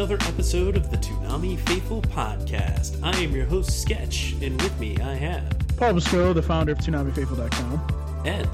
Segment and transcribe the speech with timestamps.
[0.00, 2.98] Another episode of the Toonami Faithful Podcast.
[3.02, 5.44] I am your host, Sketch, and with me I have
[5.76, 8.22] Paul Bisco, the founder of ToonamiFaithful.com.
[8.24, 8.48] And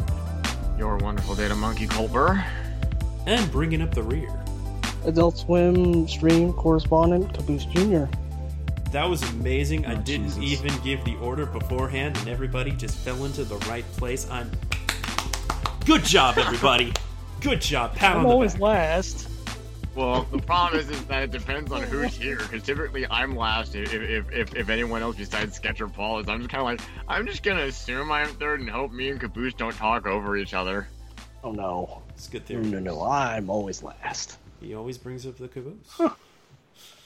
[0.76, 2.44] Your wonderful data monkey Colber.
[3.26, 4.28] and bringing up the rear.
[5.04, 8.06] Adult Swim stream correspondent Caboose Jr.
[8.90, 9.86] That was amazing.
[9.86, 10.42] I Oh, didn't Jesus.
[10.42, 14.28] even give the order beforehand, and everybody just fell into the right place.
[14.32, 14.50] I'm.
[15.84, 16.92] Good job, everybody.
[17.40, 17.94] Good job.
[17.94, 18.62] Pat I'm the always back.
[18.62, 19.28] last.
[19.96, 22.36] Well, the problem is, is that it depends on who's here.
[22.36, 26.28] Because typically I'm last if, if, if, if anyone else besides Sketch or Paul is.
[26.28, 29.08] I'm just kind of like, I'm just going to assume I'm third and hope me
[29.08, 30.86] and Caboose don't talk over each other.
[31.42, 32.02] Oh no.
[32.10, 32.64] It's good No, theory.
[32.66, 33.02] no, no.
[33.02, 34.38] I'm always last.
[34.60, 35.98] He always brings up the caboose.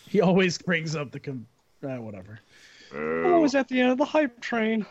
[0.09, 1.47] He always brings up the com-
[1.85, 2.41] uh, whatever.
[2.93, 4.85] I'm always at the end of the hype train.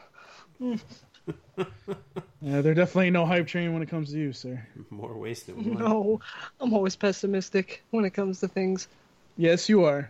[2.42, 4.66] Yeah, there definitely ain't no hype train when it comes to you, sir.
[4.90, 5.84] More waste than one.
[5.84, 6.22] No,
[6.62, 8.88] I'm always pessimistic when it comes to things.
[9.36, 10.10] Yes, you are.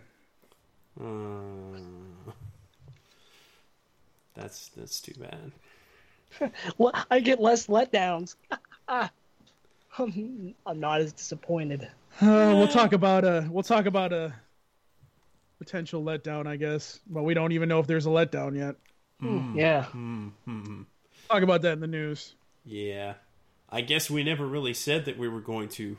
[1.00, 2.32] Uh,
[4.34, 5.52] that's that's too bad.
[6.78, 8.36] Well, I get less letdowns.
[8.88, 9.10] I'm
[10.64, 11.82] I'm not as disappointed.
[12.20, 14.32] Uh, we'll talk about a we'll talk about a
[15.58, 17.00] potential letdown, I guess.
[17.08, 18.76] But we don't even know if there's a letdown yet.
[19.58, 19.86] Yeah.
[19.92, 20.82] Mm-hmm.
[21.30, 22.34] Talk about that in the news.
[22.64, 23.14] Yeah.
[23.70, 25.96] I guess we never really said that we were going to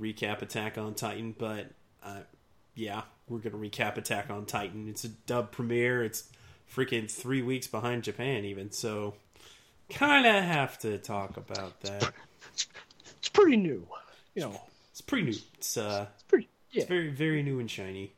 [0.00, 1.70] recap Attack on Titan, but
[2.04, 2.20] uh,
[2.74, 4.88] yeah, we're going to recap Attack on Titan.
[4.88, 6.04] It's a dub premiere.
[6.04, 6.28] It's
[6.70, 8.72] freaking three weeks behind Japan, even.
[8.72, 9.14] So,
[9.88, 12.12] kind of have to talk about that.
[13.18, 13.86] It's pretty new.
[14.34, 14.60] You know,
[14.90, 15.36] It's pretty new.
[15.56, 16.48] It's, uh, it's pretty.
[16.72, 16.80] Yeah.
[16.82, 18.12] it's very, very new and shiny.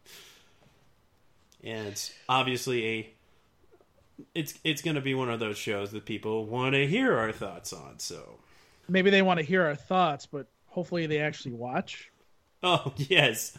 [1.63, 3.11] And it's obviously a.
[4.35, 7.33] It's it's going to be one of those shows that people want to hear our
[7.33, 7.99] thoughts on.
[7.99, 8.39] So,
[8.89, 12.11] Maybe they want to hear our thoughts, but hopefully they actually watch.
[12.63, 13.57] oh yes,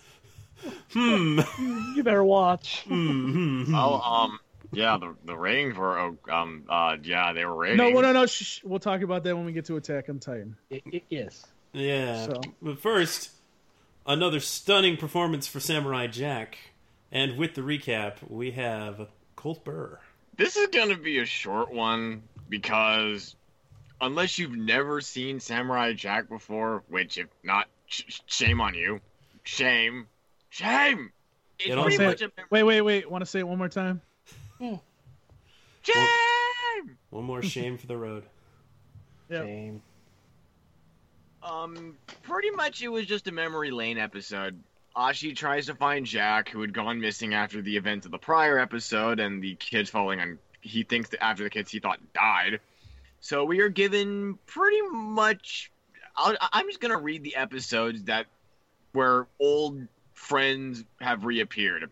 [0.91, 1.40] hmm.
[1.95, 2.84] You better watch.
[2.88, 3.66] Mhm.
[3.75, 4.40] Oh, um,
[4.72, 7.78] yeah, the, the ratings were, oh, um, uh, yeah, they were ratings.
[7.94, 8.25] No, no, no.
[8.25, 8.63] Shh, shh.
[8.63, 10.56] We'll talk about that when we get to Attack on Titan.
[10.72, 11.45] I- I- yes.
[11.74, 12.25] Yeah.
[12.25, 13.31] So- But first,
[14.06, 16.57] another stunning performance for Samurai Jack.
[17.12, 19.07] And with the recap, we have
[19.38, 20.00] Colt Burr.
[20.38, 23.36] This is going to be a short one because
[24.00, 29.02] unless you've never seen Samurai Jack before, which if not, sh- shame on you.
[29.44, 30.08] Shame.
[30.50, 31.12] Shame.
[31.59, 32.31] It's You pretty much it.
[32.38, 33.09] a Wait, wait, wait.
[33.09, 34.02] Want to say it one more time?
[34.62, 34.80] shame.
[37.09, 38.24] One more shame for the road.
[39.30, 39.44] Yep.
[39.44, 39.81] Shame.
[41.44, 44.58] Um, pretty much it was just a memory lane episode.
[44.97, 48.58] Ashi tries to find Jack, who had gone missing after the events of the prior
[48.58, 50.40] episode, and the kids falling on.
[50.62, 52.59] He thinks that after the kids he thought died.
[53.19, 55.72] So we are given pretty much.
[56.16, 58.25] I'll, I'm just gonna read the episodes that
[58.94, 61.91] where old friends have reappeared.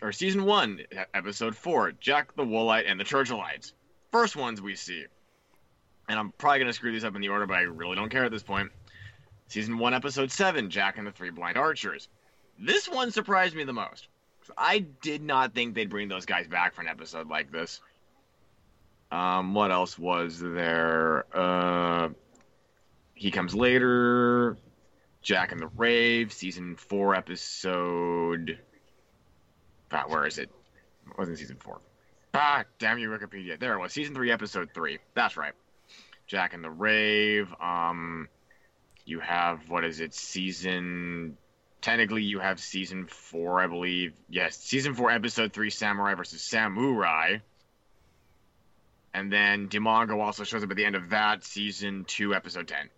[0.00, 0.80] Or season one,
[1.12, 3.72] episode four, Jack the Woolite and the Chritchellites.
[4.12, 5.06] First ones we see
[6.08, 8.24] and I'm probably gonna screw these up in the order, but I really don't care
[8.24, 8.70] at this point.
[9.48, 12.08] Season one, episode seven, Jack and the Three Blind Archers.
[12.58, 14.08] This one surprised me the most.
[14.56, 17.80] I did not think they'd bring those guys back for an episode like this.
[19.10, 21.26] Um, what else was there?
[21.32, 22.08] Uh,
[23.14, 24.56] he comes later.
[25.22, 28.58] Jack and the Rave, season four, episode.
[29.90, 30.50] Ah, where is it?
[31.08, 31.80] It wasn't season four.
[32.34, 33.58] Ah, damn you, Wikipedia.
[33.58, 33.92] There it was.
[33.92, 34.98] Season three, episode three.
[35.14, 35.52] That's right.
[36.26, 37.52] Jack and the Rave.
[37.60, 38.28] Um,
[39.06, 40.12] you have what is it?
[40.12, 41.38] Season.
[41.80, 44.12] Technically, you have season four, I believe.
[44.28, 47.38] Yes, season four, episode three, Samurai versus Samurai.
[49.14, 52.90] And then Demongo also shows up at the end of that season two, episode ten.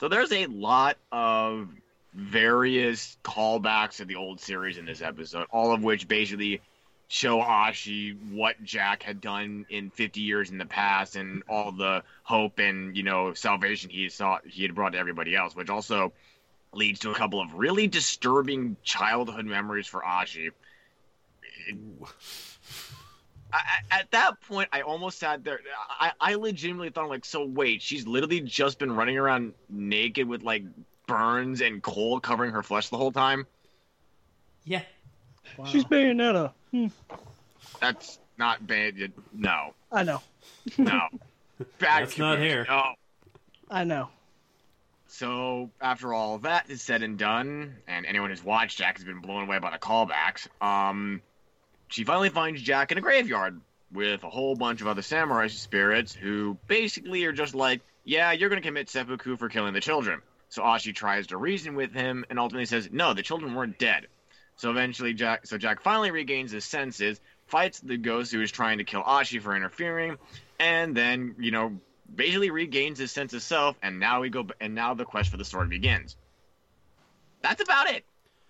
[0.00, 1.68] So there's a lot of
[2.14, 6.60] various callbacks to the old series in this episode, all of which basically
[7.08, 12.02] show Ashi what Jack had done in 50 years in the past and all the
[12.22, 16.12] hope and you know salvation he saw he had brought to everybody else, which also
[16.74, 20.50] leads to a couple of really disturbing childhood memories for Ashi.
[23.52, 23.56] I,
[23.90, 25.60] I- at that point, I almost sat there.
[25.88, 30.42] I, I legitimately thought, like, so wait, she's literally just been running around naked with
[30.42, 30.64] like
[31.06, 33.46] burns and coal covering her flesh the whole time.
[34.64, 34.82] Yeah.
[35.56, 35.64] Wow.
[35.64, 36.52] She's Bayonetta.
[36.70, 36.86] Hmm,
[37.80, 39.12] That's not bad.
[39.32, 40.20] No, I know.
[40.76, 41.00] no.
[41.80, 42.64] Bad That's not here.
[42.68, 42.94] No.
[43.68, 44.10] I know.
[45.08, 49.20] So after all that is said and done, and anyone who's watched Jack has been
[49.20, 51.20] blown away by the callbacks, um,
[51.88, 53.60] she finally finds Jack in a graveyard
[53.92, 58.50] with a whole bunch of other samurai spirits who basically are just like, "Yeah, you're
[58.50, 60.20] gonna commit seppuku for killing the children."
[60.50, 64.06] So Ashi tries to reason with him, and ultimately says, "No, the children weren't dead."
[64.58, 68.78] So eventually, Jack, so Jack finally regains his senses, fights the ghost who is trying
[68.78, 70.18] to kill Ashi for interfering,
[70.60, 71.80] and then you know
[72.14, 75.36] basically regains his sense of self, and now we go, and now the quest for
[75.36, 76.16] the sword begins.
[77.40, 78.04] That's about it.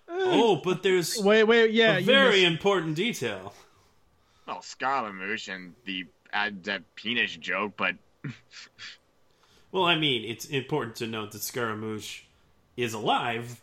[0.09, 1.97] Oh, but there's Wait, wait, yeah.
[1.97, 3.53] a very missed- important detail.
[4.47, 7.95] Well, Scaramouche and the uh, that penis joke, but
[9.71, 12.23] Well, I mean, it's important to note that Scaramouche
[12.75, 13.61] is alive.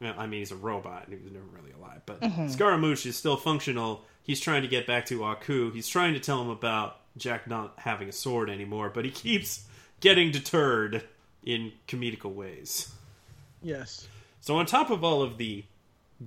[0.00, 1.04] I mean, he's a robot.
[1.06, 2.02] And he was never really alive.
[2.06, 2.48] But mm-hmm.
[2.48, 4.04] Scaramouche is still functional.
[4.22, 5.70] He's trying to get back to Aku.
[5.72, 9.66] He's trying to tell him about Jack not having a sword anymore, but he keeps
[10.00, 11.04] getting deterred
[11.42, 12.92] in comedical ways.
[13.62, 14.06] Yes.
[14.40, 15.64] So, on top of all of the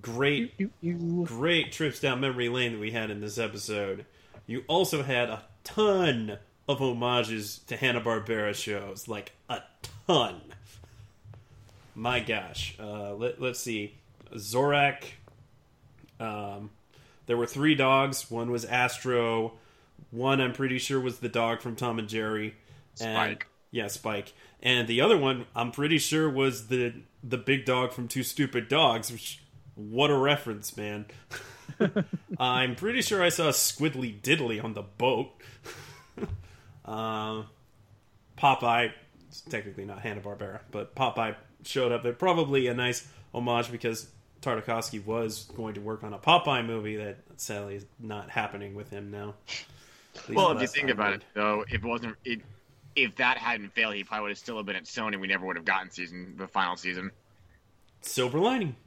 [0.02, 4.06] great You, you, great trips down memory lane that we had in this episode,
[4.48, 6.38] you also had a ton
[6.68, 9.62] of homages to Hanna Barbera shows, like a
[10.08, 10.42] ton.
[11.96, 13.96] My gosh, uh, let, let's see,
[14.34, 15.04] Zorak.
[16.20, 16.70] Um,
[17.26, 18.30] there were three dogs.
[18.30, 19.54] One was Astro.
[20.12, 22.56] One I'm pretty sure was the dog from Tom and Jerry.
[23.00, 23.48] And, Spike.
[23.72, 24.34] yeah, Spike.
[24.62, 26.94] And the other one I'm pretty sure was the
[27.24, 29.12] the big dog from Two Stupid Dogs.
[29.12, 29.42] Which
[29.76, 31.06] what a reference, man.
[32.40, 35.32] I'm pretty sure I saw Squiddly Diddly on the boat.
[36.86, 37.44] uh,
[38.38, 38.92] Popeye,
[39.50, 42.14] technically not Hanna Barbera, but Popeye showed up there.
[42.14, 44.08] Probably a nice homage because
[44.42, 48.90] Tartakovsky was going to work on a Popeye movie that sadly is not happening with
[48.90, 49.36] him now.
[50.30, 51.16] Well, if you think I about heard.
[51.22, 52.42] it, though, if it wasn't it,
[52.96, 55.20] if that hadn't failed, he probably would have still have been at Sony.
[55.20, 57.12] We never would have gotten season the final season.
[58.02, 58.76] Silver lining.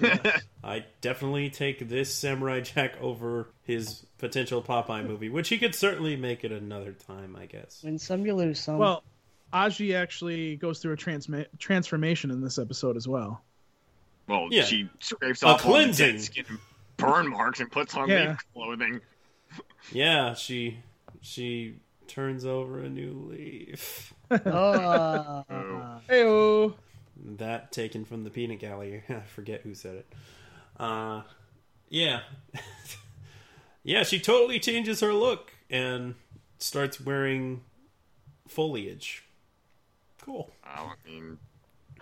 [0.64, 6.16] I definitely take this Samurai Jack over his potential Popeye movie, which he could certainly
[6.16, 7.82] make it another time, I guess.
[7.84, 8.78] win some, you lose some.
[8.78, 9.04] Well,
[9.52, 13.42] Ashi actually goes through a transma- transformation in this episode as well.
[14.28, 14.64] Well, Yeah.
[14.64, 16.12] she scrapes A off all the cleansing.
[16.12, 16.58] dead skin
[16.96, 18.30] burn marks and puts on Yeah.
[18.30, 19.00] leaf clothing.
[19.92, 20.78] Yeah, she
[21.20, 21.76] she
[22.08, 24.12] turns over a new leaf.
[24.30, 25.44] Ah.
[26.08, 26.74] Heyo.
[27.16, 29.04] That taken from the peanut gallery.
[29.08, 30.06] I forget who said it.
[30.78, 31.22] Uh,
[31.88, 32.20] yeah,
[33.84, 34.02] yeah.
[34.02, 36.14] She totally changes her look and
[36.58, 37.62] starts wearing
[38.48, 39.24] foliage.
[40.26, 40.50] Cool.
[40.62, 41.38] I mean,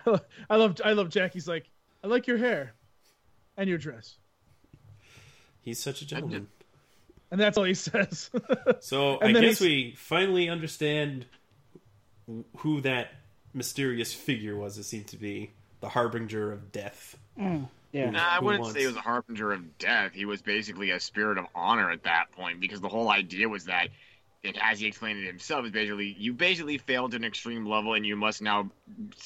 [0.49, 1.69] I love I love Jackie's like,
[2.03, 2.73] I like your hair
[3.55, 4.17] and your dress.
[5.61, 6.47] He's such a gentleman.
[7.31, 8.29] And that's all he says.
[8.81, 11.25] So And I guess he's- we finally understand
[12.57, 13.09] who that
[13.53, 14.77] mysterious figure was.
[14.77, 15.51] It seemed to be
[15.81, 17.17] the harbinger of death.
[17.39, 18.09] Mm, yeah.
[18.09, 20.13] nah, I wouldn't wants- say he was a harbinger of death.
[20.13, 23.65] He was basically a spirit of honor at that point because the whole idea was
[23.65, 23.89] that,
[24.45, 27.93] it, as he explained it himself, is basically you basically failed to an extreme level
[27.93, 28.69] and you must now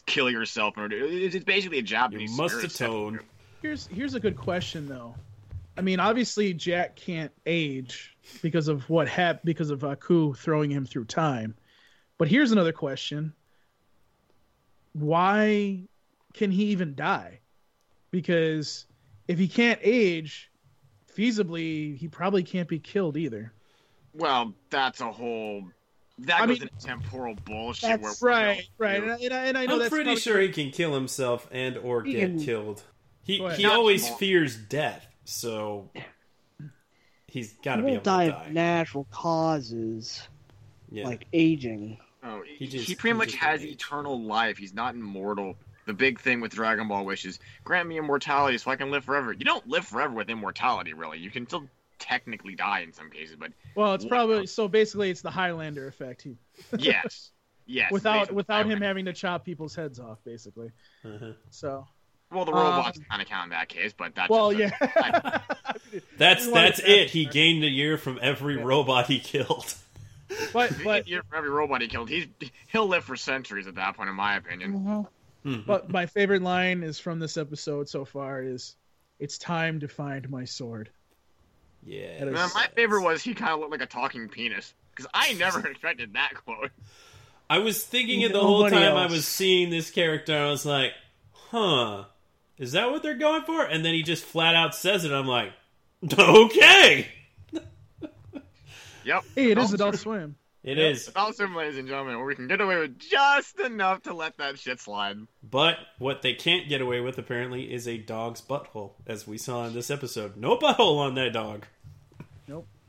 [0.06, 0.78] kill yourself.
[0.78, 2.14] In order, it's it's basically a job.
[2.14, 3.20] You must spirit atone.
[3.62, 5.16] here's here's a good question though.
[5.78, 10.86] I mean, obviously Jack can't age because of what happened because of Aku throwing him
[10.86, 11.56] through time.
[12.18, 13.34] But here's another question.
[14.92, 15.88] Why
[16.34, 17.40] can he even die?
[18.12, 18.88] Because
[19.28, 20.52] if he can't age,
[21.16, 23.54] feasibly he probably can't be killed either.
[24.20, 25.64] Well, that's a whole.
[26.20, 28.02] That I goes mean- into temporal bullshit.
[28.02, 29.02] That's where Right, right.
[29.02, 30.94] And I, and I, and I know I'm that's pretty probably- sure he can kill
[30.94, 32.84] himself and or He get can- killed.
[33.24, 34.20] He he Not always anymore.
[34.20, 35.90] fears death, so
[37.28, 38.46] he's got to He be able won't to die die.
[38.48, 40.28] of natural causes
[40.92, 41.06] Yeah.
[41.08, 42.00] like aging.
[42.24, 43.74] Oh, He he, just- he pretty he much just has aged.
[43.74, 44.58] eternal life.
[44.58, 45.56] He's not immortal.
[45.86, 49.32] The big thing with Dragon Ball wishes grant me immortality so I can live forever.
[49.34, 51.18] You don't live forever with immortality, really.
[51.20, 51.68] You can still
[52.00, 56.22] technically die in some cases, but Well, it's probably so basically it's the Highlander effect.
[56.24, 56.36] He
[56.78, 57.32] yes,
[57.66, 57.92] yes.
[57.92, 60.72] without without him having to chop people's heads off, basically.
[61.06, 61.34] Uh-huh.
[61.50, 61.86] So
[62.32, 64.92] Well, the Um, robots kind of count in that case, but that's well, just a-
[64.96, 65.42] yeah.
[66.18, 67.10] That's that's it.
[67.10, 68.64] He gained a year from every Yeah.
[68.64, 69.74] robot he killed.
[70.54, 72.28] but But but for every robot he killed, he's
[72.68, 75.08] he'll live for centuries at that point, in my opinion.
[75.46, 75.66] Mhm.
[75.66, 78.76] but my favorite line is from this episode so far is,
[79.20, 80.92] "It's time to find my sword."
[81.90, 82.20] Yeah.
[82.20, 85.10] That is- Man, my favorite was he kind of looked like a talking penis because
[85.14, 86.70] I never expected that quote.
[87.50, 90.38] I was thinking it the whole Nobody time I was seeing this character.
[90.38, 90.92] I was like,
[91.32, 92.04] huh,
[92.60, 93.64] is that what they're going for?
[93.66, 95.12] And then he just flat out says it.
[95.12, 95.52] I'm like,
[96.20, 97.08] okay.
[99.06, 99.24] Yep.
[99.36, 100.36] Hey, it is Also- Adult Swim.
[100.62, 101.08] It is.
[101.08, 104.38] Adult Swim, ladies and gentlemen, where we can get away with just enough to let
[104.38, 105.18] that shit slide.
[105.42, 109.66] But what they can't get away with, apparently, is a dog's butthole, as we saw
[109.66, 110.36] in this episode.
[110.36, 111.66] No butthole on that dog.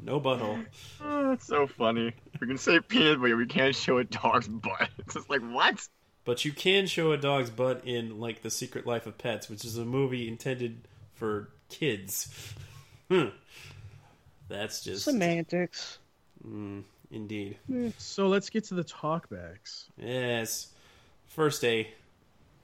[0.02, 0.24] Nope.
[0.24, 0.66] No butthole.
[1.02, 2.12] Oh, that's so funny.
[2.40, 4.88] We can say penis, but we can't show a dog's butt.
[4.98, 5.86] It's just like, what?
[6.24, 9.64] But you can show a dog's butt in, like, The Secret Life of Pets, which
[9.64, 12.32] is a movie intended for kids.
[13.10, 13.30] Hmm.
[14.48, 15.02] That's just.
[15.04, 15.98] Semantics.
[16.46, 17.56] Mm, indeed.
[17.98, 19.86] So let's get to the talkbacks.
[19.98, 20.68] Yes.
[21.26, 21.88] First, a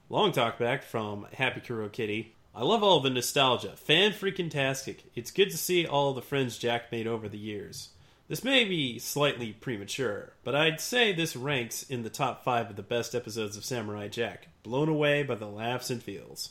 [0.07, 2.33] long talk back from Happy Kuro Kitty.
[2.57, 3.75] I love all the nostalgia.
[3.75, 5.03] Fan freaking tastic.
[5.13, 7.89] It's good to see all the friends Jack made over the years.
[8.29, 12.75] This may be slightly premature, but I'd say this ranks in the top five of
[12.75, 16.49] the best episodes of Samurai Jack, blown away by the laughs and feels.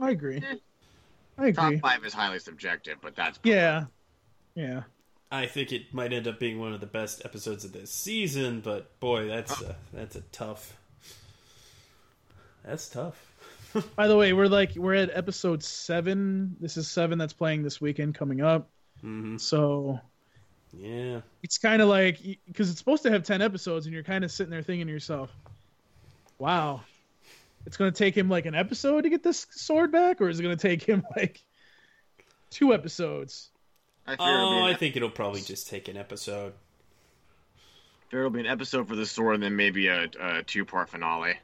[0.00, 0.38] I agree.
[0.38, 0.56] Eh.
[1.38, 3.84] I Top five is highly subjective, but that's Yeah.
[4.56, 4.82] Yeah.
[5.30, 8.62] I think it might end up being one of the best episodes of this season,
[8.62, 10.76] but boy, that's a, that's a tough.
[12.64, 13.25] That's tough.
[13.96, 16.56] By the way, we're like we're at episode seven.
[16.60, 18.68] This is seven that's playing this weekend coming up.
[19.00, 20.00] hmm So
[20.72, 21.20] Yeah.
[21.42, 24.30] it's kind of like because it's supposed to have 10 episodes and you're kind of
[24.30, 25.30] sitting there thinking to yourself
[26.38, 26.82] wow
[27.64, 30.38] it's going to take him like an episode to get this sword back or is
[30.38, 31.40] it going to take him like
[32.50, 33.50] two episodes
[34.06, 36.52] I fear, Oh, I think it'll probably just take an episode.
[38.10, 41.34] fear it'll be an episode for the sword and then maybe a, a two-part finale.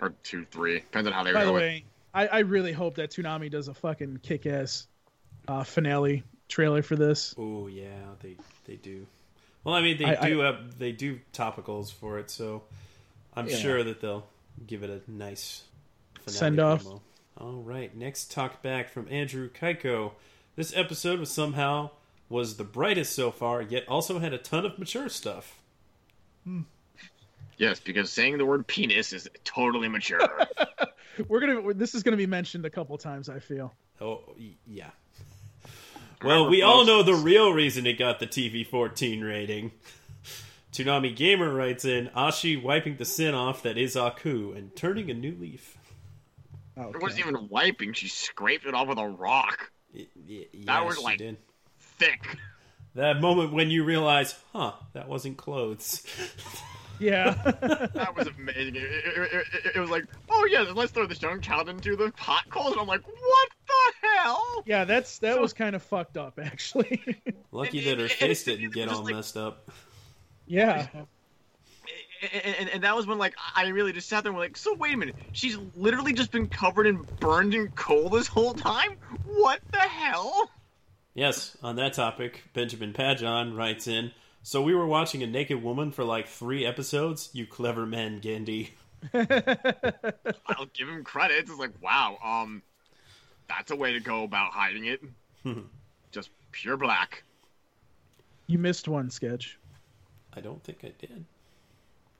[0.00, 0.80] Or two, three.
[0.80, 3.68] Depends on how they by go the way I, I really hope that Toonami does
[3.68, 4.86] a fucking kick-ass
[5.46, 9.06] uh, finale trailer for this Oh yeah, they they do.
[9.62, 12.62] Well, I mean they I- I- do have they do topicals for it, so
[13.34, 13.56] I'm Yeah.
[13.56, 14.26] sure that they'll
[14.66, 15.62] give it a nice
[16.24, 16.84] finale Send-off.
[16.84, 17.00] promo.
[17.38, 20.12] All right, next talk back from Andrew Kaiko.
[20.56, 21.90] This episode was somehow
[22.28, 25.58] was the brightest so far, yet also had a ton of mature stuff.
[27.60, 30.26] Yes, because saying the word penis is totally mature.
[31.28, 34.22] we're gonna this is gonna be mentioned a couple times i feel Oh
[34.66, 34.88] yeah.
[36.24, 39.72] Well, we all know the real reason it got the TV 14 rating.
[40.72, 45.14] Toonami Gamer writes in Ashi wiping the sin off that is Aku and turning a
[45.14, 45.76] new leaf.
[46.78, 46.88] okay.
[46.88, 47.92] It wasn't even wiping.
[47.92, 49.70] She scraped it off with a rock.
[49.94, 51.36] Y- y- That was she like- did.
[51.78, 52.38] Thick.
[52.94, 56.06] That moment when you realize, huh, that wasn't clothes.
[57.00, 57.32] yeah
[57.94, 58.76] That was amazing.
[58.76, 61.96] It, it, it, it, it was like, oh yeah, let's throw this young child into
[61.96, 62.72] the hot coals.
[62.72, 64.62] And I'm like, what the hell?
[64.66, 67.02] yeah that's that So- was kind of fucked up actually
[67.52, 69.70] Lucky that her face didn't get all like- messed up.
[70.46, 70.86] yeah
[72.34, 74.56] And, and, and that was when like I really just sat there and was like,
[74.58, 78.52] so wait a minute, she's literally just been covered in burned in coal this whole
[78.52, 78.96] time.
[79.24, 80.50] What the hell?
[81.14, 85.90] Yes, on that topic, Benjamin Pajon writes in So we were watching a naked woman
[85.92, 87.30] for like three episodes?
[87.32, 88.70] You clever man, Genndy.
[89.14, 91.38] I'll give him credit.
[91.38, 92.62] It's like, wow, um,
[93.48, 95.02] that's a way to go about hiding it.
[96.10, 97.22] just pure black.
[98.46, 99.58] you missed one sketch
[100.34, 101.24] I don't think I did.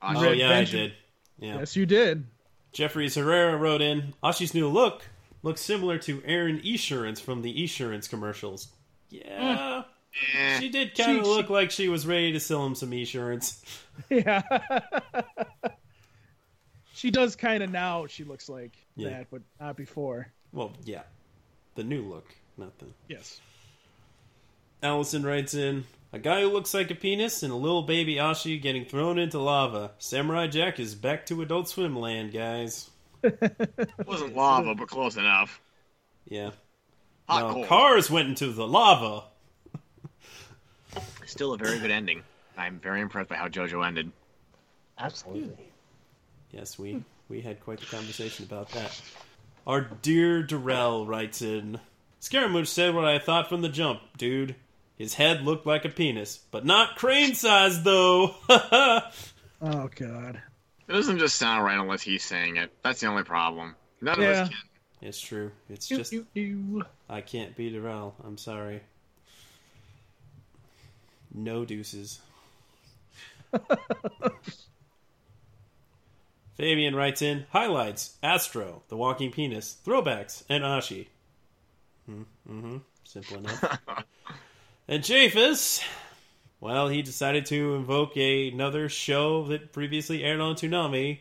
[0.00, 0.84] Uh, Oh, yeah, Benjamin.
[0.84, 0.94] I did.
[1.38, 1.58] Yeah.
[1.58, 2.26] yes you did
[2.72, 5.02] Jeffries Herrera wrote in Ashi's new look
[5.42, 8.68] looks similar to Erin Esurance from the Esurance commercials.
[9.10, 9.90] Yeah, eh.
[10.36, 12.90] Eh, she did kind of She- look like she was ready to sell him some
[12.90, 13.62] Esurance.
[14.08, 14.42] Yeah.
[16.94, 18.06] she does kind of now.
[18.06, 19.10] She looks like Yeah.
[19.10, 20.28] that, but not before.
[20.52, 21.02] Well, yeah,
[21.74, 22.86] the new look, not the.
[23.08, 23.40] Yes.
[24.82, 28.60] Allison writes in a guy who looks like a penis and a little baby Ashi
[28.60, 29.92] getting thrown into lava.
[29.98, 32.88] Samurai Jack is back to Adult Swim land, guys.
[33.22, 35.60] It wasn't lava, but close enough.
[36.26, 36.50] Yeah.
[37.28, 37.64] Hot No, coal.
[37.66, 39.24] cars went into the lava.
[41.30, 42.22] Still a very good ending.
[42.58, 44.10] I'm very impressed by how JoJo ended.
[44.98, 45.70] Absolutely.
[46.50, 49.00] Yes, we we had quite the conversation about that.
[49.66, 51.78] Our dear Durrell writes in
[52.18, 54.56] Scaramouche said what I thought from the jump, dude.
[54.98, 58.34] His head looked like a penis, but not crane size though.
[59.62, 60.40] Oh God.
[60.88, 62.72] It doesn't just sound right unless he's saying it.
[62.82, 63.76] That's the only problem.
[64.00, 64.30] None of Yeah.
[64.42, 64.58] us can.
[65.02, 65.52] it's true.
[65.68, 66.82] It's Ew, just ew, ew.
[67.10, 68.14] I can't be Durrell.
[68.24, 68.80] I'm sorry.
[71.32, 72.20] No deuces.
[76.56, 81.06] Fabian writes in highlights Astro, the walking penis, throwbacks, and Ashi.
[82.08, 82.78] Mm-hmm.
[83.04, 83.78] Simple enough.
[84.88, 85.82] and Japhus,
[86.60, 91.20] well, he decided to invoke a, another show that previously aired on Toonami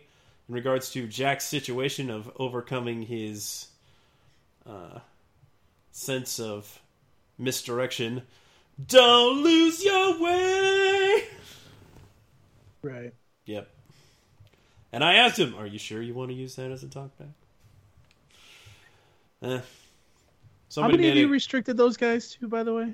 [0.50, 3.68] in regards to Jack's situation of overcoming his
[4.68, 5.00] uh,
[5.92, 6.82] sense of
[7.38, 8.24] misdirection.
[8.88, 11.24] Don't lose your way!
[12.82, 13.14] Right.
[13.46, 13.70] Yep.
[14.94, 17.34] And I asked him, "Are you sure you want to use that as a talkback?"
[19.44, 19.60] Eh.
[20.76, 22.94] How many of you a- restricted those guys to, by the way?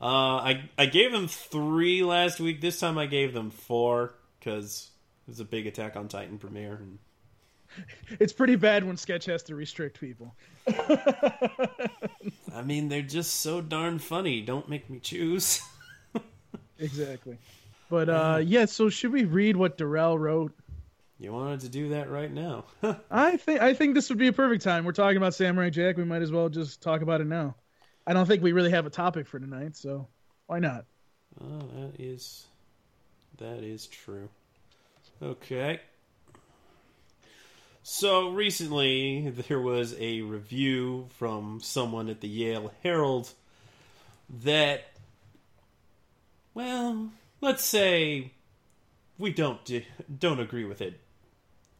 [0.00, 2.60] uh, I I gave them three last week.
[2.60, 4.90] This time I gave them four because
[5.26, 6.74] it was a big Attack on Titan premiere.
[6.74, 6.98] And
[8.20, 10.34] It's pretty bad when Sketch has to restrict people.
[12.54, 14.40] I mean, they're just so darn funny.
[14.42, 15.60] Don't make me choose.
[16.78, 17.38] Exactly.
[17.88, 20.52] But uh yeah, so should we read what Darrell wrote?
[21.18, 22.64] you wanted to do that right now.
[23.10, 24.84] I think I think this would be a perfect time.
[24.84, 25.96] We're talking about Samurai Jack.
[25.96, 27.54] We might as well just talk about it now.
[28.04, 30.08] I don't think we really have a topic for tonight, so
[30.48, 30.84] why not?
[31.40, 32.46] Oh, that is
[33.38, 34.28] that is true.
[35.22, 35.80] Okay.
[37.82, 43.30] So recently there was a review from someone at the Yale Herald
[44.42, 44.84] that
[46.54, 47.10] well,
[47.40, 48.32] let's say
[49.18, 49.86] we don't di-
[50.18, 51.00] don't agree with it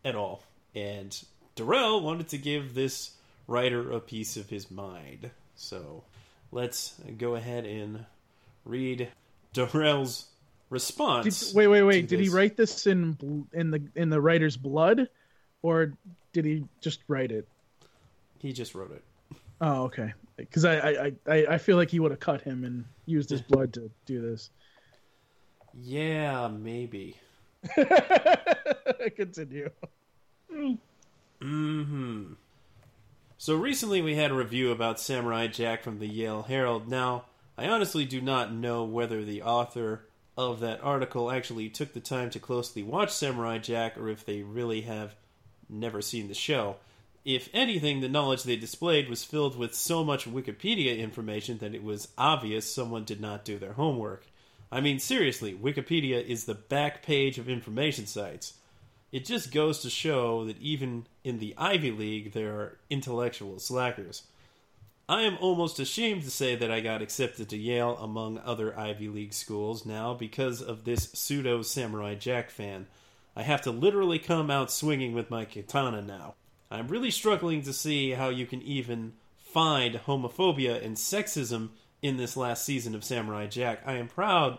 [0.04, 0.42] at all.
[0.74, 1.22] And
[1.54, 3.12] Darrell wanted to give this
[3.46, 5.30] writer a piece of his mind.
[5.54, 6.04] So,
[6.50, 8.06] let's go ahead and
[8.64, 9.08] read
[9.52, 10.26] Darrell's
[10.70, 11.48] response.
[11.48, 12.08] Did, wait, wait, wait.
[12.08, 15.08] Did he write this in in the in the writer's blood,
[15.62, 15.92] or
[16.32, 17.46] did he just write it?
[18.38, 19.04] He just wrote it.
[19.60, 20.12] Oh, okay.
[20.36, 23.42] Because I, I, I, I feel like he would have cut him and used his
[23.42, 24.50] blood to do this.
[25.74, 27.16] Yeah, maybe.
[29.16, 29.70] Continue.
[31.40, 32.32] hmm
[33.38, 36.88] So recently we had a review about Samurai Jack from the Yale Herald.
[36.88, 37.26] Now,
[37.56, 42.30] I honestly do not know whether the author of that article actually took the time
[42.30, 45.14] to closely watch Samurai Jack or if they really have
[45.72, 46.76] never seen the show.
[47.24, 51.84] If anything, the knowledge they displayed was filled with so much Wikipedia information that it
[51.84, 54.26] was obvious someone did not do their homework.
[54.72, 58.54] I mean, seriously, Wikipedia is the back page of information sites.
[59.12, 64.22] It just goes to show that even in the Ivy League, there are intellectual slackers.
[65.08, 69.08] I am almost ashamed to say that I got accepted to Yale among other Ivy
[69.08, 72.86] League schools now because of this pseudo Samurai Jack fan.
[73.34, 76.34] I have to literally come out swinging with my katana now.
[76.70, 82.36] I'm really struggling to see how you can even find homophobia and sexism in this
[82.36, 83.82] last season of Samurai Jack.
[83.86, 84.58] I am proud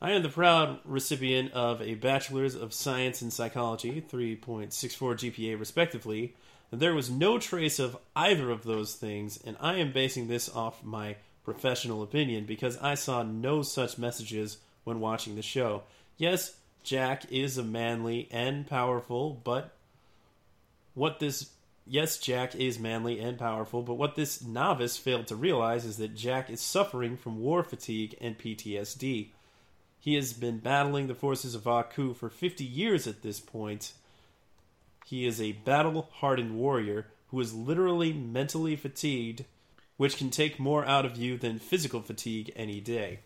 [0.00, 6.34] I am the proud recipient of a Bachelor's of Science in Psychology, 3.64 GPA respectively.
[6.70, 10.84] There was no trace of either of those things, and I am basing this off
[10.84, 15.84] my professional opinion because I saw no such messages when watching the show.
[16.18, 19.74] Yes, Jack is a manly and powerful, but
[20.94, 21.50] what this
[21.84, 26.14] yes, Jack is manly and powerful, but what this novice failed to realize is that
[26.14, 29.30] Jack is suffering from war fatigue and PTSD.
[29.98, 33.92] He has been battling the forces of Aku for 50 years at this point.
[35.06, 39.44] He is a battle hardened warrior who is literally mentally fatigued,
[39.96, 43.18] which can take more out of you than physical fatigue any day.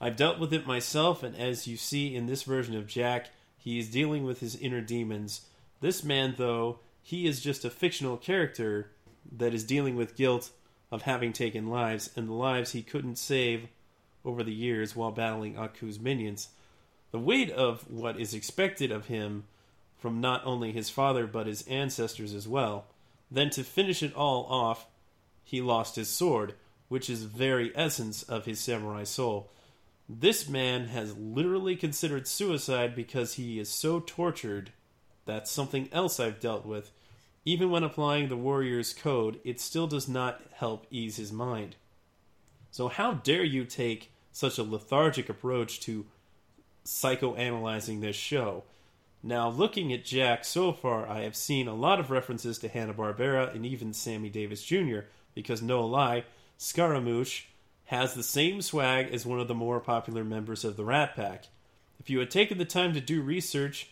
[0.00, 3.78] I've dealt with it myself, and as you see in this version of Jack, he
[3.78, 5.42] is dealing with his inner demons.
[5.80, 8.90] This man, though, he is just a fictional character
[9.30, 10.50] that is dealing with guilt
[10.90, 13.68] of having taken lives and the lives he couldn't save
[14.24, 16.48] over the years while battling Aku's minions.
[17.10, 19.44] The weight of what is expected of him
[19.98, 22.86] from not only his father but his ancestors as well.
[23.30, 24.86] Then to finish it all off,
[25.42, 26.54] he lost his sword,
[26.88, 29.50] which is the very essence of his samurai soul.
[30.08, 34.70] This man has literally considered suicide because he is so tortured.
[35.24, 36.90] That's something else I've dealt with.
[37.46, 41.76] Even when applying the warrior's code, it still does not help ease his mind.
[42.70, 46.06] So, how dare you take such a lethargic approach to
[46.84, 48.64] psychoanalyzing this show?
[49.22, 53.54] Now, looking at Jack so far, I have seen a lot of references to Hanna-Barbera
[53.54, 55.00] and even Sammy Davis Jr.,
[55.34, 56.24] because no lie,
[56.58, 57.44] Scaramouche
[57.86, 61.44] has the same swag as one of the more popular members of the Rat Pack.
[62.00, 63.90] If you had taken the time to do research,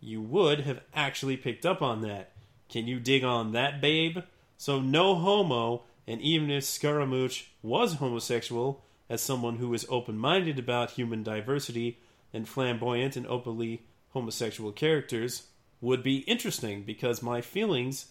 [0.00, 2.32] you would have actually picked up on that.
[2.68, 4.18] Can you dig on that, babe?
[4.56, 10.58] So, no homo, and even if Scaramouche was homosexual, as someone who is open minded
[10.58, 11.98] about human diversity
[12.32, 15.48] and flamboyant and openly homosexual characters,
[15.80, 18.06] would be interesting because my feelings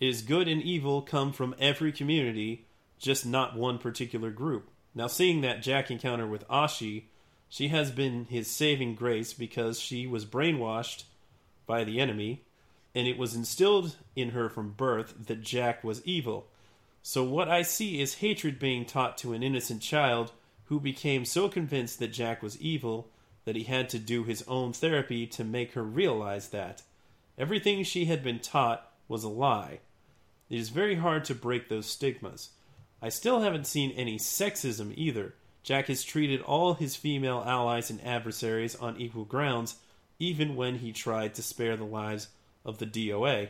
[0.00, 2.66] is good and evil come from every community,
[2.98, 4.70] just not one particular group.
[4.94, 7.04] Now, seeing that Jack encounter with Ashi,
[7.48, 11.04] she has been his saving grace because she was brainwashed
[11.66, 12.42] by the enemy,
[12.94, 16.48] and it was instilled in her from birth that Jack was evil.
[17.02, 20.32] So, what I see is hatred being taught to an innocent child
[20.64, 23.08] who became so convinced that Jack was evil
[23.44, 26.82] that he had to do his own therapy to make her realize that.
[27.38, 29.80] Everything she had been taught was a lie.
[30.50, 32.50] It is very hard to break those stigmas.
[33.00, 35.34] I still haven't seen any sexism either.
[35.62, 39.76] Jack has treated all his female allies and adversaries on equal grounds,
[40.18, 42.28] even when he tried to spare the lives
[42.64, 43.48] of the DOA,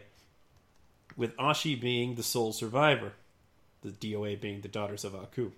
[1.17, 3.13] with Ashi being the sole survivor,
[3.83, 5.53] the DOA being the daughters of Aku.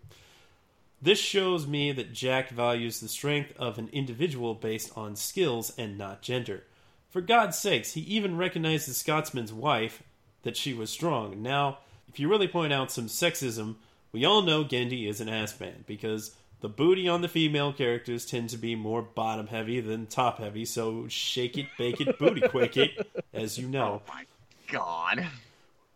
[1.02, 5.96] This shows me that Jack values the strength of an individual based on skills and
[5.96, 6.64] not gender.
[7.08, 10.02] For God's sakes, he even recognized the Scotsman's wife
[10.42, 11.42] that she was strong.
[11.42, 11.78] Now,
[12.10, 13.76] if you really point out some sexism,
[14.12, 18.26] we all know Genndy is an ass man because the booty on the female characters
[18.26, 22.40] tend to be more bottom heavy than top heavy, so shake it, bake it, booty
[22.40, 24.02] quake it, as you know.
[24.10, 24.24] Oh my
[24.72, 25.26] god.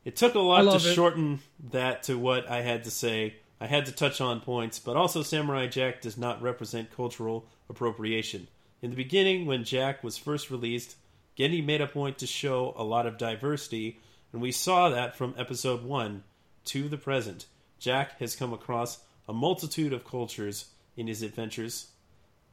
[0.04, 0.94] It took a lot to it.
[0.94, 3.36] shorten that to what I had to say.
[3.60, 8.48] I had to touch on points, but also Samurai Jack does not represent cultural appropriation.
[8.82, 10.96] In the beginning, when Jack was first released,
[11.38, 14.00] Genndy made a point to show a lot of diversity,
[14.34, 16.24] and we saw that from episode 1
[16.64, 17.46] to the present.
[17.78, 21.92] Jack has come across a multitude of cultures in his adventures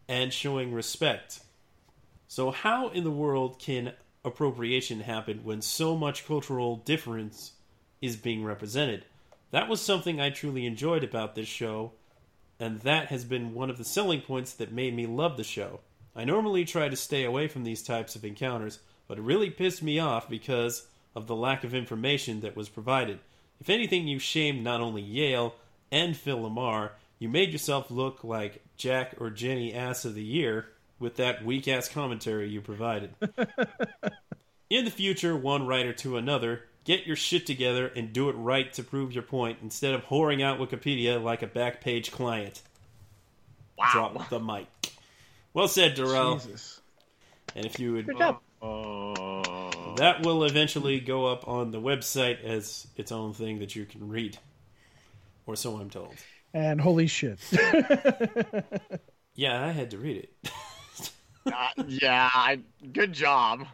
[0.08, 1.40] and showing respect.
[2.28, 7.54] So, how in the world can appropriation happen when so much cultural difference
[8.00, 9.04] is being represented?
[9.50, 11.94] That was something I truly enjoyed about this show,
[12.60, 15.80] and that has been one of the selling points that made me love the show.
[16.16, 19.82] I normally try to stay away from these types of encounters, but it really pissed
[19.82, 23.20] me off because of the lack of information that was provided.
[23.60, 25.56] If anything, you shamed not only Yale
[25.92, 30.70] and Phil LaMarr, you made yourself look like Jack or Jenny Ass of the Year
[31.00, 33.14] with that weak ass commentary you provided.
[34.70, 38.72] In the future, one writer to another, get your shit together and do it right
[38.74, 42.62] to prove your point instead of whoring out Wikipedia like a back page client.
[43.78, 43.90] Wow.
[43.92, 44.68] Drop the mic.
[45.54, 46.36] Well said, Darrell.
[46.36, 46.80] Jesus.
[47.56, 48.40] And if you would, Good job.
[48.62, 49.51] Uh,
[49.98, 54.08] That will eventually go up on the website as its own thing that you can
[54.10, 54.38] read,
[55.46, 56.16] or so I'm told.
[56.54, 57.40] And holy shit.
[59.34, 60.52] Yeah, I had to read it.
[61.44, 62.60] Uh, yeah, I,
[62.94, 63.66] good job.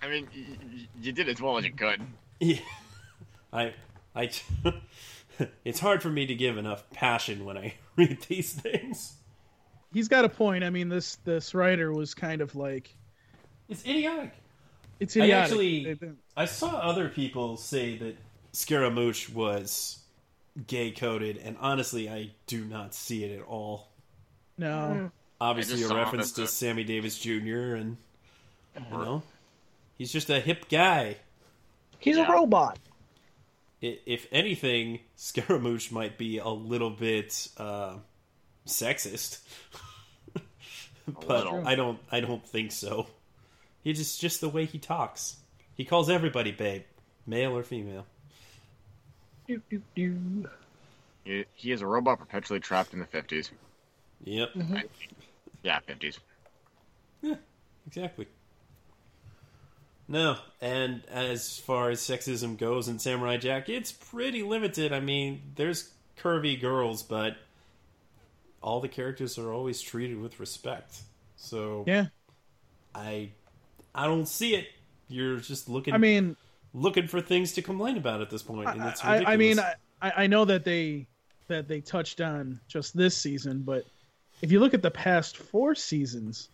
[0.00, 2.00] I mean, y- y- you did as well as you could.
[2.40, 2.60] Yeah,
[3.52, 3.74] I,
[4.16, 4.30] I,
[5.66, 9.12] it's hard for me to give enough passion when I read these things.
[9.92, 10.64] He's got a point.
[10.64, 12.96] I mean, this this writer was kind of like
[13.68, 14.32] It's idiotic.
[15.00, 15.98] It's I actually-
[16.36, 18.16] I saw other people say that
[18.52, 19.98] Scaramouche was
[20.66, 23.88] gay coded, and honestly, I do not see it at all.
[24.56, 25.10] no.
[25.40, 27.76] Obviously, a reference to Sammy Davis Jr.
[27.76, 27.96] and
[28.76, 29.22] you know,
[29.96, 31.16] he's just a hip guy.
[32.00, 32.26] He's Yeah.
[32.28, 32.76] a robot.
[33.80, 37.98] If anything, Scaramouche might be a little bit uh,
[38.66, 39.38] sexist,
[41.06, 41.68] but little.
[41.68, 42.00] I don't.
[42.10, 43.06] I don't think so.
[43.82, 45.36] He just just the way he talks.
[45.74, 46.82] He calls everybody babe,
[47.26, 48.06] male or female.
[49.46, 50.48] Do, do, do.
[51.24, 53.50] He, he is a robot perpetually trapped in the 50s.
[54.24, 54.76] Yep, mm-hmm.
[55.62, 56.18] Yeah, 50s.
[57.22, 57.36] Yeah,
[57.86, 58.26] exactly.
[60.06, 64.92] No, and as far as sexism goes in Samurai Jack, it's pretty limited.
[64.92, 67.36] I mean, there's curvy girls, but
[68.62, 70.98] all the characters are always treated with respect.
[71.36, 72.06] So Yeah.
[72.94, 73.30] I
[73.94, 74.68] I don't see it.
[75.08, 76.36] You're just looking I mean,
[76.74, 79.28] looking for things to complain about at this point, and it's ridiculous.
[79.28, 81.06] I, I mean, I, I know that they
[81.48, 83.84] that they touched on just this season, but
[84.42, 86.50] if you look at the past four seasons,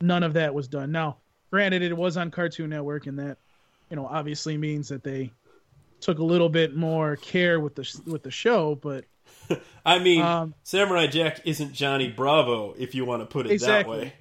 [0.00, 0.90] none of that was done.
[0.90, 1.18] Now,
[1.50, 3.38] granted, it was on Cartoon Network, and that
[3.90, 5.30] you know obviously means that they
[6.00, 8.74] took a little bit more care with the with the show.
[8.74, 9.04] But
[9.84, 13.98] I mean, um, Samurai Jack isn't Johnny Bravo, if you want to put it Exactly.
[13.98, 14.12] that way.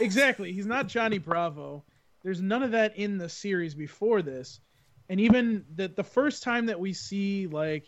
[0.00, 1.84] exactly, he's not Johnny Bravo.
[2.26, 4.58] There's none of that in the series before this,
[5.08, 7.86] and even the the first time that we see like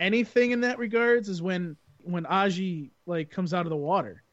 [0.00, 4.24] anything in that regards is when when Ashi like comes out of the water.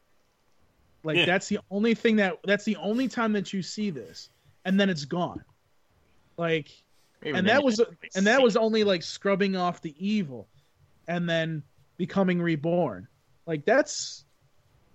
[1.04, 1.26] Like Yeah.
[1.26, 4.30] that's the only thing that that's the only time that you see this,
[4.64, 5.44] and then it's gone.
[6.36, 6.68] Like
[7.22, 7.80] Even and that was
[8.16, 10.48] and that was only like scrubbing off the evil
[11.06, 11.62] and then
[11.98, 13.06] becoming reborn
[13.46, 14.24] like that's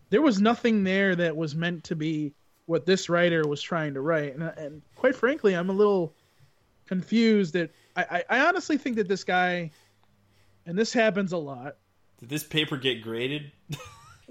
[0.09, 2.33] there was nothing there that was meant to be
[2.71, 6.15] what this writer was trying to write and, and quite frankly i'm a little
[6.91, 9.71] confused that I, I, I honestly think that this guy
[10.65, 11.77] and this happens a lot.
[12.19, 13.51] Did this paper get graded?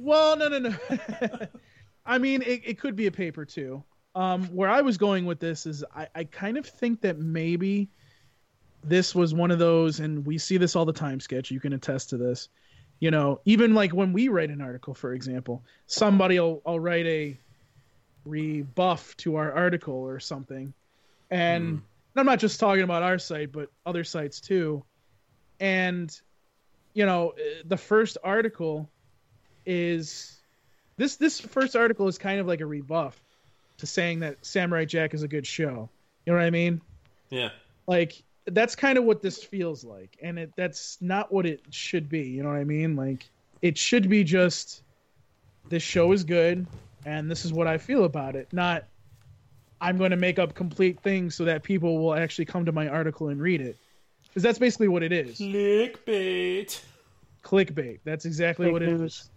[0.03, 0.75] Well, no, no, no.
[2.07, 3.85] I mean, it, it could be a paper too.
[4.15, 7.91] Um, where I was going with this is I, I kind of think that maybe
[8.83, 11.51] this was one of those, and we see this all the time, Sketch.
[11.51, 12.49] You can attest to this.
[12.99, 17.05] You know, even like when we write an article, for example, somebody will, will write
[17.05, 17.39] a
[18.31, 20.73] rebuff to our article or something.
[21.31, 21.83] And
[22.17, 24.85] I'm not just talking about our site, but other sites too.
[25.59, 26.19] And,
[26.95, 28.89] you know, eh, the first article
[29.67, 30.41] is
[30.97, 33.19] this this first article is kind of like a rebuff
[33.79, 35.89] to saying that Samurai Jack is a good show.
[36.25, 36.81] You know what I mean?
[37.31, 37.51] Yeah.
[37.87, 42.09] Like that's kind of what this feels like, and it that's not what it should
[42.09, 42.23] be.
[42.23, 42.97] You know what I mean?
[42.97, 43.29] Like
[43.63, 44.83] it should be just
[45.69, 46.67] this show is good,
[47.05, 48.53] and this is what I feel about it.
[48.53, 48.85] Not
[49.81, 52.89] I'm going to make up complete things so that people will actually come to my
[52.89, 53.77] article and read it,
[54.25, 55.39] because that's basically what it is.
[55.39, 56.81] Clickbait.
[57.43, 58.01] Clickbait.
[58.05, 59.01] That's exactly Fake what it is.
[59.01, 59.31] news.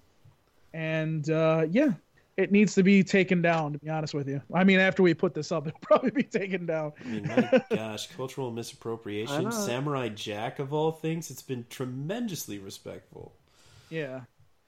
[0.73, 1.91] and uh, yeah,
[2.36, 3.73] it needs to be taken down.
[3.73, 6.23] To be honest with you, I mean, after we put this up, it'll probably be
[6.23, 6.91] taken down.
[6.99, 9.52] I mean, my gosh, cultural misappropriation.
[9.52, 13.34] Samurai Jack of all things, it's been tremendously respectful.
[13.89, 14.21] Yeah,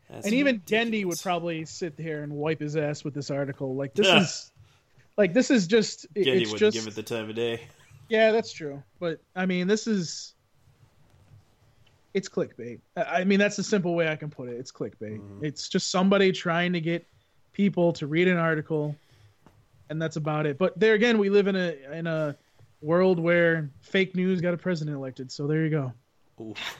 [0.10, 0.86] That's and even ridiculous.
[0.90, 3.76] Genndy would probably sit here and wipe his ass with this article.
[3.76, 4.52] Like this is,
[5.18, 6.06] like this is just.
[6.16, 6.76] it- Genndy wouldn't just.
[6.78, 7.62] give it the time of day.
[8.10, 8.84] Yeah, that's true.
[9.00, 10.34] But I mean, this is.
[12.14, 12.80] It's clickbait.
[12.96, 14.54] I mean, that's the simple way I can put it.
[14.54, 15.20] It's clickbait.
[15.20, 15.44] Mhm.
[15.44, 17.06] It's just somebody trying to get
[17.52, 18.96] people to read an article,
[19.90, 20.58] and that's about it.
[20.58, 22.38] But there again, we live in a in a
[22.82, 25.30] world where fake news got a president elected.
[25.32, 25.94] So there you go.
[26.40, 26.78] Oof.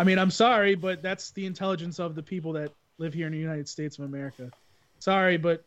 [0.00, 3.34] I mean, I'm sorry, but that's the intelligence of the people that live here in
[3.34, 4.50] the United States of America.
[4.98, 5.62] Sorry, but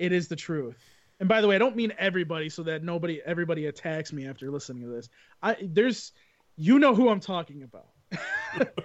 [0.00, 0.76] it is the truth.
[1.20, 4.50] And by the way, I don't mean everybody so that nobody everybody attacks me after
[4.50, 5.08] listening to this.
[5.40, 6.10] I there's
[6.56, 7.86] you know who I'm talking about.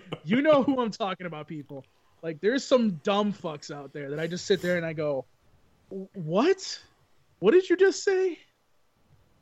[0.23, 1.83] you know who I'm talking about, people.
[2.21, 5.25] Like there's some dumb fucks out there that I just sit there and I go,
[6.13, 6.79] "What?
[7.39, 8.37] What did you just say?"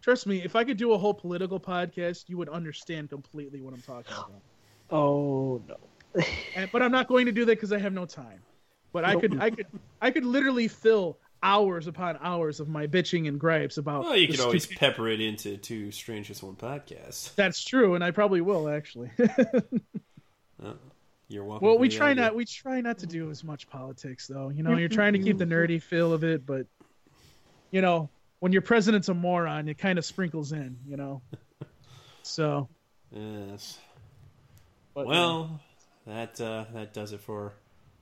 [0.02, 3.74] Trust me, if I could do a whole political podcast, you would understand completely what
[3.74, 4.42] I'm talking about.
[4.92, 5.76] Oh no.
[6.56, 8.42] And, but I'm not going to do that because I have no time.
[8.92, 9.68] But I could, I could,
[10.02, 14.04] I could literally fill hours upon hours of my bitching and gripes about.
[14.04, 17.36] Well, you the could always stupid- pepper it into two Strangest One podcasts.
[17.36, 19.12] That's true, and I probably will actually.
[20.62, 20.74] Uh,
[21.30, 21.66] you're welcome.
[21.66, 22.24] well, we try idea.
[22.24, 24.50] not, we try not to do as much politics, though.
[24.50, 26.66] You know, you're trying to keep the nerdy feel of it, but
[27.72, 30.78] you know, when your president's a moron, it kind of sprinkles in.
[30.86, 31.22] You know,
[32.24, 32.68] so.
[33.12, 33.78] Yes.
[35.00, 35.60] But, Well,
[36.06, 37.54] that uh, that does it for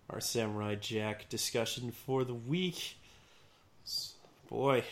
[0.10, 2.98] our Samurai Jack discussion for the week.
[4.50, 4.84] Boy,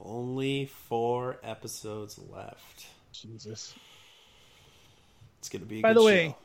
[0.00, 2.86] only four episodes left.
[3.12, 3.74] Jesus.
[5.40, 5.80] It's gonna be.
[5.80, 6.36] A By good the way, show.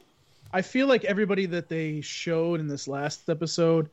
[0.52, 3.90] I feel like everybody that they showed in this last episode,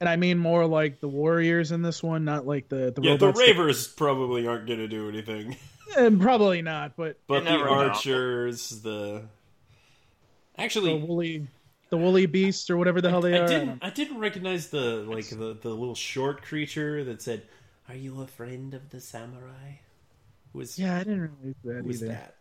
[0.00, 3.16] and I mean more like the warriors in this one, not like the the yeah,
[3.16, 3.38] the robots.
[3.40, 5.56] that- Ravers probably aren't gonna do anything,
[5.96, 8.12] and probably not, but but the Archers, know.
[8.14, 8.82] archers,
[10.70, 10.94] the the actually.
[10.96, 11.48] woolly,
[11.90, 13.46] the woolly beast or whatever the hell they I are.
[13.46, 13.82] didn't.
[13.82, 17.48] I didn't recognize the like the, the little short creature that said,
[17.88, 19.80] "Are you a friend of the samurai?"
[20.52, 22.12] Who was Yeah, I didn't realize that was either.
[22.12, 22.36] that?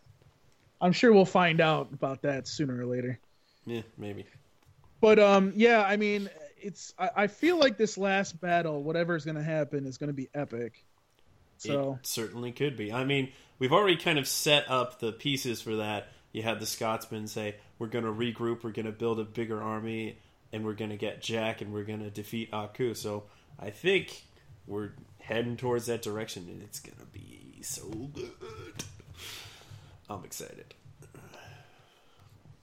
[0.81, 3.19] I'm sure we'll find out about that sooner or later.
[3.65, 4.25] Yeah, maybe.
[4.99, 9.25] But um, yeah, I mean, it's I, I feel like this last battle, whatever is
[9.25, 10.83] going to happen, is going to be epic.
[11.57, 12.91] So It certainly could be.
[12.91, 16.09] I mean, we've already kind of set up the pieces for that.
[16.31, 18.63] You had the Scotsman say, "We're going to regroup.
[18.63, 20.17] We're going to build a bigger army,
[20.51, 23.23] and we're going to get Jack, and we're going to defeat Aku." So
[23.59, 24.23] I think
[24.67, 28.83] we're heading towards that direction, and it's going to be so good.
[30.09, 30.73] I'm excited.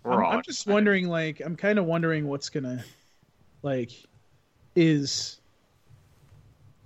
[0.04, 2.84] I'm, I'm just wondering, like, I'm kind of wondering what's gonna,
[3.62, 3.90] like,
[4.74, 5.40] is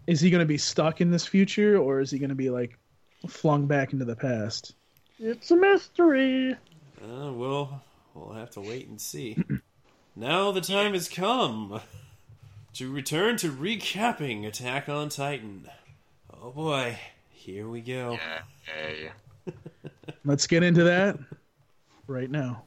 [0.06, 2.78] is he gonna be stuck in this future, or is he gonna be like
[3.28, 4.74] flung back into the past?
[5.18, 6.56] It's a mystery.
[7.02, 7.82] Uh, we'll
[8.14, 9.36] we'll have to wait and see.
[10.16, 11.80] now the time has come
[12.74, 15.68] to return to recapping Attack on Titan.
[16.32, 16.98] Oh boy,
[17.30, 18.12] here we go.
[18.12, 19.10] Yeah, hey.
[20.24, 21.18] Let's get into that
[22.06, 22.62] right now.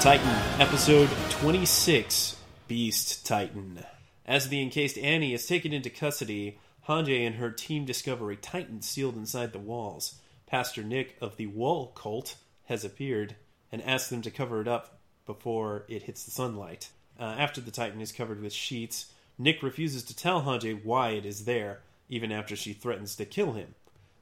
[0.00, 2.36] Titan, episode 26
[2.68, 3.84] Beast Titan.
[4.24, 8.80] As the encased Annie is taken into custody, Hanji and her team discover a Titan
[8.80, 10.20] sealed inside the walls.
[10.46, 13.34] Pastor Nick of the Wall Cult has appeared
[13.72, 16.90] and asks them to cover it up before it hits the sunlight.
[17.18, 21.26] Uh, after the Titan is covered with sheets, Nick refuses to tell Hanji why it
[21.26, 23.74] is there, even after she threatens to kill him.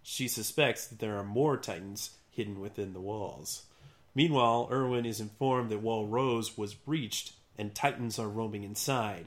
[0.02, 3.65] She suspects that there are more Titans hidden within the walls.
[4.16, 9.26] Meanwhile, Erwin is informed that Wall Rose was breached and Titans are roaming inside.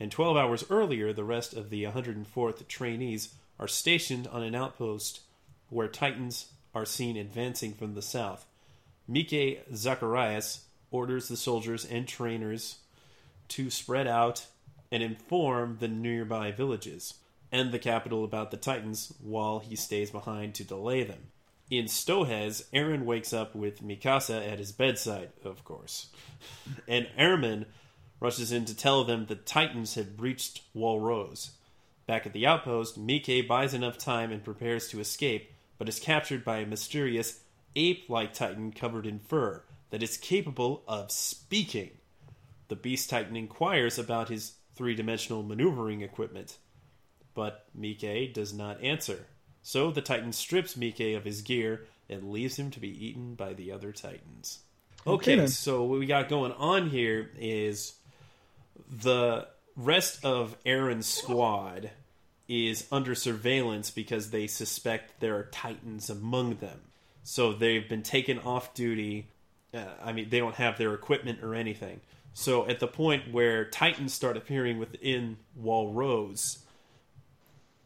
[0.00, 5.20] And 12 hours earlier, the rest of the 104th trainees are stationed on an outpost
[5.68, 8.46] where Titans are seen advancing from the south.
[9.06, 12.78] Mike Zacharias orders the soldiers and trainers
[13.48, 14.46] to spread out
[14.90, 17.14] and inform the nearby villages
[17.52, 21.26] and the capital about the Titans while he stays behind to delay them.
[21.70, 26.08] In Stohess, Eren wakes up with Mikasa at his bedside, of course.
[26.88, 27.66] And Armin
[28.18, 31.52] rushes in to tell them the Titans had breached Wall Rose.
[32.06, 36.44] Back at the outpost, Mike buys enough time and prepares to escape, but is captured
[36.44, 37.38] by a mysterious
[37.76, 41.90] ape like Titan covered in fur that is capable of speaking.
[42.66, 46.58] The Beast Titan inquires about his three dimensional maneuvering equipment,
[47.32, 49.26] but Mike does not answer.
[49.62, 53.52] So the Titan strips Mike of his gear and leaves him to be eaten by
[53.52, 54.60] the other Titans.
[55.06, 57.94] Okay, Okay, so what we got going on here is
[58.90, 59.46] the
[59.76, 61.90] rest of Eren's squad
[62.48, 66.80] is under surveillance because they suspect there are Titans among them.
[67.22, 69.28] So they've been taken off duty.
[69.72, 72.00] Uh, I mean, they don't have their equipment or anything.
[72.32, 76.58] So at the point where Titans start appearing within Wall Rose,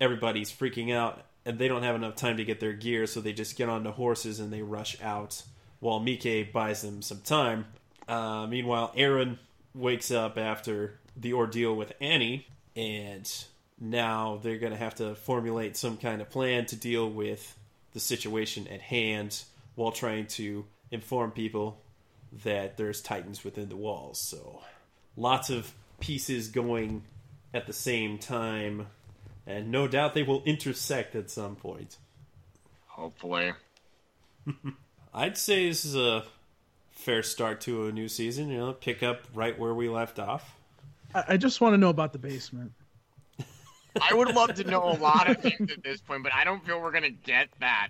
[0.00, 3.32] everybody's freaking out and they don't have enough time to get their gear, so they
[3.32, 5.42] just get onto horses and they rush out
[5.80, 7.66] while Mike buys them some time.
[8.08, 9.38] Uh, meanwhile, Eren
[9.74, 13.30] wakes up after the ordeal with Annie, and
[13.78, 17.56] now they're going to have to formulate some kind of plan to deal with
[17.92, 19.42] the situation at hand
[19.74, 21.80] while trying to inform people
[22.44, 24.18] that there's Titans within the walls.
[24.18, 24.62] So,
[25.16, 27.02] lots of pieces going
[27.52, 28.86] at the same time,
[29.46, 31.96] and no doubt they will intersect at some point.
[32.86, 33.52] Hopefully.
[35.14, 36.24] I'd say this is a
[36.92, 38.48] fair start to a new season.
[38.48, 40.56] You know, pick up right where we left off.
[41.14, 42.72] I, I just want to know about the basement.
[44.00, 46.64] I would love to know a lot of things at this point, but I don't
[46.64, 47.88] feel we're gonna get that.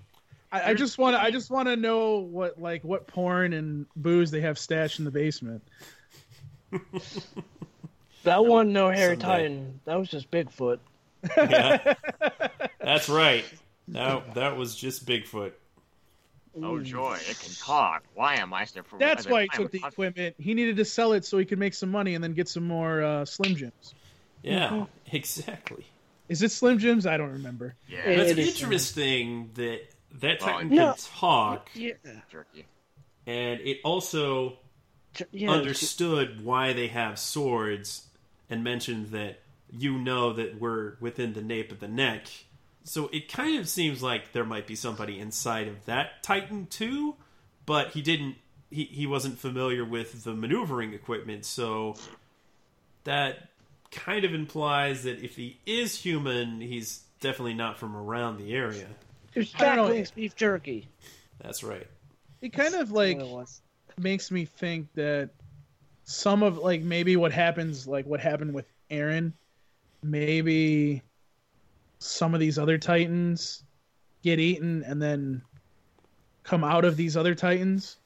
[0.52, 1.22] I, I just want to.
[1.22, 5.04] I just want to know what like what porn and booze they have stashed in
[5.04, 5.62] the basement.
[8.24, 9.26] That one, no Harry Someday.
[9.26, 9.80] Titan.
[9.84, 10.78] That was just Bigfoot.
[11.36, 11.94] Yeah,
[12.80, 13.44] that's right.
[13.88, 15.52] That that was just Bigfoot.
[16.62, 18.04] Oh joy, it can talk.
[18.14, 20.36] Why am I still for That's why he took the equipment.
[20.38, 22.66] He needed to sell it so he could make some money and then get some
[22.66, 23.94] more uh, Slim Jims.
[24.42, 25.84] Yeah, exactly.
[26.28, 27.06] Is it Slim Jims?
[27.06, 27.74] I don't remember.
[27.88, 29.80] Yeah, It- That's it is- interesting that
[30.20, 30.92] that Well, Titan No.
[30.92, 31.92] can talk, Yeah,
[32.30, 32.66] jerky.
[33.26, 34.58] and it also
[35.32, 35.50] yeah.
[35.50, 38.06] understood why they have swords
[38.48, 39.40] and mentioned that
[39.76, 42.26] you know that we're within the nape of the neck.
[42.84, 47.16] So it kind of seems like there might be somebody inside of that Titan too,
[47.66, 48.36] but he didn't
[48.70, 51.94] he, he wasn't familiar with the maneuvering equipment, so
[53.04, 53.48] that
[53.90, 58.86] kind of implies that if he is human, he's definitely not from around the area.
[59.34, 59.86] It's I don't Jack know.
[59.86, 60.88] Link's beef jerky.
[61.40, 61.86] That's right.
[62.40, 63.60] It kind of like That's what it was.
[63.96, 65.30] makes me think that
[66.04, 69.32] some of like maybe what happens like what happened with Eren,
[70.04, 71.02] maybe
[71.98, 73.64] some of these other Titans
[74.22, 75.42] get eaten and then
[76.42, 77.96] come out of these other Titans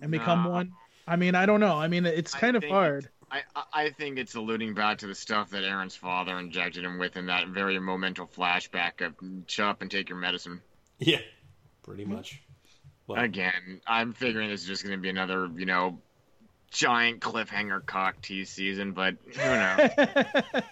[0.00, 0.50] and become Nah.
[0.50, 0.72] one.
[1.06, 1.76] I mean, I don't know.
[1.76, 3.08] I mean, it's I kind of hard.
[3.30, 6.98] I, I- I think it's alluding back to the stuff that Eren's father injected him
[6.98, 9.14] with in that very momental flashback of
[9.48, 10.60] shut up and take your medicine.
[10.98, 11.20] Yeah,
[11.82, 12.40] pretty much.
[13.08, 15.98] Well, Again, I'm figuring this is just going to be another, you know,
[16.72, 19.90] giant cliffhanger cock tease season, but who knows?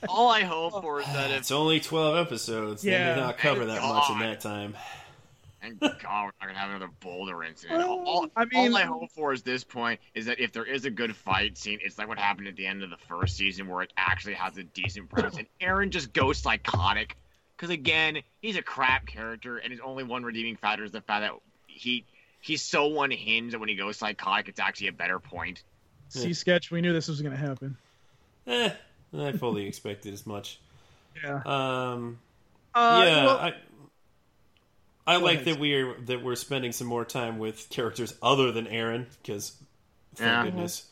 [0.09, 2.82] All I hope for is that ah, if, it's only 12 episodes.
[2.82, 3.14] They Yeah.
[3.14, 4.74] may not cover Thank that much in that time.
[5.62, 7.82] and God, we're not going to have another boulder incident.
[7.82, 10.64] All, all, I mean- all I hope for is this point is that if there
[10.64, 13.36] is a good fight scene, it's like what happened at the end of the first
[13.36, 17.16] season where it actually has a decent premise, and Eren just goes psychotic.
[17.57, 21.20] Because again, he's a crap character, and his only one redeeming factor is the fact
[21.24, 21.32] that
[21.66, 22.07] he
[22.40, 25.62] he's so unhinged that when he goes psychotic, it's actually a better point.
[26.11, 26.70] See, sketch.
[26.70, 27.76] We knew this was going to happen.
[28.46, 28.70] Eh,
[29.16, 30.58] I fully expected as much.
[31.22, 31.40] Yeah.
[31.44, 32.18] Um,
[32.74, 33.54] Uh, yeah, well, I,
[35.06, 35.54] I like ahead.
[35.54, 39.56] that we're that we're spending some more time with characters other than Eren because
[40.14, 40.44] Thank Yeah.
[40.44, 40.86] goodness.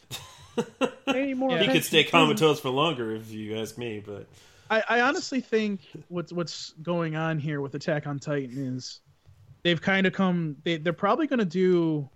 [1.06, 1.58] Pay more Yeah.
[1.58, 4.26] he could attention stay to- comatose for longer if you ask me, but
[4.70, 9.00] I, I honestly think what's what's going on here with Attack on Titan is
[9.62, 10.56] they've kind of come.
[10.64, 12.08] They they're probably going to do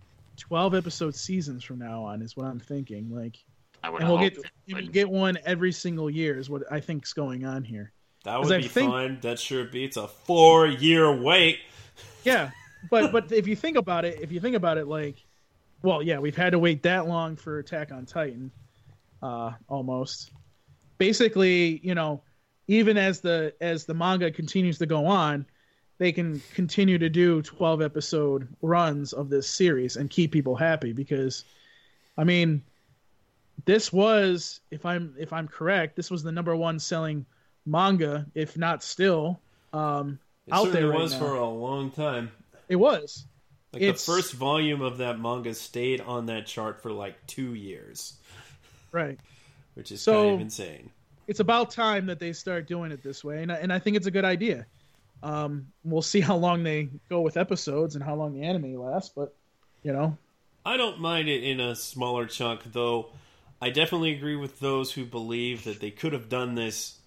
[0.42, 2.20] twelve episode seasons from now on.
[2.20, 3.14] Is what I'm thinking.
[3.14, 3.36] Like,
[3.82, 4.36] I would and we'll get
[4.66, 6.36] they we'll get one every single year.
[6.38, 7.92] Is what I think's going on here.
[8.24, 9.18] That would I be think- fun.
[9.22, 11.58] That sure beats a four year wait.
[12.24, 12.50] Yeah,
[12.88, 15.16] but but if you think about it, if you think about it, like,
[15.82, 18.52] well, yeah, we've had to wait that long for Attack on Titan,
[19.22, 20.30] uh, almost.
[20.98, 22.22] Basically, you know,
[22.68, 25.46] even as the as the manga continues to go on,
[26.02, 30.92] they can continue to do twelve episode runs of this series and keep people happy
[30.92, 31.44] because,
[32.18, 32.64] I mean,
[33.66, 37.24] this was if I'm if I'm correct, this was the number one selling
[37.66, 39.38] manga, if not still.
[39.72, 41.18] Um, It out there right was now.
[41.20, 42.32] for a long time.
[42.68, 43.24] It was.
[43.72, 47.54] Like It's- the first volume of that manga stayed on that chart for like two
[47.54, 48.14] years,
[48.90, 49.20] Right.
[49.74, 50.90] which is So- kind of insane.
[51.28, 53.96] It's about time that they start doing it this way, and I, and I think
[53.96, 54.66] it's a good idea.
[55.22, 59.12] Um, we'll see how long they go with episodes and how long the anime lasts,
[59.14, 59.36] but
[59.82, 60.16] you know,
[60.64, 63.10] I don't mind it in a smaller chunk, though.
[63.60, 66.98] I definitely agree with those who believe that they could have done this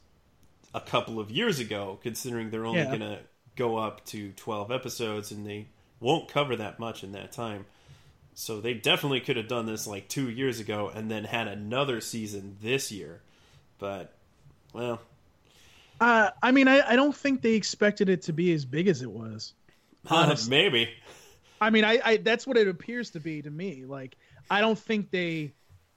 [0.74, 2.90] a couple of years ago, considering they're only Yeah.
[2.90, 3.20] going to
[3.56, 5.68] go up to 12 episodes and they
[6.00, 7.66] won't cover that much in that time.
[8.36, 12.02] So they definitely could have done this like two years ago and then had another
[12.02, 13.22] season this year.
[13.80, 14.14] But,
[14.74, 15.02] well,
[16.00, 19.02] uh, I mean, I, I don't think they expected it to be as big as
[19.02, 19.54] it was.
[20.08, 20.50] Honestly.
[20.50, 20.90] maybe.
[21.62, 23.86] I mean, I, I that's what it appears to be to me.
[23.86, 24.18] Like,
[24.50, 25.54] I don't think they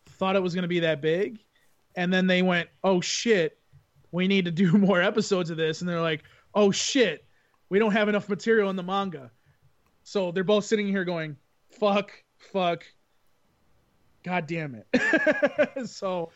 [0.06, 1.40] thought it was going to be that big,
[1.96, 3.58] and then they went, "Oh shit,
[4.12, 6.22] we need to do more episodes of this," and they're like,
[6.54, 7.24] "Oh shit,
[7.68, 9.30] we don't have enough material in the manga."
[10.04, 11.36] So they're both sitting here going,
[11.70, 12.84] "Fuck, fuck,
[14.22, 16.30] god damn it." so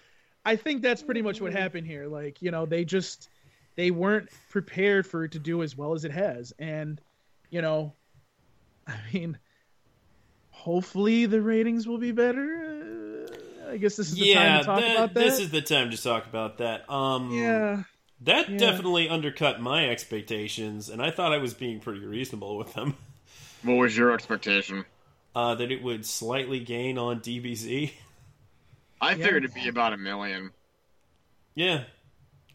[0.44, 2.06] I think that's pretty much what happened here.
[2.06, 3.28] Like, you know, they just
[3.77, 7.01] they weren't prepared for it to do as well as it has, and
[7.51, 7.93] you know,
[8.87, 9.39] I mean,
[10.51, 13.27] hopefully the ratings will be better.
[13.66, 15.20] Uh, I guess this is the yeah, time to talk that- about that.
[15.20, 16.89] this is the time to talk about that.
[16.91, 17.85] Um, yeah,
[18.23, 18.57] That Yeah.
[18.59, 22.97] definitely undercut my expectations, and I thought I was being pretty reasonable with them.
[23.64, 24.85] What was your expectation?
[25.37, 27.93] Uh, that it would slightly gain on DBZ.
[29.01, 29.14] I Yeah.
[29.25, 30.51] figured it'd be about a million.
[31.55, 31.85] Yeah.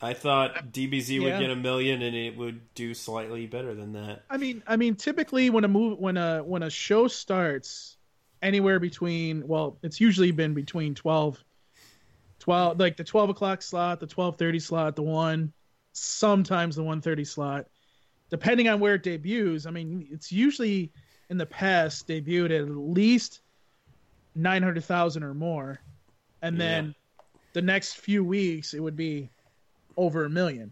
[0.02, 1.40] I thought uh, DBZ would Yeah.
[1.40, 4.24] get a million and it would do slightly better than that.
[4.30, 7.98] I mean, I mean, typically when a move when a when a show starts,
[8.42, 11.44] anywhere between well, it's usually been between 12,
[12.40, 15.52] 12 like the twelve o'clock slot, the twelve thirty slot, the one,
[15.94, 17.66] sometimes the one thirty slot,
[18.30, 19.66] depending on where it debuts.
[19.66, 20.92] I mean, it's usually
[21.30, 23.42] in the past debuted at least
[24.36, 25.80] nine hundred thousand or more,
[26.44, 26.94] and then
[27.54, 29.32] the next few weeks it would be
[29.98, 30.72] over a million.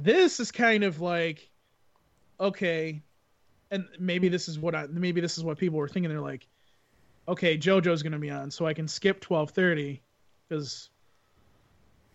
[0.00, 1.50] This is kind of like
[2.40, 3.02] okay,
[3.70, 6.10] and maybe this is what I maybe this is what people were thinking.
[6.10, 6.46] They're like,
[7.28, 10.02] okay, JoJo's gonna be on, so I can skip twelve thirty
[10.48, 10.88] because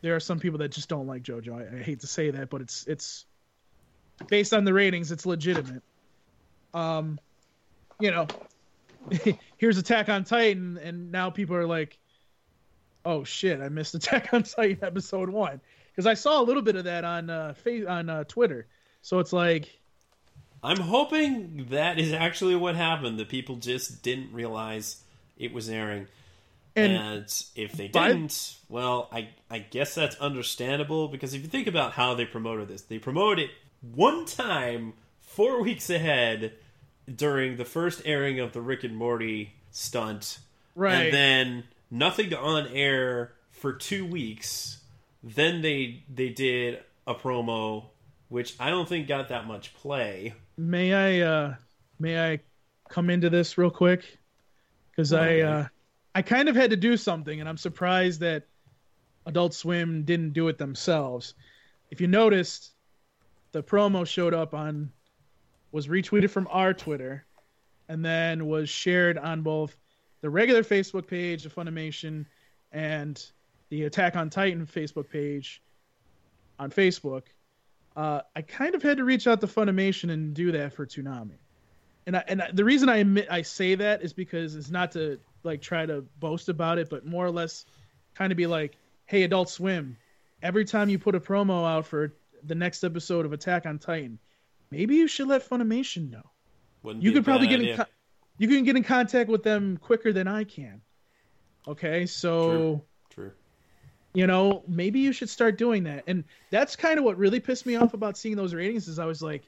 [0.01, 1.75] there are some people that just don't like JoJo.
[1.75, 3.25] I, I hate to say that, but it's it's
[4.27, 5.83] based on the ratings, it's legitimate.
[6.73, 7.19] Um,
[7.99, 8.27] you know,
[9.57, 11.97] here's Attack on Titan, and now people are like,
[13.05, 15.61] oh shit, I missed Attack on Titan episode one
[15.97, 18.67] because I saw a little bit of that on uh, fa- on uh, Twitter.
[19.01, 19.79] So it's like,
[20.61, 25.01] I'm hoping that is actually what happened, that people just didn't realize
[25.39, 26.05] it was airing.
[26.75, 31.47] and And, if they by- didn't, well, I I guess that's understandable because if you
[31.47, 36.53] think about how they promoted this, they promoted it one time four weeks ahead
[37.13, 40.37] during the first airing of the Rick and Morty stunt,
[40.75, 44.76] right, and then nothing on air for two weeks.
[45.35, 47.85] Then they they did a promo,
[48.29, 50.33] which I don't think got that much play.
[50.57, 51.55] may I uh,
[51.99, 52.39] may I
[52.89, 54.17] come into this real quick?
[54.91, 55.67] Because I uh,
[56.15, 58.43] I kind of had to do something, and I'm surprised that
[59.25, 61.33] Adult Swim didn't do it themselves.
[61.91, 62.71] If you noticed,
[63.51, 64.91] the promo showed up on
[65.71, 67.25] was retweeted from our Twitter,
[67.89, 69.75] and then was shared on both
[70.21, 72.25] the regular Facebook page of Funimation
[72.71, 73.23] and
[73.69, 75.61] the Attack on Titan Facebook page
[76.59, 77.23] on Facebook.
[77.95, 81.37] Uh, I kind of had to reach out to Funimation and do that for Toonami.
[82.05, 84.91] And I, and I, the reason I admit I say that is because it's not
[84.93, 87.65] to like try to boast about it, but more or less
[88.15, 89.97] kind of be like, "Hey, Adult Swim,
[90.41, 92.13] every time you put a promo out for
[92.43, 94.19] the next episode of Attack on Titan,
[94.71, 96.23] maybe you should let Funimation know.
[96.83, 97.77] Wouldn't You could probably get in idea.
[97.77, 97.91] co-
[98.37, 100.81] you can get in contact with them quicker than I can.
[101.67, 102.81] Okay, so True.
[104.13, 106.03] You know maybe you should start doing that.
[106.07, 109.05] And that's kind of what really pissed me off about seeing those ratings is I
[109.05, 109.43] was like,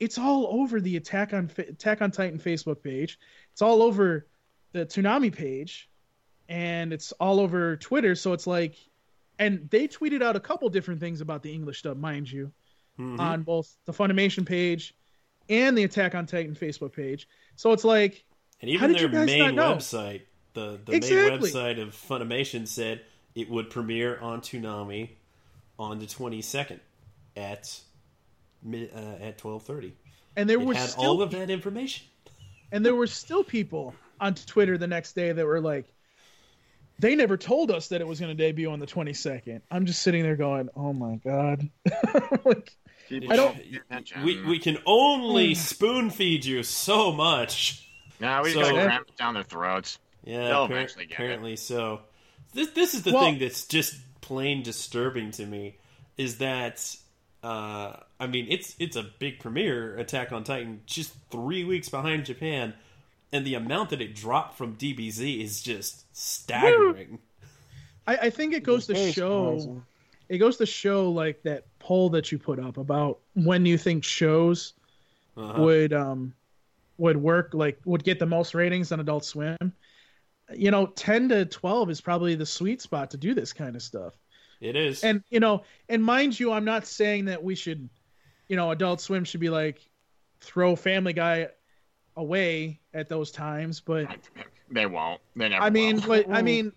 [0.00, 3.18] it's all over the Attack on Attack on Titan Facebook page.
[3.52, 4.26] It's all over
[4.72, 5.88] the Toonami page,
[6.48, 8.14] and it's all over Twitter.
[8.14, 8.76] So it's like,
[9.38, 12.52] and they tweeted out a couple different things about the English dub, mind you,
[12.98, 13.18] Mhm.
[13.20, 14.94] on both the Funimation page
[15.48, 17.28] and the Attack on Titan Facebook page.
[17.56, 18.24] So it's like,
[18.60, 20.22] And even their main website,
[20.54, 21.28] the the Exactly.
[21.28, 23.02] main website of Funimation said
[23.34, 25.10] it would premiere on Toonami
[25.78, 26.78] on the 22nd
[27.36, 27.80] at
[28.66, 28.76] uh,
[29.20, 29.92] at 12:30.
[30.36, 32.06] and there It were had still all of that information.
[32.72, 35.86] And there were still people on Twitter the next day that were like,
[36.98, 39.60] they never told us that it was going to debut on the 22nd.
[39.70, 41.68] I'm just sitting there going, oh my God.
[42.44, 42.72] like,
[43.10, 43.56] I don't-
[44.24, 47.88] We we can only spoon feed you so much.
[48.20, 49.98] No, we just So- gotta ram it down their throats.
[50.24, 51.14] Yeah, They'll appar- eventually get it.
[51.22, 52.00] apparently so.
[52.54, 55.76] This this is the Well- thing that's just plain disturbing to me
[56.16, 56.96] is that
[57.42, 62.24] uh, I mean it's it's a big premiere Attack on Titan just 3 weeks behind
[62.24, 62.72] Japan
[63.32, 67.18] and the amount that it dropped from DBZ is just staggering.
[68.06, 69.84] I, I think it goes to show, surprising.
[70.28, 74.04] it goes to show like that poll that you put up about when you think
[74.04, 74.72] shows
[75.36, 75.62] Uh-huh.
[75.62, 76.32] would, um,
[76.98, 79.56] would work, like would get the most ratings on Adult Swim.
[80.52, 83.82] You know, 10 to 12 is probably the sweet spot to do this kind of
[83.82, 84.14] stuff.
[84.60, 85.04] It is.
[85.04, 87.86] and you know and mind you i'm not saying that we should
[88.48, 89.78] you know adult swim should be like
[90.40, 91.48] throw family guy
[92.16, 94.06] away at those times but
[94.70, 95.20] They won't.
[95.36, 95.62] They never.
[95.62, 96.22] i mean will.
[96.24, 96.72] but i mean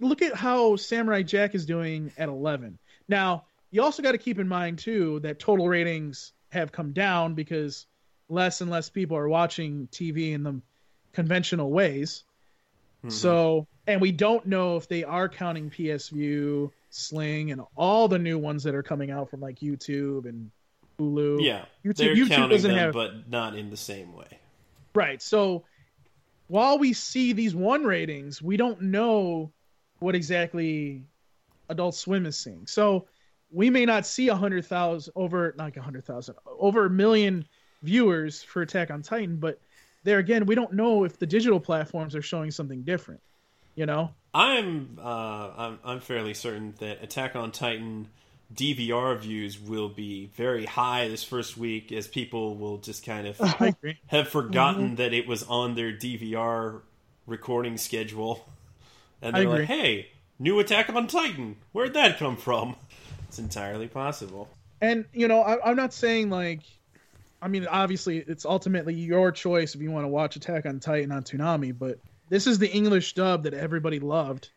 [0.00, 4.38] look at how samurai jack is doing at 11 now you also got to keep
[4.38, 7.84] in mind too that total ratings have come down because
[8.30, 10.62] less and less people are watching tv in the
[11.12, 12.24] conventional ways
[13.06, 13.12] Mhm.
[13.12, 18.18] so, and we don't know if they are counting PS Vue, Sling, and all the
[18.18, 20.50] new ones that are coming out from like YouTube and
[20.98, 21.42] Hulu.
[21.44, 24.38] yeah, YouTube- they're YouTube counting doesn't them, have- but not in the same way.
[24.94, 25.20] Right.
[25.20, 25.64] So,
[26.48, 29.52] while we see these one ratings, we don't know
[29.98, 31.04] what exactly
[31.68, 32.66] Adult Swim is seeing.
[32.66, 33.06] So,
[33.50, 37.44] we may not see a hundred thousand over, not a hundred thousand, over a million
[37.82, 39.36] viewers for Attack on Titan.
[39.36, 39.60] But
[40.06, 43.20] there again, we don't know if the digital platforms are showing something different.
[43.74, 44.12] You know.
[44.32, 48.08] I'm uh, I'm I'm fairly certain that Attack on Titan
[48.54, 53.38] DVR views will be very high this first week, as people will just kind of
[54.06, 54.94] have forgotten Mm-hmm.
[54.96, 56.80] that it was on their DVR
[57.26, 58.46] recording schedule,
[59.20, 62.76] and they're like, "Hey, new Attack on Titan, where'd that come from?"
[63.28, 64.48] It's entirely possible.
[64.80, 66.60] and you know I, i'm not saying like
[67.46, 71.12] i mean obviously it's ultimately your choice if you want to watch attack on titan
[71.12, 74.50] on toonami but this is the english dub that everybody loved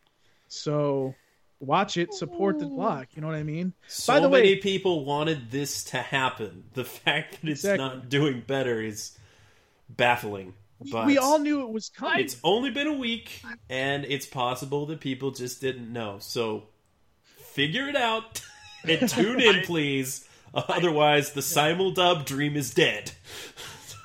[0.48, 1.14] so
[1.60, 4.56] watch it support the block you know what i mean So By the way- many
[4.56, 6.64] people wanted this to happen.
[6.74, 7.86] The fact that it's Exactly.
[7.86, 9.16] not doing better is
[9.88, 10.54] baffling.
[10.90, 14.86] But we all knew it was coming It's only been a week, and it's possible
[14.86, 16.16] that people just didn't know.
[16.20, 16.64] So
[17.36, 18.40] figure it out
[18.88, 20.26] and tune in, please.
[20.54, 23.12] Uh, otherwise, the simul dub dream is dead.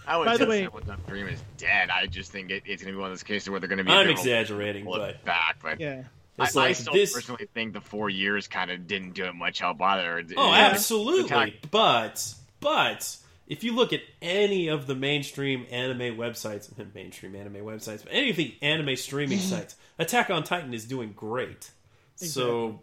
[0.08, 1.90] I would by the way- Someone's Up Dream is dead.
[1.90, 3.80] I just think it, it's going to be one of those cases where they're going
[3.80, 3.92] to be.
[3.92, 6.04] I'm exaggerating, but back, but yeah
[6.38, 7.12] I, it's I still this.
[7.14, 10.20] personally think the four years kind of didn't do it much help either.
[10.20, 11.26] It- Oh, it- absolutely.
[11.26, 13.18] Attack- But but
[13.48, 18.52] if you look at any of the mainstream anime websites, mainstream anime websites, but anything
[18.62, 21.72] anime streaming sites, Attack on Titan is doing great.
[22.18, 22.82] So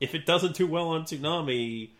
[0.00, 1.90] if it doesn't do well on Toonami,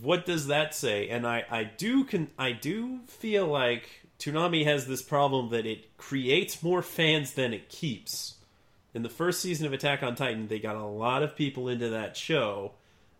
[0.00, 1.08] what does that say?
[1.08, 3.88] And I I do can I do feel like
[4.18, 8.34] Toonami has this problem that it creates more fans than it keeps.
[8.92, 11.90] In the first season of Attack on Titan, they got a lot of people into
[11.90, 12.72] that show,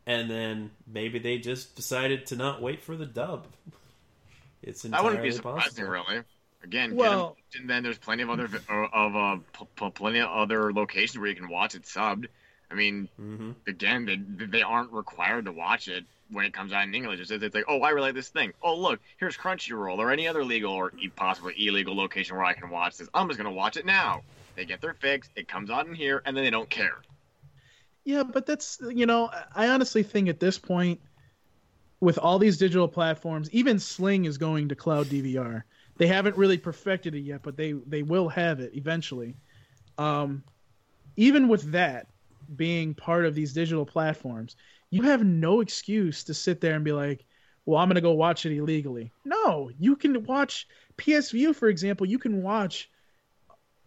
[0.05, 3.47] and then maybe they just decided to not wait for the dub.
[4.63, 5.89] It's That entirely wouldn't be surprising, possible.
[5.91, 6.23] really.
[6.63, 10.29] Again, Well- and then there's plenty of other uh, of uh, p- p- plenty of
[10.29, 12.27] other locations where you can watch it subbed.
[12.71, 16.85] I mean, hmm again, they they aren't required to watch it when it comes out
[16.85, 17.21] in English.
[17.21, 18.53] It's, it's like, oh, I really like this thing.
[18.63, 22.71] Oh, look, here's Crunchyroll or any other legal or possibly illegal location where I can
[22.71, 23.09] watch this.
[23.15, 24.23] I'm just gonna watch it now.
[24.57, 25.29] They get their fix.
[25.37, 26.99] It comes out in here, and then they don't care.
[28.05, 31.01] Yeah, but that's you know, I honestly think at this point,
[32.01, 35.63] with all these digital platforms, even Sling is going to cloud DVR.
[35.99, 39.37] They haven't really perfected it yet, but they they will have it eventually.
[39.99, 40.43] Um,
[41.17, 42.07] even with that
[42.57, 44.57] being part of these digital platforms,
[44.91, 47.25] you have no excuse to sit there and be like,
[47.65, 51.69] "Well, I'm going to go watch it illegally." No, you can watch PS Vue, for
[51.69, 52.07] example.
[52.07, 52.91] You can watch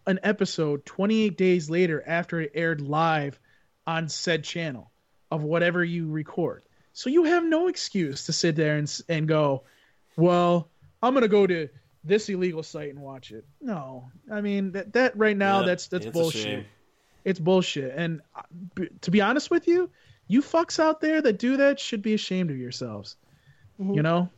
[0.06, 3.38] an episode 28 days later after it aired live
[3.86, 4.90] on said channel
[5.30, 6.62] of whatever you record.
[6.92, 9.64] So you have no excuse to sit there and and go,
[10.16, 10.68] "Well,
[11.02, 11.68] I'm going to go to
[12.02, 14.10] this illegal site and watch it." No.
[14.30, 16.66] I mean, that that right now Yeah, that's that's bullshit.
[17.24, 17.92] It's bullshit.
[17.96, 19.90] And uh, to be honest with you,
[20.26, 23.16] you fucks out there that do that should be ashamed of yourselves.
[23.78, 24.30] You know?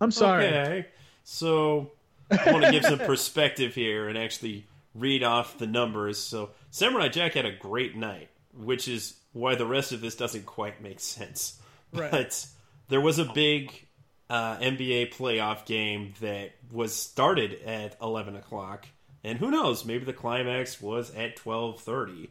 [0.00, 0.46] I'm sorry.
[0.46, 0.86] Okay.
[1.24, 1.92] So
[2.30, 6.18] I want to give some perspective here and actually read off the numbers.
[6.18, 10.46] So Samurai Jack had a great night, which is why the rest of this doesn't
[10.46, 11.60] quite make sense.
[11.92, 12.10] Right.
[12.10, 12.46] But
[12.88, 13.86] there was a big
[14.28, 18.86] uh, NBA playoff game that was started at eleven o'clock,
[19.24, 19.84] and who knows?
[19.84, 22.30] Maybe the climax was at twelve thirty,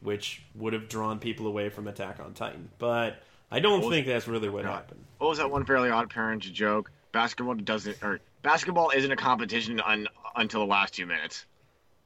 [0.00, 2.70] which would have drawn people away from Attack on Titan.
[2.78, 4.72] But I don't Well, think that's really what no.
[4.72, 5.04] happened.
[5.18, 6.90] What was that one Fairly Odd Parents joke?
[7.12, 11.46] Basketball doesn't, or basketball isn't a competition un, until the last two minutes.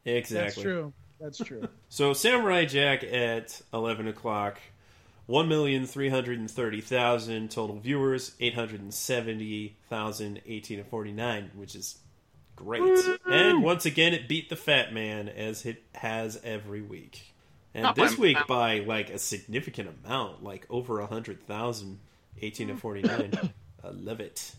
[0.05, 0.45] Exactly.
[0.45, 0.93] That's true.
[1.21, 1.69] That's true.
[1.89, 4.59] So Samurai Jack at eleven o'clock,
[5.27, 10.79] one million three hundred and thirty thousand total viewers, eight hundred and seventy thousand eighteen
[10.79, 11.99] to forty nine, which is
[12.57, 12.83] great.
[13.27, 17.32] And once again, it beat the Fat Man as it has every week.
[17.75, 21.99] And Not this week by like a significant amount, like over a hundred thousand,
[22.41, 23.33] eighteen to forty nine.
[23.85, 24.53] I love it.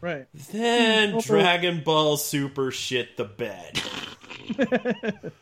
[0.00, 0.26] right.
[0.52, 3.80] Then Dragon Ball Super shit the bed.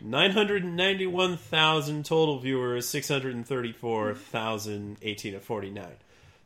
[0.00, 5.86] 991,000 total viewers, 634,000 18 to 49.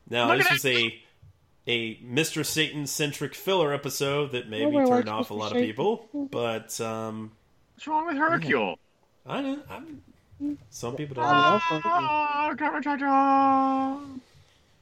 [0.09, 0.99] Now, Look this at was a
[1.67, 2.47] a Mr.
[2.47, 5.67] Satan centric filler episode that maybe Nobody turned off a lot of Satan.
[5.67, 7.33] people, but um,
[7.75, 8.79] What's wrong with Hercule?
[9.29, 9.63] I don't.
[9.71, 10.03] I'm,
[10.71, 11.25] some people don't.
[11.25, 11.69] I like it.
[11.71, 11.91] don't know.
[12.09, 14.01] Ah, Kamehameha.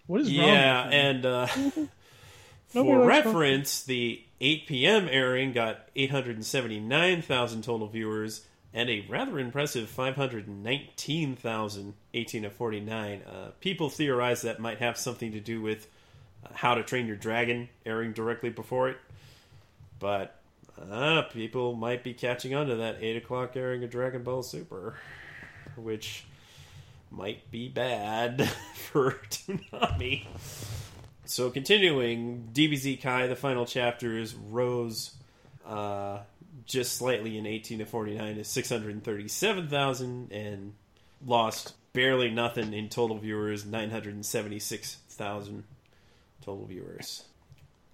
[0.06, 0.36] What is wrong?
[0.48, 1.46] Yeah, and uh,
[2.68, 5.08] for likes reference, the 8 p.m.
[5.10, 13.22] airing got 879,000 total viewers and a rather impressive 519,000 18 to 49.
[13.22, 15.88] Uh, people theorize that might have something to do with
[16.44, 18.98] uh, How to Train Your Dragon airing directly before it,
[19.98, 20.35] but
[20.90, 24.96] uh, people might be catching on to that 8 o'clock airing of Dragon Ball Super,
[25.76, 26.24] which
[27.10, 30.26] might be bad for Toonami.
[31.24, 35.12] So continuing, DBZ Kai, the final chapter is rose
[35.66, 36.18] uh,
[36.64, 40.74] just slightly in 18 to 49 to 637,000 and
[41.24, 45.64] lost barely nothing in total viewers, 976,000
[46.42, 47.24] total viewers.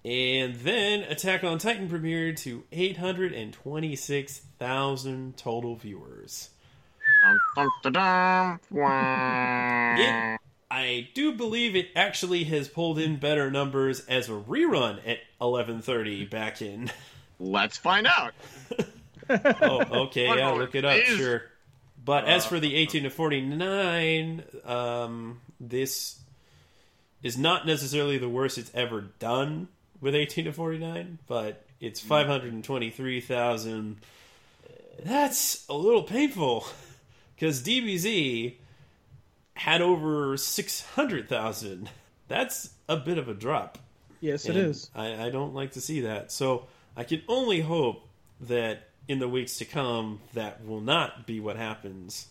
[0.05, 6.49] And then Attack on Titan premiered to 826,000 total viewers.
[9.97, 10.39] It,
[10.69, 16.29] I do believe it actually has pulled in better numbers as a rerun at 11:30
[16.29, 16.91] back in.
[17.39, 18.33] Let's find out.
[19.29, 21.17] Oh, okay, yeah, look it up, please.
[21.17, 21.43] sure.
[22.03, 26.19] But as for the 18 to 49, um, this
[27.23, 29.69] is not necessarily the worst it's ever done
[30.03, 32.07] with 18 to 49, but it's mm.
[32.07, 33.97] 523,000.
[35.03, 36.67] That's a little painful
[37.35, 38.55] because DBZ
[39.55, 41.89] had over 600,000.
[42.27, 43.79] That's a bit of a drop.
[44.19, 44.89] yes, it is.
[44.93, 46.31] I, I don't like to see that.
[46.31, 48.07] So I can only hope
[48.41, 52.27] that in the weeks to come, that will not be what happens.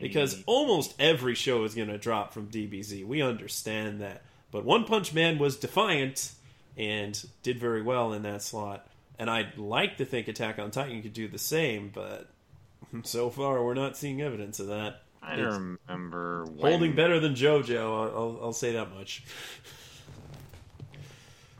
[0.00, 3.04] Because almost every show is going to drop from DBZ.
[3.04, 4.22] We understand that.
[4.52, 6.32] But One Punch Man was defiant
[6.76, 8.86] and did very well in that slot.
[9.18, 12.28] And I'd like to think Attack on Titan could do the same, but
[13.02, 15.02] so far we're not seeing evidence of that.
[15.22, 17.78] I It's remember when holding better than JoJo.
[17.78, 19.22] I'll, I'll, I'll say that much.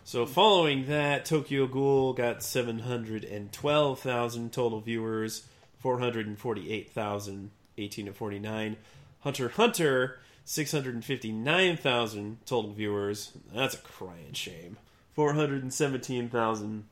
[0.05, 5.47] So following that, Tokyo Ghoul got seven hundred and twelve thousand total viewers,
[5.79, 8.77] four hundred and forty-eight thousand, eighteen to forty-nine.
[9.21, 13.33] Hunter Hunter, six hundred and fifty-nine thousand total viewers.
[13.55, 14.79] That's a crying shame.
[15.21, 16.85] Four hundred and seventeen thousand,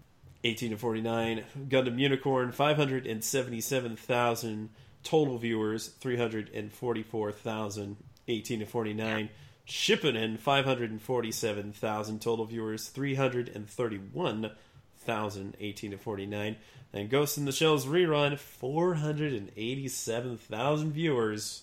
[0.44, 1.44] eighteen to forty-nine.
[1.66, 4.68] Gundam Unicorn, five hundred and seventy-seven thousand
[5.02, 7.96] total viewers, three hundred and forty-four thousand,
[8.28, 9.30] eighteen to forty-nine.
[9.66, 16.56] Shippuden, 547,000 total viewers, 331,000, 18 to 49.
[16.92, 21.62] And Ghost in the Shell's rerun, 487,000 viewers,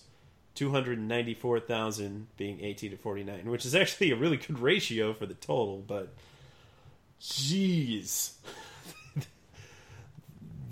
[0.56, 5.84] 294,000 being 18 to 49, which is actually a really good ratio for the total,
[5.86, 6.12] but
[7.20, 8.32] jeez.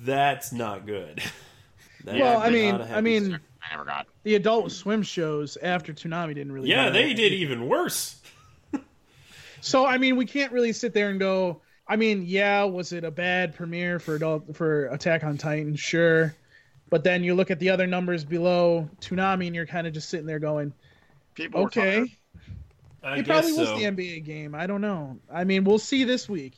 [0.01, 1.23] That's not good.
[2.05, 4.07] That Well, I mean, not a I happy mean, I never got.
[4.25, 6.69] the Adult Swim shows after Toonami didn't really.
[6.69, 8.21] yeah, they did even worse.
[9.61, 13.05] So I mean, we can't really sit there and go, I mean, yeah, was it
[13.05, 15.77] a bad premiere for adult for Attack on Titan?
[15.77, 16.37] Sure,
[16.91, 20.09] but then you look at the other numbers below Toonami, and you're kind of just
[20.09, 20.75] sitting there going,
[21.35, 22.09] People okay, tired.
[23.05, 23.77] I it guess probably was so.
[23.79, 24.55] the NBA game.
[24.55, 25.19] I don't know.
[25.33, 26.55] I mean, we'll see this week.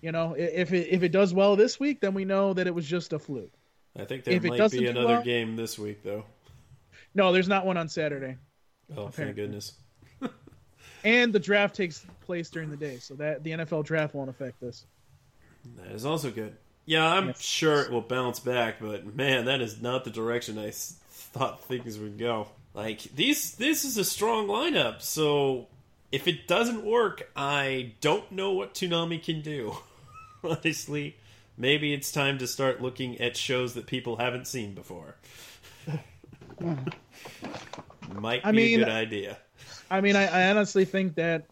[0.00, 2.74] You know, if it if it does well this week, then we know that it
[2.74, 3.52] was just a fluke.
[3.96, 6.24] I think there if might doesn't be another well- game this week, though.
[7.14, 8.36] No, there's not one on Saturday,
[8.96, 9.72] Oh, thank goodness.
[11.04, 14.60] and the draft takes place during the day, so that the NFL draft won't affect
[14.60, 14.84] this.
[15.76, 16.56] That is also good.
[16.86, 17.40] Yeah, I'm Yes.
[17.40, 21.98] sure it will bounce back, but man, that is not the direction I thought things
[21.98, 22.48] would go.
[22.74, 25.00] Like these, this is a strong lineup.
[25.00, 25.68] So
[26.14, 29.76] if it doesn't work, I don't know what Toonami can do.
[30.44, 31.16] Honestly,
[31.58, 35.16] maybe it's time to start looking at shows that people haven't seen before.
[36.60, 39.38] Might be I mean- a good idea.
[39.90, 41.46] I mean, I, I honestly think that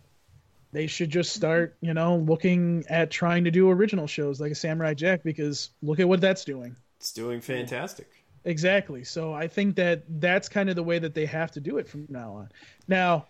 [0.73, 4.55] they should just start, you know, looking at trying to do original shows like a
[4.55, 6.77] Samurai Jack because look at what that's doing.
[6.99, 8.09] It's doing fantastic.
[8.45, 9.03] Exactly.
[9.03, 11.89] So I think that that's kind of the way that they have to do it
[11.89, 12.49] from now on.
[12.87, 13.27] Now,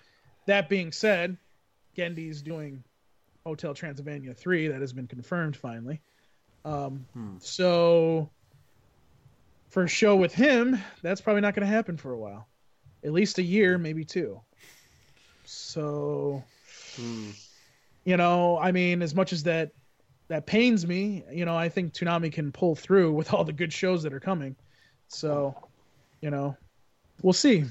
[0.47, 1.37] that being said,
[1.97, 2.83] Genndy's doing
[3.45, 4.69] Hotel Transylvania 3.
[4.69, 6.01] That has been confirmed finally.
[6.65, 7.07] Um,
[7.41, 8.31] So
[9.69, 12.47] for a show with him, that's probably not going to happen for a while.
[13.05, 14.41] At least a year, maybe two.
[15.45, 16.45] So,
[18.05, 19.73] you know, I mean, as much as that
[20.29, 23.73] that pains me, you know, I think Toonami can pull through with all the good
[23.73, 24.57] shows that are coming.
[25.09, 25.55] So,
[26.21, 26.57] you know,
[27.23, 27.65] we'll see.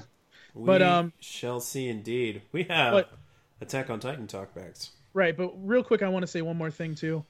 [0.54, 1.88] We But, um, shall see.
[1.88, 3.12] Indeed, we have but-
[3.60, 4.90] Attack on Titan talkbacks.
[5.14, 7.24] Right, but real quick, I want to say one more thing too.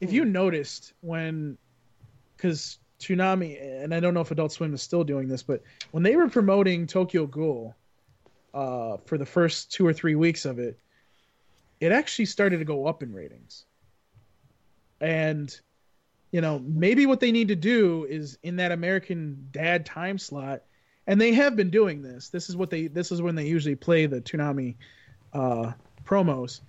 [0.00, 1.56] If you noticed when,
[2.36, 5.62] because Toonami, and I don't know if Adult Swim is still doing this, but
[5.92, 7.74] when they were promoting Tokyo Ghoul,
[8.52, 10.78] uh, for the first two or three weeks of it,
[11.80, 13.64] it actually started to go up in ratings.
[15.00, 15.58] And,
[16.32, 20.62] you know, maybe what they need to do is in that American Dad time slot,
[21.08, 22.28] and they have been doing this.
[22.28, 22.86] This is what they.
[22.86, 24.76] This is when they usually play the Toonami
[25.32, 25.72] uh,
[26.04, 26.60] promos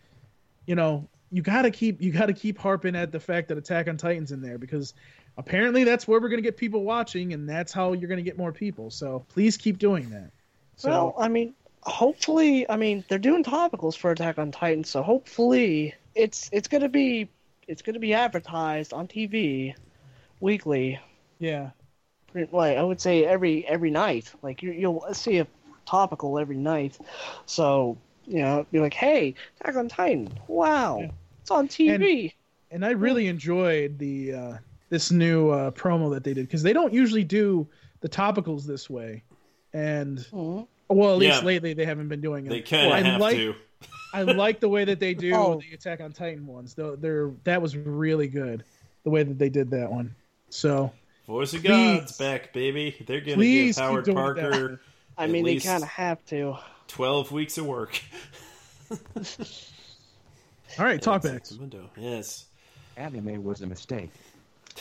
[0.69, 3.97] you know, you gotta keep you gotta keep harping at the fact that Attack on
[3.97, 4.93] Titan's in there because
[5.35, 8.51] apparently that's where we're gonna get people watching and that's how you're gonna get more
[8.51, 8.91] people.
[8.91, 10.29] So please keep doing that.
[10.75, 15.01] So Well, I mean, hopefully, I mean, they're doing topicals for Attack on Titan, so
[15.01, 17.29] hopefully, it's it's gonna be
[17.67, 19.73] it's gonna be advertised on TV
[20.39, 20.99] weekly.
[21.39, 21.71] yeah,
[22.33, 24.31] Like I would say every every night.
[24.41, 25.47] Like you, you'll see a
[25.85, 26.97] topical every night.
[27.45, 31.11] So you know, be like, hey, Attack on Titan, wow, Yeah.
[31.41, 32.33] it's on TV.
[32.71, 34.53] and I really enjoyed the uh,
[34.89, 37.67] this new uh, promo that they did because they don't usually do
[38.01, 39.23] the topicals this way,
[39.73, 40.67] and Mhm.
[40.89, 41.45] well, at least Yeah.
[41.45, 42.49] lately they haven't been doing it.
[42.49, 43.55] They kind I of have like to.
[44.13, 45.59] I like the way that they do Oh.
[45.59, 46.73] the Attack on Titan ones.
[46.75, 48.63] Though they're that was really good
[49.03, 50.13] the way that they did that one.
[50.49, 50.91] So
[51.29, 51.67] Voice of Please.
[51.99, 52.95] God's back, baby.
[53.05, 54.81] They're gonna Please give keep Howard Parker
[55.15, 56.55] I mean, they kind of have to.
[56.87, 58.01] twelve weeks of work.
[58.89, 58.97] all
[60.79, 61.53] right, talk That's backs.
[61.53, 61.87] out window.
[61.95, 62.45] Yes.
[62.97, 64.09] Anime was a mistake.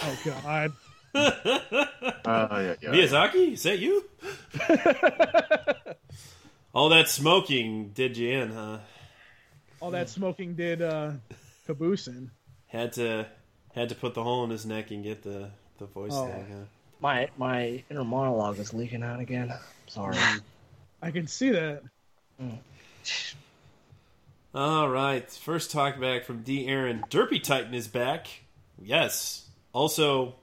[0.02, 0.72] Oh god.
[1.14, 1.30] Uh,
[2.24, 2.88] yeah, yeah.
[2.92, 4.08] Miyazaki, is that you?
[6.74, 8.78] All that smoking did you in, huh?
[9.80, 11.10] All that smoking did uh
[11.66, 12.30] caboose in.
[12.68, 13.26] Had to
[13.74, 16.26] had to put the hole in his neck and get the the voice Oh.
[16.26, 16.64] thing, huh?
[17.00, 19.52] My my inner monologue is leaking out again.
[19.86, 20.16] Sorry.
[21.02, 21.82] I can see that.
[24.54, 26.66] All right, first talk back from D.
[26.66, 27.04] Aaron.
[27.10, 28.26] Derpy Titan is back.
[28.82, 29.46] Yes.
[29.72, 30.34] Also,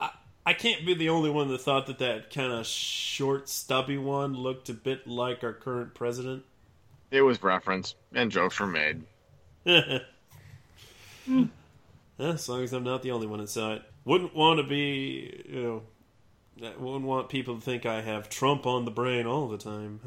[0.00, 0.10] I,
[0.44, 4.34] I can't be the only one that thought that that kind of short, stubby one
[4.34, 6.44] looked a bit like our current president.
[7.10, 9.02] It was reference, and jokes were made.
[9.64, 9.98] Eh,
[12.18, 13.82] As long as I'm not the only one that saw it.
[14.06, 15.82] Wouldn't want to be, you know,
[16.66, 20.00] I wouldn't want people to think I have Trump on the brain all the time.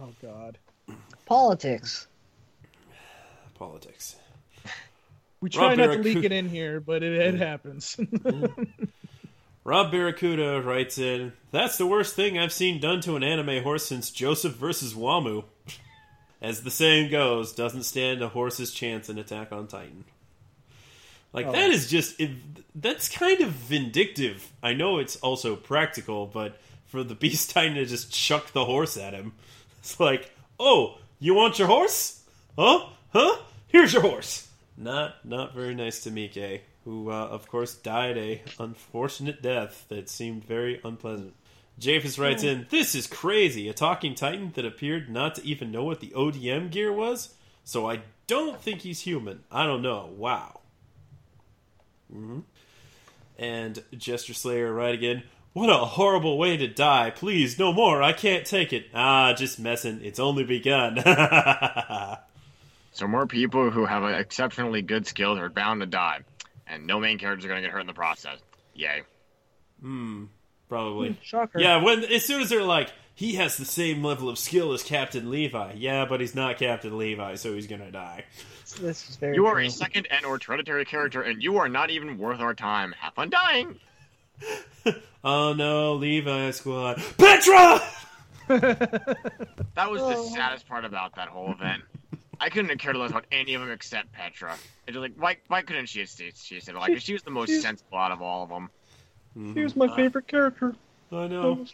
[0.00, 0.58] Oh god.
[1.26, 2.08] Politics.
[3.54, 4.16] Politics.
[5.42, 7.38] We try Rob not to leak it in here, but it, it mm.
[7.38, 7.96] happens.
[8.10, 8.78] Mm.
[9.62, 13.86] Rob Barracuda writes in, That's the worst thing I've seen done to an anime horse
[13.86, 15.44] since Joseph versus Wamuu.
[16.42, 20.06] As the saying goes, doesn't stand a horse's chance in Attack on Titan.
[21.32, 21.52] Like, Oh.
[21.52, 22.20] that is just.
[22.20, 22.30] It,
[22.74, 24.50] that's kind of vindictive.
[24.62, 28.96] I know it's also practical, but for the Beast Titan to just chuck the horse
[28.96, 29.32] at him,
[29.78, 32.22] it's like, oh, you want your horse?
[32.58, 32.86] Huh?
[33.12, 33.36] Huh?
[33.68, 34.48] Here's your horse.
[34.76, 40.08] Not not very nice to Mike, who uh, of course died a unfortunate death that
[40.08, 41.34] seemed very unpleasant.
[41.78, 43.68] Japhus writes in, "This is crazy.
[43.68, 47.34] A talking titan that appeared not to even know what the ODM gear was.
[47.64, 49.44] So I don't think he's human.
[49.50, 50.10] I don't know.
[50.16, 50.60] Wow.
[52.10, 52.40] Hmm
[53.38, 55.22] And Jester Slayer right again.
[55.52, 57.10] What a horrible way to die.
[57.10, 58.02] Please, no more.
[58.02, 58.86] I can't take it.
[58.94, 60.00] Ah, just messing.
[60.02, 61.02] It's only begun.
[62.92, 66.20] So more people who have exceptionally good skills are bound to die,
[66.66, 68.38] and no main characters are going to get hurt in the process.
[68.74, 69.02] Yay!
[69.80, 70.24] Hmm,
[70.68, 71.16] probably.
[71.22, 71.60] Shocker.
[71.60, 74.82] Yeah, when as soon as they're like, he has the same level of skill as
[74.82, 75.74] Captain Levi.
[75.76, 78.24] Yeah, but he's not Captain Levi, so he's gonna die.
[78.72, 79.66] This is very You are true.
[79.66, 82.94] a second and or hereditary character, and you are not even worth our time.
[82.98, 83.76] Have fun dying.
[85.22, 86.96] Oh no, Levi squad.
[87.18, 87.82] Petra!
[88.48, 90.28] That was the Oh.
[90.34, 91.82] saddest part about that whole event.
[92.40, 94.56] I couldn't have cared less about any of them except Petra.
[94.86, 96.32] It's like, why, why couldn't she have stayed?
[96.38, 98.70] She said, like, she was the most She's- sensible out of all of them.
[99.36, 99.54] Mm-hmm.
[99.54, 100.74] She was my uh, favorite character.
[101.12, 101.66] I know.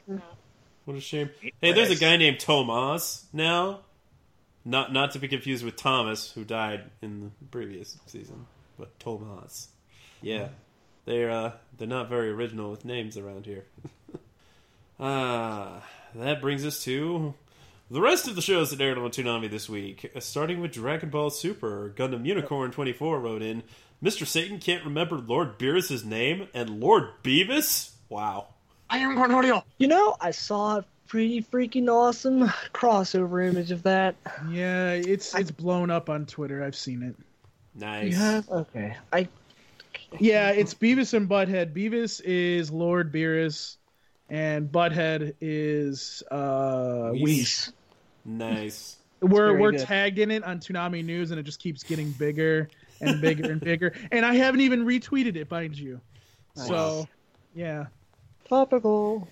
[0.85, 1.31] What a shame.
[1.61, 3.81] Hey, there's a guy named Tomas now.
[4.69, 8.47] Not not to be confused with Thomas, who died in the previous season,
[8.77, 9.69] but Tomas.
[10.21, 10.49] Yeah,
[11.05, 13.65] they're uh, they're not very original with names around here.
[14.99, 15.85] Ah,
[16.17, 17.35] that brings us to
[17.93, 20.11] the rest of the shows that aired on Toonami this week.
[20.15, 23.63] Uh, Starting with Dragon Ball Super, Gundam Unicorn 24 wrote in,
[24.03, 24.27] Mr.
[24.27, 27.93] Satan can't remember Lord Beerus's name and Lord Beavis?
[28.09, 28.49] Wow.
[28.91, 29.63] I am Cornelio.
[29.79, 34.17] You know, I saw a pretty freaking awesome crossover image of that.
[34.51, 36.63] Yeah, it's it's blown up on Twitter.
[36.63, 37.17] I've seen it.
[37.75, 38.13] Nice.
[38.13, 38.49] You have?
[38.49, 38.97] Okay.
[39.13, 39.29] I
[40.19, 41.75] Yeah, it's Beavis and Butthead.
[41.75, 43.77] Beavis is Lord Beerus,
[44.29, 47.23] and Butthead is uh Whis.
[47.23, 47.73] Whis.
[48.25, 48.97] Nice.
[49.21, 49.81] We're we're good.
[49.81, 52.69] tagged in it on Toonami News, and it just keeps getting bigger
[53.01, 53.95] and bigger and bigger.
[54.11, 56.01] And I haven't even retweeted it, mind you.
[56.55, 57.07] So,
[57.55, 57.87] yeah.
[58.49, 59.29] topical.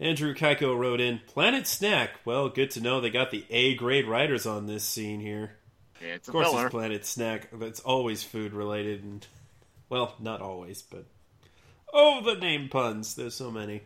[0.00, 2.10] Andrew Kaiko wrote in Planet Snack.
[2.24, 5.56] Well, good to know they got the A grade writers on this scene here.
[6.00, 6.66] It's Of course, filler.
[6.66, 7.48] it's Planet Snack.
[7.52, 9.26] That's always food related, and
[9.88, 11.06] well, not always, but
[11.92, 13.14] oh, the name puns.
[13.16, 13.82] There's so many.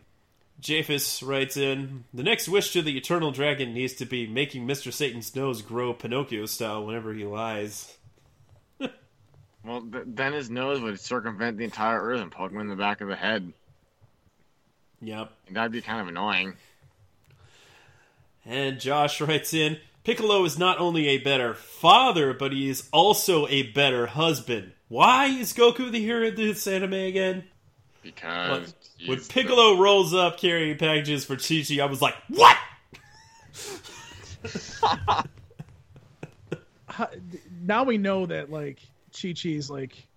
[0.59, 4.93] Japhus writes in The next wish to the Eternal Dragon needs to be making Mr.
[4.93, 7.97] Satan's nose grow Pinocchio style whenever he lies.
[9.65, 12.75] Well, th- then his nose would circumvent the entire Earth and poke him in the
[12.75, 13.53] back of the head.
[15.03, 15.31] Yep.
[15.47, 16.55] And that'd be kind of annoying.
[18.45, 23.47] And Josh writes in Piccolo is not only a better father, but he is also
[23.47, 24.73] a better husband.
[24.89, 27.45] Why is Goku the hero of this anime again?
[28.01, 28.73] Because
[29.05, 32.57] When he's the- Piccolo rolls up carrying packages for Chi Chi, I was like, what?
[37.61, 38.79] Now we know that like
[39.19, 40.07] Chi Chi's like.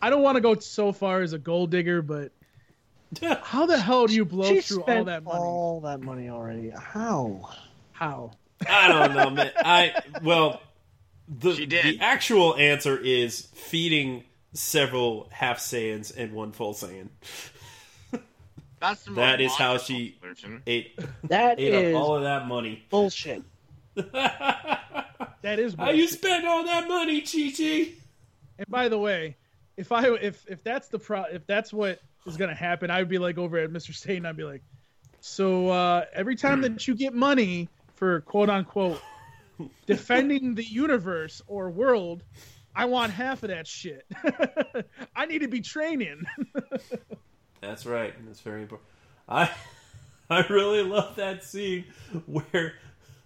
[0.00, 2.30] I don't want to go so far as a gold digger, but
[3.42, 5.38] how the hell do you blow she through spent all that money?
[5.38, 6.70] all that money already.
[6.70, 7.50] How?
[7.92, 8.32] How?
[8.68, 9.52] I don't know, man.
[9.58, 10.60] I well,
[11.28, 11.84] the She did.
[11.84, 17.08] the actual answer is feeding several half Saiyans and one full Saiyan.
[18.80, 20.62] That's the That is how she solution.
[20.66, 22.84] ate That ate is up all of that money.
[22.90, 23.42] bullshit.
[23.94, 25.74] That is.
[25.74, 27.92] How you spend all that money, Chi Chi?
[28.58, 29.36] And by the way,
[29.76, 33.18] if I if if that's the pro if that's what is gonna happen, I'd be
[33.18, 33.94] like over at Mr.
[33.94, 34.26] Satan.
[34.26, 34.62] I'd be like,
[35.20, 39.00] so uh, every time that you get money for quote unquote
[39.86, 42.22] defending the universe or world,
[42.74, 44.06] I want half of that shit.
[45.16, 46.24] I need to be training.
[47.60, 48.14] That's right.
[48.26, 48.88] That's very important.
[49.28, 49.50] I
[50.28, 51.86] I really love that scene
[52.26, 52.74] where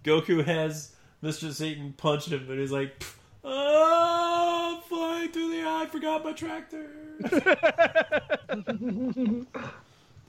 [0.03, 1.51] Goku has Mr.
[1.51, 3.03] Satan punch him and he's like,
[3.43, 5.67] "Oh, I'm flying through the air.
[5.67, 6.87] I forgot my tractor."
[7.21, 8.39] that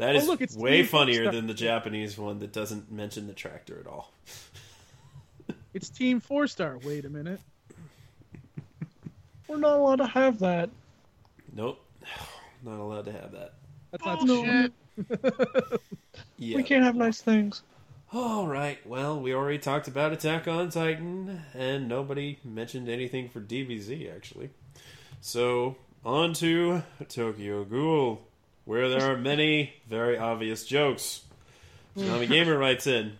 [0.00, 2.90] oh, is Oh, look, it's way Team funnier Star- than the Japanese one that doesn't
[2.90, 4.12] mention the tractor at all.
[5.74, 6.78] it's Team Four Star.
[6.84, 7.40] Wait a minute.
[9.48, 10.70] We're not allowed to have that.
[11.54, 11.84] Nope,
[12.62, 13.54] not allowed to have that.
[13.90, 14.72] That's not Bullshit.
[16.38, 16.56] Yeah.
[16.56, 17.62] We can't have nice things.
[18.14, 18.78] All right.
[18.86, 24.50] Well, we already talked about Attack on Titan, and nobody mentioned anything for DBZ actually.
[25.22, 28.20] So on to Tokyo Ghoul,
[28.66, 31.22] where there are many very obvious jokes.
[31.96, 33.12] Tsunami Gamer writes in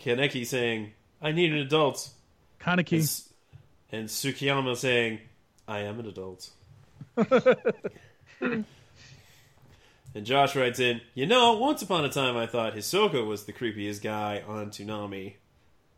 [0.00, 2.08] Kaneki saying, "I need an adult,"
[2.60, 3.00] Kaneki.
[3.00, 3.28] S-
[3.92, 5.20] and Tsukiyama saying,
[5.68, 6.50] "I am an adult."
[10.14, 13.52] And Josh writes in, you know, once upon a time I thought Hisoka was the
[13.52, 15.34] creepiest guy on Toonami.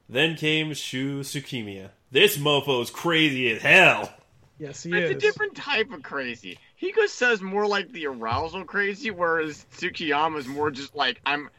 [0.08, 1.90] Then came Shu Tsukiyama.
[2.10, 4.12] This mofo's crazy as hell.
[4.58, 5.16] Yes, he It's is.
[5.16, 6.58] a different type of crazy.
[6.80, 11.50] Hisoka's more like the arousal crazy, whereas Tsukiyama's more just like I'm,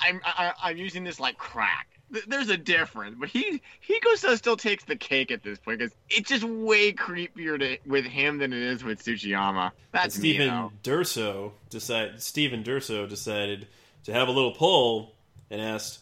[0.00, 1.88] I'm, I, I'm using this like crack.
[2.14, 5.94] Th- there's a difference, but he Hiko still takes the cake at this point because
[6.08, 9.72] it's just way creepier to, with him than it is with Tsukiyama.
[9.90, 10.72] That's Stephen though.
[10.84, 12.22] Durso decided.
[12.22, 13.66] Stephen Durso decided
[14.04, 15.14] to have a little poll
[15.50, 15.98] and asked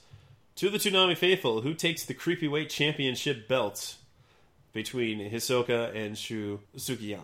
[0.57, 3.97] to the Toonami faithful who takes the creepy weight championship belt
[4.75, 7.23] between Hisoka and Shu Tsukiyama.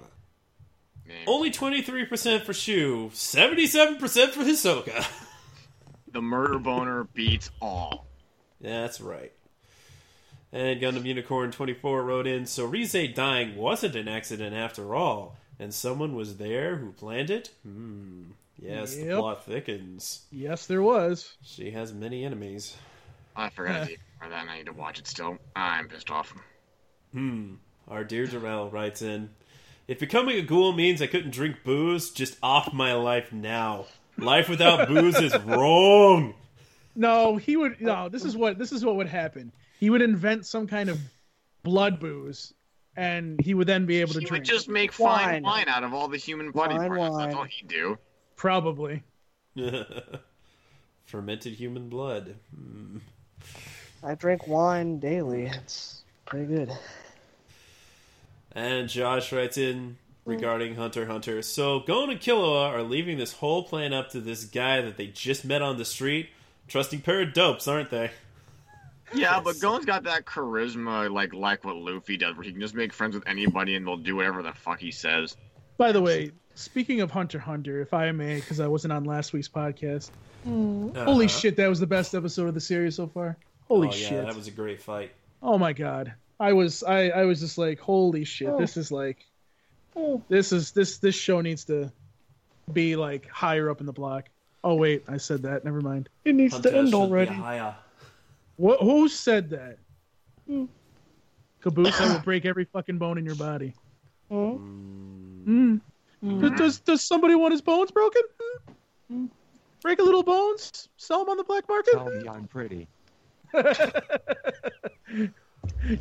[1.06, 5.06] Man, Only twenty three percent for Shu, seventy seven percent for Hisoka.
[6.12, 8.07] the murder boner beats all.
[8.60, 9.32] Yeah, that's right.
[10.52, 15.74] And Gundam Unicorn 24 wrote in, so Rize dying wasn't an accident after all, and
[15.74, 17.50] someone was there who planned it?
[17.62, 18.30] Hmm.
[18.60, 20.22] Yes, the plot thickens.
[20.32, 21.34] Yes, there was.
[21.44, 22.76] She has many enemies.
[23.36, 24.40] I forgot to or that.
[24.42, 25.38] and I need to watch it still.
[25.54, 26.34] I'm pissed off.
[27.12, 27.54] Hmm.
[27.86, 29.30] Our dear Darrell writes in,
[29.86, 33.86] if becoming a ghoul means I couldn't drink booze, just off my life now.
[34.18, 36.34] Life without booze is wrong.
[36.98, 37.80] No, he would.
[37.80, 39.52] No, this is what this is what would happen.
[39.78, 40.98] He would invent some kind of
[41.62, 42.52] blood booze,
[42.96, 44.42] and he would then be able to He drink.
[44.42, 45.42] would just make fine Wine.
[45.44, 47.16] wine out of all the human body Fine parts.
[47.16, 47.98] That's all he'd do.
[48.34, 49.04] Probably.
[51.06, 52.34] Fermented human blood.
[52.54, 52.98] Hmm.
[54.02, 55.46] I drink wine daily.
[55.46, 56.72] It's pretty good.
[58.52, 61.42] And Josh writes in regarding Hunter x Hunter.
[61.42, 65.06] So Gon and Killua are leaving this whole plan up to this guy that they
[65.06, 66.30] just met on the street.
[66.68, 68.10] Trusting pair of dopes, aren't they?
[69.14, 72.74] Yeah, but Gon's got that charisma, like like what Luffy does, where he can just
[72.74, 75.34] make friends with anybody and they'll do whatever the fuck he says.
[75.78, 79.32] By the way, speaking of Hunter Hunter, if I may, because I wasn't on last
[79.32, 80.10] week's podcast.
[80.44, 81.26] Holy Uh-huh.
[81.28, 83.36] shit, that was the best episode of the series so far.
[83.66, 84.26] Holy oh, yeah, shit.
[84.26, 85.12] that was a great fight.
[85.42, 86.12] Oh my god.
[86.38, 88.48] I was I I was just like, holy shit.
[88.48, 88.58] Oh.
[88.58, 89.26] This is like
[90.28, 91.90] this is this this show needs to
[92.72, 94.28] be like higher up in the block.
[94.64, 95.64] Oh wait, I said that.
[95.64, 96.08] Never mind.
[96.24, 97.32] It needs Hunter to end already.
[97.32, 97.74] higher.
[98.56, 99.78] What who said that?
[101.60, 103.74] Caboose, I will break every fucking bone in your body.
[104.30, 105.80] Mm.
[106.22, 108.22] Does, does does somebody want his bones broken?
[109.10, 109.26] Hmm?
[109.82, 111.92] Break a little bones, sell them on the black market.
[111.92, 112.88] Tell me I'm pretty.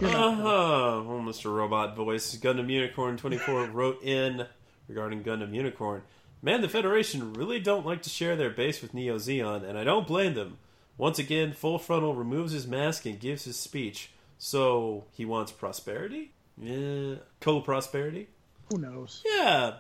[0.02, 0.04] Uh-huh.
[0.04, 1.54] Oh, Mr.
[1.54, 2.36] Robot Voice.
[2.38, 4.46] Gundam Unicorn 24 wrote in
[4.88, 6.02] regarding Gundam Unicorn.
[6.42, 9.84] Man, the Federation really don't like to share their base with Neo Zeon, and I
[9.84, 10.58] don't blame them.
[10.98, 14.12] Once again, Full Frontal removes his mask and gives his speech.
[14.38, 16.32] So, he wants prosperity?
[16.58, 17.16] Yeah.
[17.40, 18.28] Co prosperity?
[18.70, 19.24] Who knows?
[19.26, 19.76] Yeah.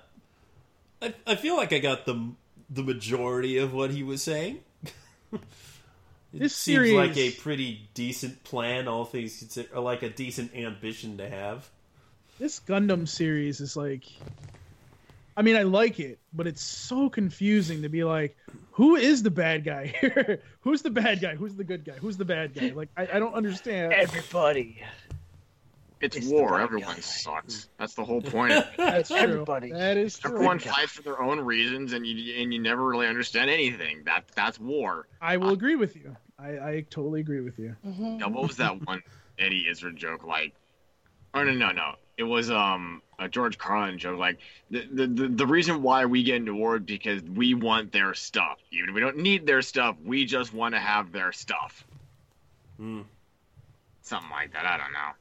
[1.01, 2.31] I, I feel like I got the,
[2.69, 4.59] the majority of what he was saying.
[5.33, 5.41] it
[6.33, 11.17] This seems like a pretty decent plan, all things considered, or like a decent ambition
[11.17, 11.69] to have.
[12.39, 14.03] This Gundam series is like
[15.37, 18.35] I mean, I like it, but it's so confusing to be like,
[18.71, 20.41] who is the bad guy here?
[20.61, 21.35] Who's the bad guy?
[21.35, 21.93] Who's the good guy?
[21.93, 22.69] Who's the bad guy?
[22.75, 23.93] Like, I, I don't understand.
[23.93, 24.81] Everybody.
[26.01, 26.59] It's, It's war.
[26.59, 27.01] Everyone guy.
[27.01, 27.69] sucks.
[27.77, 28.51] That's the whole point.
[28.77, 29.17] That's true.
[29.17, 29.71] Everybody.
[29.71, 30.33] That is true.
[30.33, 34.03] Everyone fights for their own reasons, and you and you never really understand anything.
[34.05, 35.07] That that's war.
[35.21, 36.15] I will agree with you.
[36.37, 37.75] I, I totally agree with you.
[37.83, 39.01] Now, what was that one
[39.39, 40.53] Eddie Izzard joke like?
[41.33, 41.95] Oh no no no!
[42.17, 44.19] It was um a George Carlin joke.
[44.19, 44.39] Like
[44.69, 48.59] the the the, the reason why we get into war because we want their stuff.
[48.71, 51.85] Even if we don't need their stuff, we just want to have their stuff.
[52.77, 53.01] Hmm.
[54.01, 54.65] Something like that.
[54.65, 55.11] I don't know.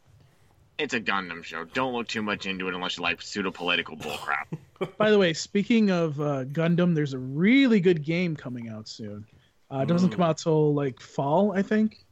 [0.78, 1.64] It's a Gundam show.
[1.64, 4.46] Don't look too much into it unless you like pseudo political bullcrap.
[4.98, 9.24] By the way, speaking of uh, Gundam, there's a really good game coming out soon.
[9.70, 12.04] Uh, it doesn't come out till like fall, I think,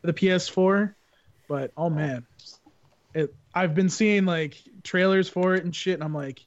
[0.00, 0.94] for the PS4.
[1.48, 2.57] But oh man, it.
[3.54, 6.44] I've been seeing like trailers for it and shit, and I'm like,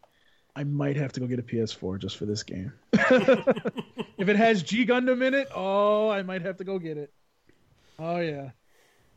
[0.55, 2.73] I might have to go get a PS4 just for this game.
[2.93, 7.11] if it has G Gundam in it, oh, I might have to go get it.
[7.99, 8.49] Oh yeah.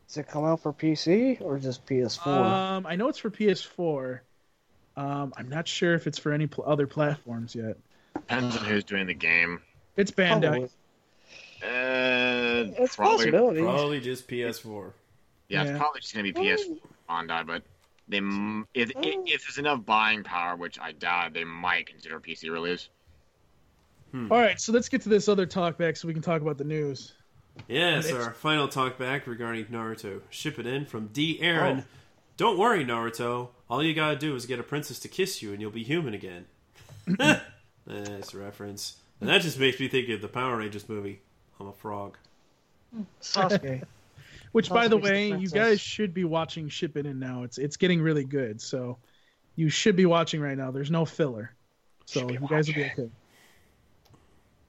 [0.07, 2.27] Does it come out for PC or just PS4?
[2.27, 4.19] Um, I know it's for PS4.
[4.97, 7.77] Um, I'm not sure if it's for any pl- other platforms yet.
[8.13, 9.61] Depends on who's doing the game.
[9.97, 10.41] It's Bandai.
[10.41, 10.69] Probably.
[11.63, 13.61] Uh, It's probably, possibility.
[13.61, 14.91] Probably just PS4.
[15.49, 15.69] Yeah, Yeah.
[15.71, 16.77] it's probably just gonna be PS4
[17.09, 17.63] Bandai, but
[18.07, 18.17] they
[18.73, 19.23] if if oh.
[19.25, 22.89] if there's enough buying power, which I doubt, they might consider a PC release.
[24.11, 24.31] Hmm.
[24.31, 26.57] All right, so let's get to this other talk back so we can talk about
[26.57, 27.13] the news.
[27.67, 30.21] Yes, It's- our final talk back regarding Naruto.
[30.31, 31.39] Shippuden from D.
[31.41, 31.79] Aaron.
[31.79, 31.97] Oh.
[32.37, 33.49] Don't worry, Naruto.
[33.69, 36.13] All you gotta do is get a princess to kiss you, and you'll be human
[36.13, 36.45] again.
[37.87, 38.97] nice reference.
[39.19, 41.21] And that just makes me think of the Power Rangers movie.
[41.59, 42.17] I'm a frog.
[43.21, 43.83] Sasuke.
[44.55, 47.43] Which, by the way, some you guys should be watching Shippuden now.
[47.43, 48.99] It's it's getting really good, so
[49.57, 50.71] you should be watching right now.
[50.71, 51.53] There's no filler,
[52.05, 53.03] so Should be you guys will be watching.
[53.03, 53.11] okay.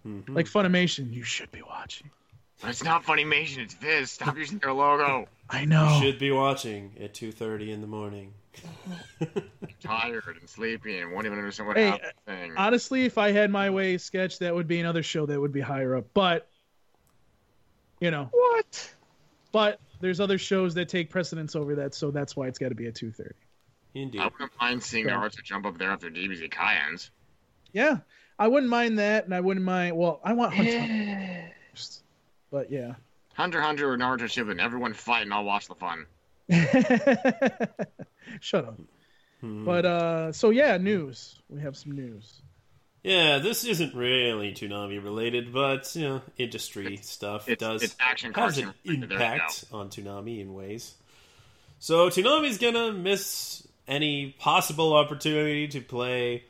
[0.08, 0.34] Mhm.
[0.34, 2.10] Like Funimation, you should be watching.
[2.64, 4.10] It's not Funimation, it's Viz.
[4.10, 5.28] Stop using their logo.
[5.48, 6.00] I You know.
[6.02, 8.34] should be watching at 2:30 in the morning.
[9.80, 12.12] Tired and sleepy and won't even understand what Hey, happened.
[12.26, 12.54] Thing.
[12.56, 15.60] Honestly, if I had my way sketch, that would be another show that would be
[15.60, 16.06] higher up.
[16.12, 16.48] But
[18.00, 18.55] you know, What?
[19.56, 22.74] But there's other shows that take precedence over that, so that's why it's got to
[22.74, 23.32] be at two thirty.
[23.94, 24.20] Indeed.
[24.20, 25.14] I wouldn't mind seeing Okay.
[25.14, 27.10] Naruto jump up there after DBZ Kai ends.
[27.72, 28.00] Yeah,
[28.38, 29.96] I wouldn't mind that, and I wouldn't mind.
[29.96, 32.02] Well, I want Hunter x
[32.50, 32.96] but yeah.
[33.32, 36.04] Hunter x Hunter or Naruto Shippuden, everyone fight and I'll watch the fun.
[38.40, 38.78] Shut up.
[39.40, 39.64] Hmm.
[39.64, 41.40] But uh, so yeah, news.
[41.48, 42.42] We have some news.
[43.06, 48.34] Yeah, this isn't really Toonami related, but you know, industry stuff It's, does it's action
[48.34, 49.14] has an There you go.
[49.14, 50.92] impact on Toonami in ways.
[51.78, 56.46] So Toonami's gonna miss any possible opportunity to play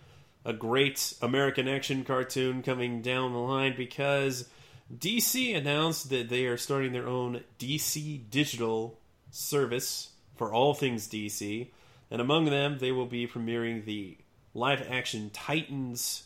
[0.47, 4.49] a great American action cartoon coming down the line because
[4.97, 8.99] DC announced that they are starting their own DC Digital
[9.31, 11.69] service for all things DC,
[12.11, 14.17] and among them they will be premiering the
[14.55, 16.23] live action Titans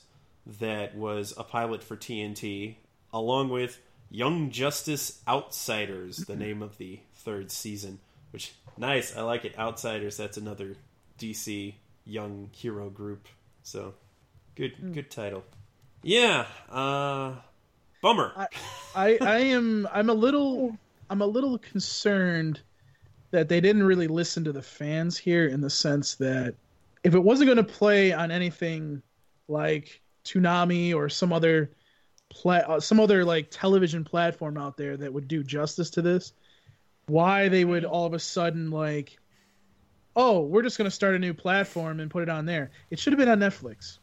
[0.47, 2.77] that was a pilot for TNT,
[3.13, 3.81] along with
[4.11, 8.01] Young Justice Outsiders, the name of the third season.
[8.33, 9.59] Which nice, I like it.
[9.59, 10.17] Outsiders.
[10.17, 10.77] That's another
[11.19, 11.75] DC
[12.05, 13.29] young hero group.
[13.63, 13.95] So
[14.55, 15.45] good, good title.
[16.03, 16.47] Yeah.
[16.71, 17.35] Uh,
[18.03, 18.33] bummer.
[18.37, 18.47] I-
[18.95, 20.77] I I am I'm a little
[21.09, 22.61] I'm a little concerned
[23.31, 26.55] that they didn't really listen to the fans here in the sense that
[27.05, 29.01] if it wasn't going to play on anything
[29.47, 31.71] like Toonami or some other
[32.29, 36.33] pla- uh, some other like television platform out there that would do justice to this,
[37.07, 39.19] why they would all of a sudden like,
[40.17, 42.71] oh, we're just going to start a new platform and put it on there.
[42.91, 43.99] It should have been on Netflix.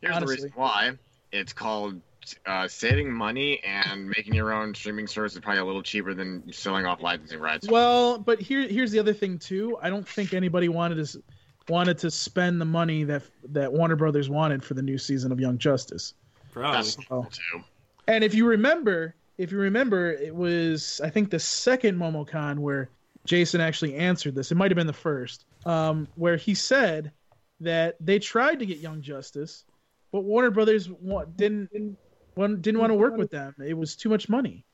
[0.00, 0.36] Here's Honestly.
[0.36, 0.92] the reason why.
[1.32, 2.00] It's called
[2.46, 6.52] uh, saving money and making your own streaming service is probably a little cheaper than
[6.52, 7.68] selling off licensing rights.
[7.68, 9.76] Well, but here here's the other thing too.
[9.80, 11.22] I don't think anybody wanted to
[11.68, 15.40] wanted to spend the money that that Warner Brothers wanted for the new season of
[15.40, 16.14] Young Justice.
[16.52, 16.76] Probably.
[16.76, 17.62] That's too.
[18.08, 22.88] And if you remember, if you remember, it was I think the second MomoCon where
[23.26, 24.52] Jason actually answered this.
[24.52, 27.12] It might have been the first, um, where he said
[27.60, 29.64] that they tried to get Young Justice,
[30.12, 31.98] but Warner Brothers wa- didn't didn't
[32.36, 33.54] want, didn't want to work with them.
[33.64, 34.64] It was too much money,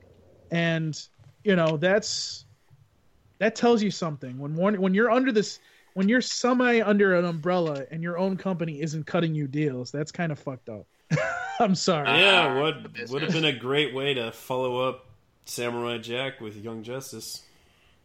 [0.51, 1.01] and
[1.43, 2.45] you know that's
[3.38, 5.59] that tells you something when Warner when you're under this
[5.95, 9.90] when you're semi under an umbrella and your own company isn't cutting you deals.
[9.90, 10.86] That's kind of fucked up.
[11.61, 12.09] I'm sorry.
[12.09, 15.07] Yeah, Ah, would would have been a great way to follow up
[15.45, 17.43] Samurai Jack with Young Justice.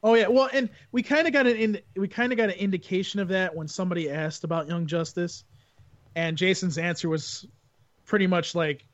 [0.04, 2.56] Oh yeah, well, and we kind of got an in, we kind of got an
[2.56, 5.44] indication of that when somebody asked about Young Justice,
[6.16, 7.48] and Jason's answer was
[8.06, 8.86] pretty much like,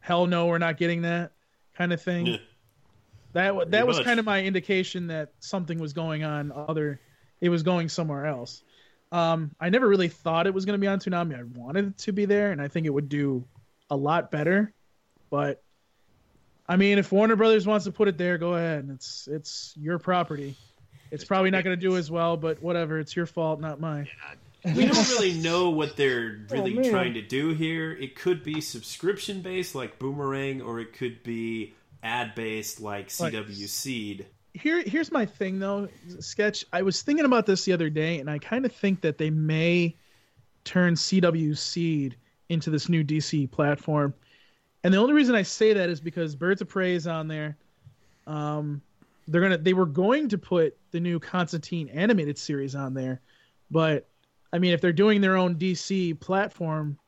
[0.00, 1.32] "Hell no, we're not getting that,"
[1.76, 2.26] kind of thing.
[2.26, 2.36] Yeah.
[3.32, 4.04] That that Pretty was much.
[4.06, 6.52] kind of my indication that something was going on.
[6.52, 7.00] Other,
[7.42, 8.62] it was going somewhere else.
[9.10, 11.38] Um, I never really thought it was going to be on Toonami.
[11.38, 13.44] I wanted it to be there, and I think it would do
[13.90, 14.72] a lot better.
[15.28, 15.62] But
[16.66, 18.88] I mean, if Warner Brothers wants to put it there, go ahead.
[18.94, 20.56] It's it's your property.
[21.10, 22.98] It's probably not going to do as well, but whatever.
[22.98, 24.08] It's your fault, not mine.
[24.64, 26.88] We don't really know what they're really man.
[26.90, 27.92] trying to do here.
[27.92, 33.34] It could be subscription based like Boomerang, or it could be ad based like Like-
[33.34, 34.26] CW Seed.
[34.54, 35.88] Here, here's my thing though,
[36.20, 36.64] sketch.
[36.72, 39.30] I was thinking about this the other day, and I kind of think that they
[39.30, 39.96] may
[40.64, 42.16] turn CW Seed
[42.48, 44.14] into this new DC platform.
[44.84, 47.56] And the only reason I say that is because Birds of Prey is on there.
[48.26, 48.82] Um,
[49.26, 53.20] they're gonna, they were going to put the new Constantine animated series on there,
[53.70, 54.06] but
[54.52, 56.98] I mean, if they're doing their own DC platform,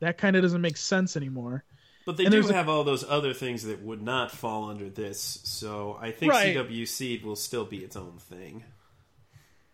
[0.00, 1.64] that kind of doesn't make sense anymore.
[2.08, 4.70] But they And do there's a- have all those other things that would not fall
[4.70, 6.56] under this, so I think Right.
[6.56, 8.64] CW Seed will still be its own thing.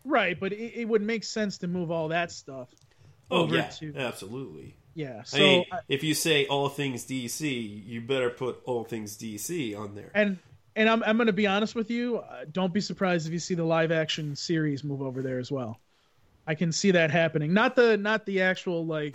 [0.05, 2.69] Right, but it, it would make sense to move all that stuff
[3.31, 4.75] Oh over yeah, to absolutely.
[4.95, 5.23] yeah.
[5.23, 9.17] So I mean, I- if you say all things DC, you better put all things
[9.17, 10.11] DC on there.
[10.13, 10.39] and
[10.75, 12.17] and I'm I'm going to be honest with you.
[12.19, 15.53] Uh, don't be surprised if you see the live action series move over there as
[15.53, 15.79] well.
[16.49, 17.55] I can see that happening.
[17.55, 19.15] Not the not the actual like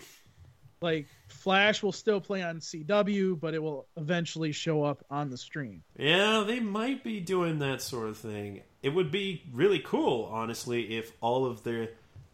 [0.81, 5.37] like Flash will still play on CW, but it will eventually show up on the
[5.37, 5.83] stream.
[5.97, 8.61] Yeah, they might be doing that sort of thing.
[8.81, 11.89] It would be really cool, honestly, if all of the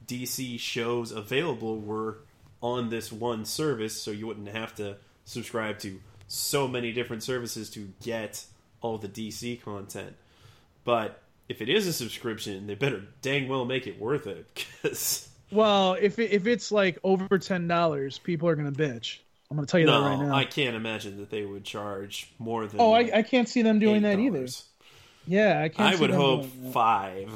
[0.07, 2.19] DC shows available were
[2.61, 7.69] on this one service, so you wouldn't have to subscribe to so many different services
[7.71, 8.45] to get
[8.81, 10.15] all the DC content.
[10.83, 14.47] But if it is a subscription, they better dang well make it worth it,
[14.81, 19.19] because Well, if it, if it's like over ten dollars, people are going to bitch.
[19.49, 20.35] I'm going to tell you no, that right now.
[20.35, 22.79] I can't imagine that they would charge more than.
[22.79, 24.47] oh, I, like, I can't see them doing that either.
[25.27, 25.89] Yeah, I can't.
[25.89, 26.73] I see would them hope doing that.
[26.73, 27.31] five.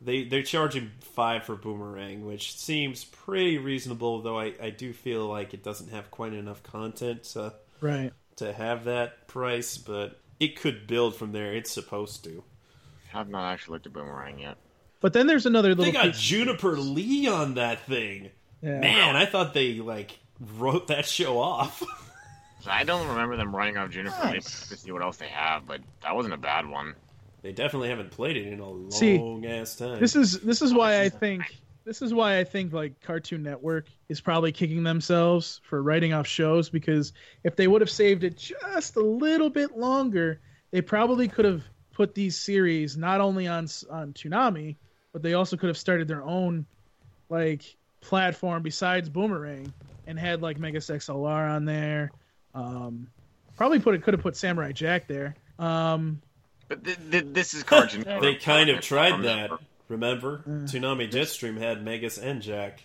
[0.00, 4.20] They they're charging five for Boomerang, which seems pretty reasonable.
[4.20, 8.12] Though I, I do feel like it doesn't have quite enough content to Right.
[8.36, 11.52] to have that price, but it could build from there.
[11.54, 12.42] It's supposed to.
[13.12, 14.56] I have not actually looked at Boomerang yet.
[15.00, 15.84] But then there's another little.
[15.84, 18.30] They got piece- Juniper Lee on that thing.
[18.62, 18.80] Yeah.
[18.80, 20.18] Man, I thought they like
[20.56, 21.82] wrote that show off.
[22.66, 25.82] I don't remember them running off Juniper Lee to see what else they have, but
[26.02, 26.94] that wasn't a bad one.
[27.42, 30.00] they definitely haven't played it in a long See, ass time.
[30.00, 31.42] This is this is oh, why I think
[31.84, 36.26] this is why I think like Cartoon Network is probably kicking themselves for writing off
[36.26, 37.12] shows because
[37.42, 40.40] if they would have saved it just a little bit longer,
[40.70, 41.62] they probably could have
[41.92, 44.76] put these series not only on on Toonami,
[45.14, 46.66] but they also could have started their own
[47.30, 47.62] like
[48.02, 49.72] platform besides Boomerang
[50.06, 52.10] and had like Megas XLR on there.
[52.54, 53.06] Um,
[53.56, 55.34] probably put it could have put Samurai Jack there.
[55.58, 56.20] Um,
[56.68, 59.36] But th- th- this is Cartoon they kind of tried that.
[59.50, 59.60] Network.
[59.88, 62.82] Remember, Toonami Jetstream had Megas and Jack.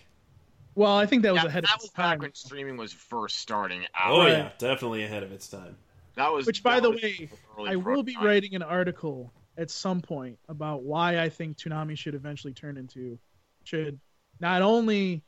[0.74, 2.10] well, I think that was Yeah, ahead that of was its time.
[2.18, 4.12] back when streaming was first starting out.
[4.12, 5.76] Oh yeah, definitely ahead of its time.
[6.14, 7.28] That was Which, by the way,
[7.66, 8.22] I will be prototype.
[8.24, 13.18] writing an article at some point about why I think Toonami should eventually turn into
[13.64, 14.00] should
[14.40, 15.22] not only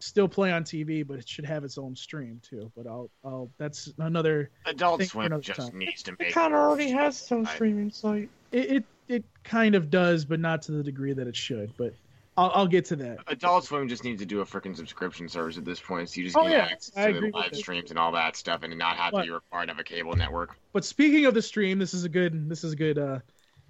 [0.00, 2.70] still play on TV, but it should have its own stream too.
[2.76, 4.50] But I'll, I'll that's another.
[4.66, 5.78] Adult think for Swim another just time.
[5.78, 6.28] needs to make.
[6.28, 8.28] It kind of already has some I- streaming site.
[8.52, 11.72] It, it it kind of does, but not to the degree that it should.
[11.78, 11.94] But
[12.36, 13.18] I'll, I'll get to that.
[13.28, 16.24] Adult Swim just needs to do a freaking subscription service at this point, so you
[16.26, 17.56] just Oh, get yeah, access I to the agree with live that.
[17.56, 19.84] streams and all that stuff, and not have But- to be required to have a
[19.84, 20.56] cable network.
[20.72, 23.18] But speaking of the stream, this is a good this is a good uh,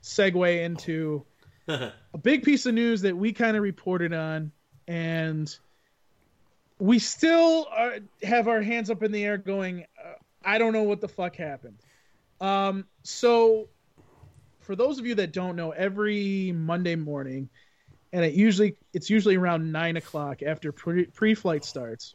[0.02, 1.24] segue into
[1.68, 4.52] a big piece of news that we kind of reported on,
[4.88, 5.56] and
[6.78, 10.12] we still are, have our hands up in the air, going, uh,
[10.44, 11.78] "I don't know what the fuck happened."
[12.40, 13.68] Um, so,
[14.60, 17.48] for those of you that don't know, every Monday morning,
[18.12, 22.14] and it usually it's usually around nine o'clock after pre- pre-flight starts,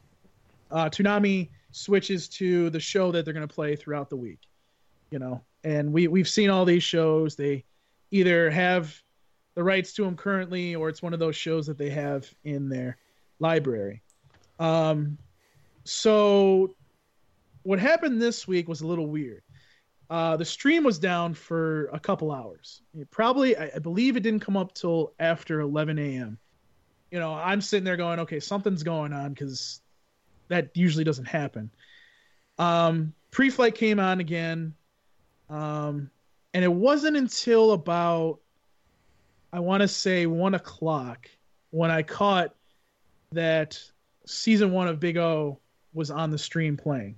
[0.71, 4.39] uh, Toonami switches to the show that they're going to play throughout the week.
[5.11, 7.35] You know, and we we've seen all these shows.
[7.35, 7.63] They
[8.15, 8.97] either have
[9.55, 12.69] the rights to them currently, or it's one of those shows that they have in
[12.69, 12.97] their
[13.39, 14.01] library.
[14.59, 15.17] Um,
[15.83, 16.75] so
[17.63, 19.43] what happened this week was a little weird.
[20.09, 22.81] Uh, the stream was down for a couple hours.
[22.97, 26.37] It probably, I, I believe, it didn't come up till after 11 a.m.
[27.11, 29.81] You know, I'm sitting there going, okay, something's going on because
[30.47, 31.71] that usually doesn't happen.
[32.59, 34.75] Um, pre-flight came on again,
[35.49, 36.11] um,
[36.55, 38.39] and it wasn't until about
[39.51, 41.29] I want to say one o'clock
[41.71, 42.55] when I caught
[43.33, 43.77] that
[44.25, 45.59] season one of Big O
[45.93, 47.17] was on the stream playing,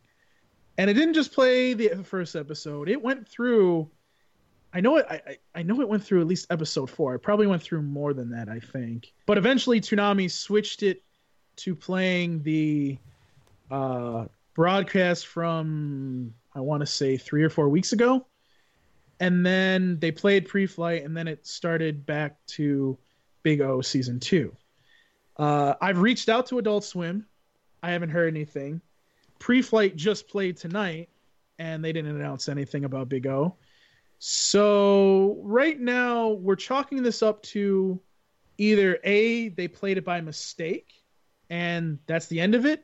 [0.80, 2.89] and it didn't just play the first episode.
[2.89, 3.89] It went through.
[4.73, 5.05] I know it.
[5.09, 7.14] I, I- know it went through at least episode four.
[7.14, 8.49] It probably went through more than that.
[8.49, 11.03] I think, but eventually Toonami switched it
[11.57, 12.97] to playing the
[13.69, 18.26] uh, broadcast from I want to say three or four weeks ago,
[19.19, 22.98] and then they played pre-flight, and then it started back to
[23.44, 24.56] Big O season two.
[25.38, 27.26] Uh, I've reached out to Adult Swim.
[27.81, 28.81] I haven't heard anything.
[29.39, 31.10] Pre-flight just played tonight,
[31.60, 33.56] and they didn't announce anything about Big O.
[34.19, 37.99] So right now we're chalking this up to
[38.57, 41.03] either a they played it by mistake,
[41.49, 42.84] and that's the end of it,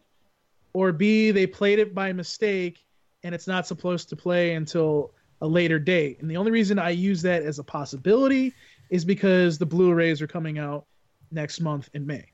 [0.74, 2.84] or b they played it by mistake
[3.24, 6.22] and it's not supposed to play until a later date.
[6.22, 8.54] And the only reason I use that as a possibility
[8.90, 10.86] is because the Blu-rays are coming out
[11.32, 12.26] next month in May.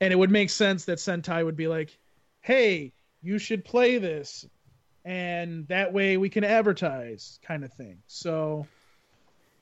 [0.00, 1.96] And it would make sense that Sentai would be like,
[2.40, 2.92] "Hey,
[3.22, 4.46] you should play this."
[5.04, 7.98] And that way we can advertise kind of thing.
[8.06, 8.66] So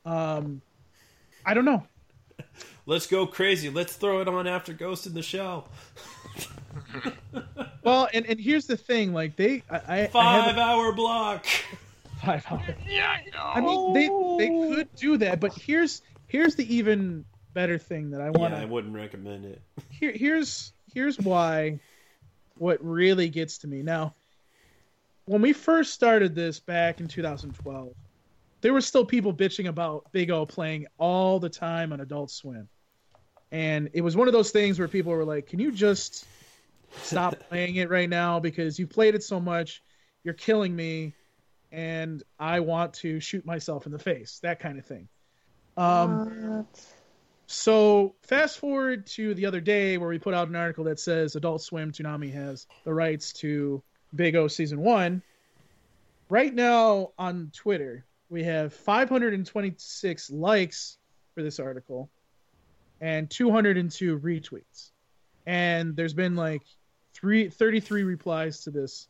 [0.05, 0.63] um
[1.45, 1.85] I don't know.
[2.87, 3.69] Let's go crazy.
[3.69, 5.69] Let's throw it on after Ghost in the Shell.
[7.83, 11.47] Well, and, and here's the thing, like they I, I, I Five have hour block.
[12.23, 13.41] a five hour Yeah, no.
[13.43, 14.09] I mean, they
[14.39, 17.25] they could do that, but here's here's the even
[17.55, 19.61] better thing that I want Yeah, I wouldn't recommend it.
[19.91, 21.81] Here, here's here's why.
[22.57, 24.15] What really gets to me now.
[25.25, 27.93] When we first started this back in 2012,
[28.61, 32.69] there were still people bitching about Big O playing all the time on Adult Swim,
[33.51, 36.27] and it was one of those things where people were like, "Can you just
[37.03, 39.83] stop playing it right now because you played it so much,
[40.25, 41.15] you're killing me."
[41.73, 45.09] And I want to shoot myself in the face, that kind of thing.
[45.77, 46.67] Um,
[47.47, 51.35] so fast forward to the other day where we put out an article that says
[51.35, 53.83] Adult Swim Toonami has the rights to
[54.15, 55.23] Big O season one.
[56.29, 60.99] Right now on Twitter, we have 526 likes
[61.35, 62.11] for this article
[63.01, 64.91] and 202 retweets.
[65.47, 66.63] And there's been like
[67.15, 69.09] three, 33 replies to this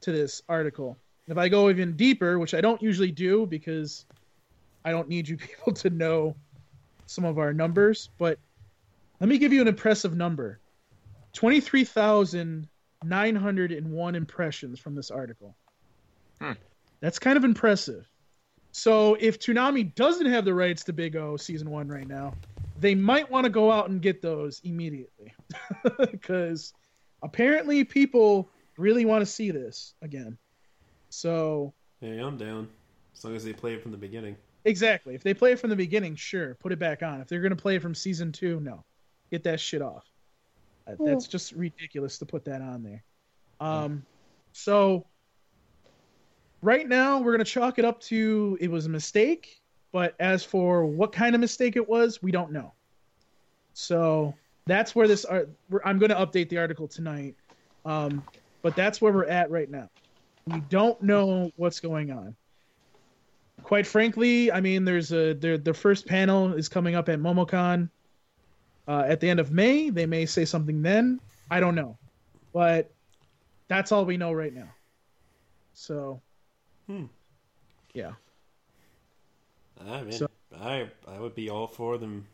[0.00, 0.96] to this article.
[1.28, 4.04] If I go even deeper, which I don't usually do because
[4.84, 6.36] I don't need you people to know
[7.06, 8.38] some of our numbers, but
[9.20, 10.60] let me give you an impressive number
[11.32, 15.56] 23,901 impressions from this article.
[16.40, 16.52] Hmm.
[17.00, 18.08] That's kind of impressive.
[18.72, 22.34] So if Toonami doesn't have the rights to Big O season one right now,
[22.78, 25.34] they might want to go out and get those immediately.
[25.98, 26.72] Because
[27.22, 30.36] apparently people really want to see this again.
[31.10, 32.68] So Hey, I'm down.
[33.16, 34.36] As long as they play it from the beginning.
[34.64, 35.14] Exactly.
[35.14, 37.20] If they play it from the beginning, sure, put it back on.
[37.20, 38.84] If they're going to play it from season two, no,
[39.30, 40.04] get that shit off.
[40.86, 43.02] Uh, That's just ridiculous to put that on there.
[43.60, 44.04] Um,
[44.52, 45.06] so
[46.62, 49.62] right now we're going to chalk it up to it was a mistake,
[49.92, 52.72] but as for what kind of mistake it was, we don't know.
[53.72, 54.34] So
[54.66, 55.48] that's where this art.
[55.84, 57.34] I'm going to update the article tonight,
[57.84, 58.22] um,
[58.62, 59.88] but that's where we're at right now.
[60.46, 62.36] We don't know what's going on
[63.62, 67.88] quite frankly, I mean, there's a their the first panel is coming up at MomoCon
[68.86, 69.90] uh, at the end of May.
[69.90, 71.20] They may say something then.
[71.50, 71.98] I don't know,
[72.52, 72.92] but
[73.66, 74.68] that's all we know right now.
[75.74, 76.20] So,
[76.86, 77.06] Hmm.
[77.92, 78.12] yeah,
[79.80, 82.28] I mean, So- I I would be all for them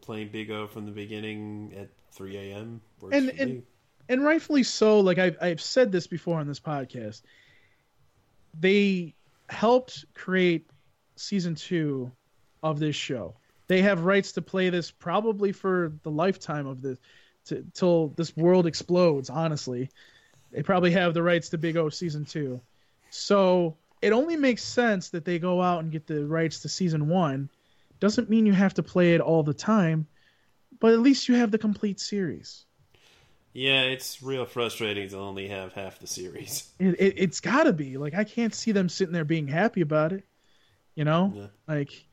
[0.00, 2.80] playing Big O from the beginning at 3 a.m.
[3.12, 3.62] And- and-
[4.08, 5.00] and rightfully so.
[5.00, 7.22] Like I've I've said this before on this podcast.
[8.60, 9.14] They
[9.48, 10.68] helped create
[11.16, 12.10] season two
[12.62, 13.34] of this show.
[13.66, 16.98] They have rights to play this probably for the lifetime of this,
[17.46, 19.30] to, till this world explodes.
[19.30, 19.90] Honestly,
[20.50, 22.60] they probably have the rights to Big O season two.
[23.10, 27.08] So it only makes sense that they go out and get the rights to season
[27.08, 27.50] one.
[28.00, 30.06] Doesn't mean you have to play it all the time,
[30.80, 32.64] but at least you have the complete series.
[33.58, 36.68] Yeah, it's real frustrating to only have half the series.
[36.78, 39.80] It, it, it's got to be like I can't see them sitting there being happy
[39.80, 40.24] about it.
[40.94, 41.46] You know, Yeah.
[41.66, 42.06] like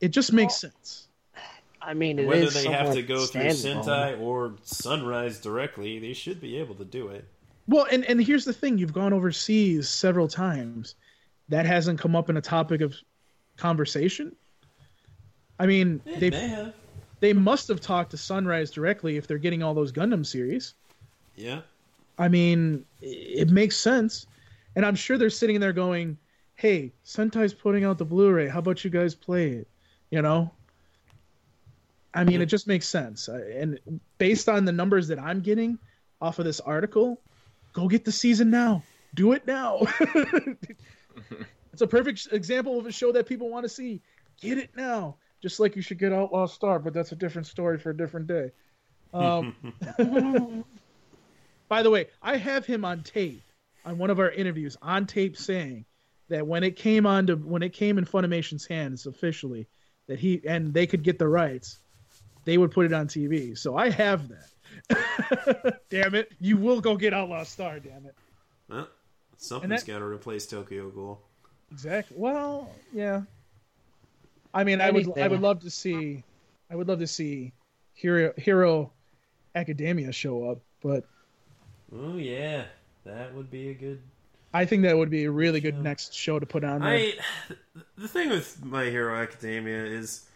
[0.00, 1.08] it just makes sense.
[1.82, 3.84] I mean, it Whether is they have to go through standalone.
[3.84, 7.26] Sentai or Sunrise directly, they should be able to do it.
[7.68, 10.94] Well, and and here's the thing: you've gone overseas several times.
[11.50, 12.94] That hasn't come up in a topic of
[13.56, 14.34] conversation.
[15.58, 16.74] I mean, They they may have.
[17.20, 20.74] They must have talked to Sunrise directly if they're getting all those Gundam series.
[21.36, 21.60] Yeah.
[22.18, 24.26] I mean, it makes sense.
[24.74, 26.18] And I'm sure they're sitting there going,
[26.54, 28.48] hey, Sentai's putting out the Blu ray.
[28.48, 29.68] How about you guys play it?
[30.10, 30.50] You know?
[32.12, 33.28] I mean, it just makes sense.
[33.28, 33.78] And
[34.18, 35.78] based on the numbers that I'm getting
[36.20, 37.20] off of this article,
[37.72, 38.82] go get the season now.
[39.14, 39.80] Do it now.
[41.72, 44.00] it's a perfect example of a show that people want to see.
[44.40, 45.16] Get it now.
[45.42, 48.26] Just like you should get Outlaw Star, but that's a different story for a different
[48.26, 48.50] day.
[49.12, 49.54] Um,
[51.68, 53.42] by the way, I have him on tape
[53.84, 55.86] on one of our interviews on tape saying
[56.28, 59.66] that when it came on to when it came in Funimation's hands officially
[60.06, 61.78] that he and they could get the rights,
[62.44, 63.56] they would put it on TV.
[63.56, 65.80] So I have that.
[65.90, 67.80] damn it, you will go get Outlaw Star.
[67.80, 68.14] Damn it.
[68.68, 68.88] Well,
[69.36, 71.20] something's got to replace Tokyo Ghoul.
[71.72, 72.16] Exactly.
[72.18, 73.22] Well, yeah.
[74.52, 76.24] I mean, I would I would love to see
[76.70, 77.52] I would love to see
[77.94, 78.92] Hero Hero
[79.54, 81.04] Academia show up, but
[81.92, 82.64] Oh yeah,
[83.04, 84.00] that would be a good.
[84.52, 86.90] I think that would be a really good next show to put on there.
[86.90, 87.14] I
[87.96, 90.28] the thing with My Hero Academia is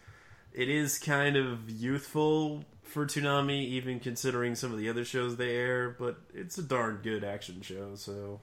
[0.53, 5.55] it is kind of youthful for Toonami, even considering some of the other shows they
[5.55, 5.89] air.
[5.89, 8.41] But it's a darn good action show, so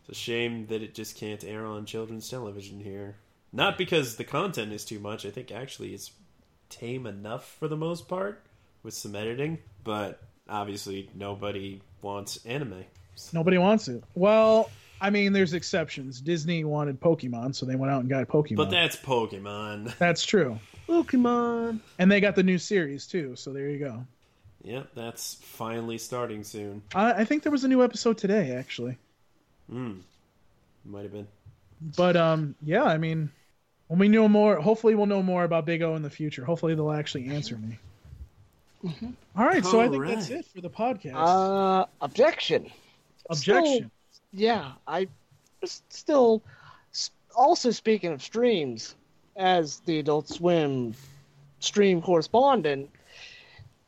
[0.00, 3.16] it's a shame that it just can't air on children's television here.
[3.54, 5.24] Not because the content is too much.
[5.24, 6.10] I think actually it's
[6.70, 8.44] tame enough for the most part
[8.82, 12.84] with some editing, but obviously nobody wants anime.
[13.32, 14.02] Nobody wants it.
[14.16, 14.70] Well,
[15.00, 16.20] I mean, there's exceptions.
[16.20, 18.56] Disney wanted Pokemon, so they went out and got Pokemon.
[18.56, 19.96] But that's Pokemon.
[19.98, 20.58] that's true.
[20.88, 21.78] Pokemon.
[22.00, 24.04] And they got the new series too, so there you go.
[24.64, 26.82] Yep, that's finally starting soon.
[26.92, 28.98] I, I think there was a new episode today, actually.
[29.70, 29.98] Hmm.
[30.84, 31.28] Might have been.
[31.96, 33.30] But um, yeah, I mean,
[33.88, 36.44] when we know more, hopefully we'll know more about Big O in the future.
[36.44, 37.78] Hopefully they'll actually answer me.
[39.36, 41.14] All right, so I think that's it for the podcast.
[41.14, 42.70] Uh, objection.
[43.30, 43.90] Objection.
[44.32, 45.08] Yeah, I
[45.62, 46.42] s- still.
[47.34, 48.94] Also, speaking of streams,
[49.36, 50.94] as the Adult Swim
[51.60, 52.90] stream correspondent,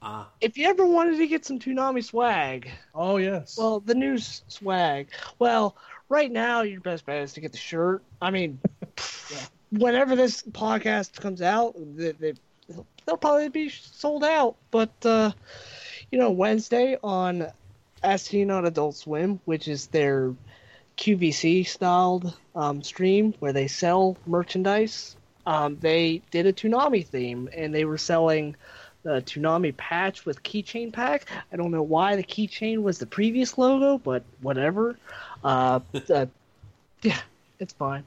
[0.02, 3.56] Ah, If you ever wanted to get some Toonami swag, Oh yes.
[3.58, 5.08] well, the new swag.
[5.38, 5.76] Well,
[6.08, 8.02] right now your best bet is to get the shirt.
[8.20, 8.58] I mean,
[9.70, 12.34] whenever this podcast comes out, they, they,
[13.04, 14.56] they'll probably be sold out.
[14.70, 15.32] But uh,
[16.10, 17.46] you know, Wednesday on
[18.02, 20.34] As Seen on Adult Swim, which is their
[20.96, 25.16] QVC styled um, stream where they sell merchandise,
[25.46, 28.56] um, they did a Toonami theme and they were selling
[29.02, 31.26] the Toonami patch with keychain pack.
[31.52, 34.98] I don't know why the keychain was the previous logo, but whatever.
[35.44, 35.80] Uh,
[36.12, 36.26] uh,
[37.02, 37.20] yeah,
[37.60, 38.04] it's fine.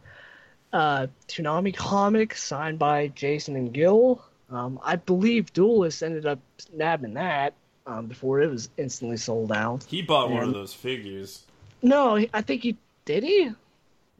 [0.71, 4.23] Uh, Toonami comic signed by Jason and Gil.
[4.51, 6.39] Um, I believe Duelist ended up
[6.73, 7.53] nabbing that
[7.87, 9.83] um, before it was instantly sold out.
[9.85, 11.43] he bought one of those figures.
[11.81, 13.51] No, I think he did he.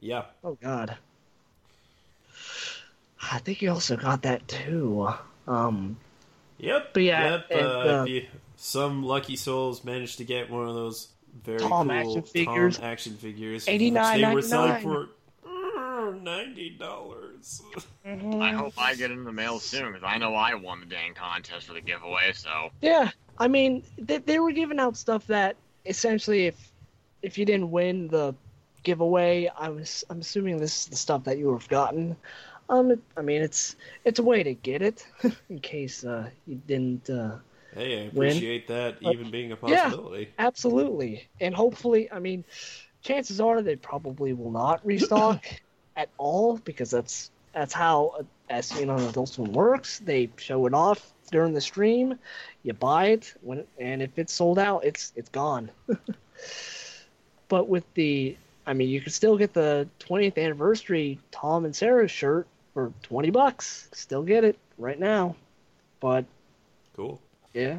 [0.00, 0.24] Yeah.
[0.42, 0.96] Oh God.
[3.32, 5.08] I think he also got that too.
[5.46, 5.98] Um,
[6.58, 6.90] Yep.
[6.94, 7.46] But yeah, Yep.
[7.50, 8.06] and, uh, uh,
[8.56, 11.08] some lucky souls managed to get one of those
[11.44, 12.76] very Tom cool action figures.
[12.76, 13.66] Tom action figures.
[13.66, 14.20] $89.99.
[14.28, 15.08] They were selling for
[16.08, 17.62] ninety dollars.
[18.04, 21.14] I hope I get in the mail soon because I know I won the dang
[21.14, 22.32] contest for the giveaway.
[22.34, 25.56] So Yeah, I mean, they, they were giving out stuff that
[25.86, 26.72] essentially, if
[27.22, 28.34] if you didn't win the
[28.82, 32.16] giveaway, I was I'm assuming this is the stuff that you would have gotten.
[32.68, 35.06] Um, it- I mean, it's it's a way to get it
[35.50, 37.08] in case uh, you didn't.
[37.10, 37.36] Uh,
[37.72, 38.30] Hey, I Win.
[38.30, 39.76] appreciate that Uh, even being a possibility.
[39.76, 39.90] yeah.
[39.90, 40.28] possibility.
[40.40, 42.44] absolutely, and hopefully, I mean,
[43.00, 45.44] chances are they probably will not restock
[46.00, 49.98] at all because that's that's how as seen on Adult Swim works.
[49.98, 52.18] They show it off during the stream,
[52.62, 55.70] you buy it when, and if it's sold out, it's it's gone.
[57.48, 58.36] but with the,
[58.66, 63.30] I mean, you can still get the 20th anniversary Tom and Sarah shirt for 20
[63.30, 63.88] bucks.
[63.92, 65.36] Still get it right now,
[66.00, 66.24] but
[66.96, 67.20] Cool.
[67.52, 67.78] yeah,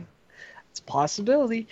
[0.69, 1.67] it's a possibility.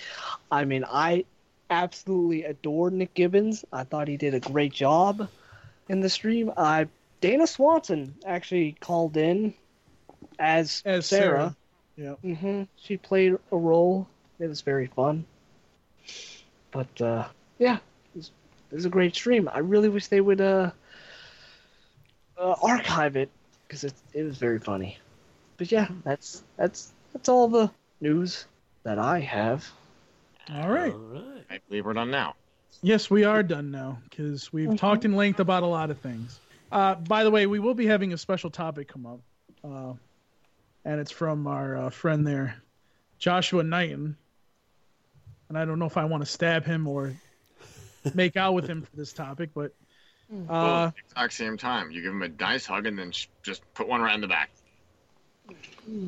[0.52, 1.26] I mean, I
[1.70, 3.64] absolutely adored Nick Gibbons.
[3.72, 5.30] I thought he did a great job
[5.90, 6.54] in the stream.
[6.56, 6.86] Uh,
[7.22, 9.54] Dana Swanson actually called in
[10.40, 11.56] as, As Sarah.
[11.98, 12.16] Sarah.
[12.22, 14.08] hmm She played a role.
[14.40, 15.26] It was very fun.
[16.72, 18.32] But uh, yeah, it was,
[18.72, 19.50] it was a great stream.
[19.52, 20.72] I really wish they would uh,
[22.38, 23.30] uh, archive it
[23.68, 24.98] because it it was very funny.
[25.58, 28.46] But yeah, that's that's that's all the news
[28.84, 29.70] that I have.
[30.54, 30.94] All right.
[30.94, 31.46] All right.
[31.50, 32.36] I believe we're done now.
[32.82, 34.78] Yes, we are done now because we've Mhm.
[34.78, 36.40] talked in length about a lot of things.
[36.72, 39.20] Uh, by the way, we will be having a special topic come up,
[39.64, 39.94] uh,
[40.86, 42.62] and it's from our uh, friend there,
[43.18, 44.16] Joshua Knighton.
[45.50, 47.14] And I don't know if I want to stab him or
[48.14, 49.74] make out with him for this topic, but
[50.30, 50.46] Well,
[50.84, 53.64] uh, at exact same time, you give him a nice hug and then sh- just
[53.74, 54.52] put one right in the back.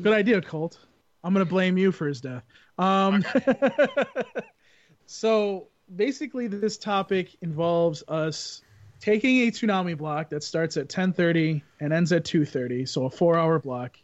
[0.02, 0.78] good idea, Colt.
[1.24, 2.44] I'm gonna blame you for his death.
[2.78, 3.24] Um,
[5.06, 8.62] so basically, this topic involves us
[9.00, 13.58] taking a Toonami block that starts at 10:30 and ends at 2:30, so a four-hour
[13.58, 13.96] block,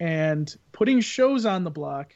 [0.00, 2.14] and putting shows on the block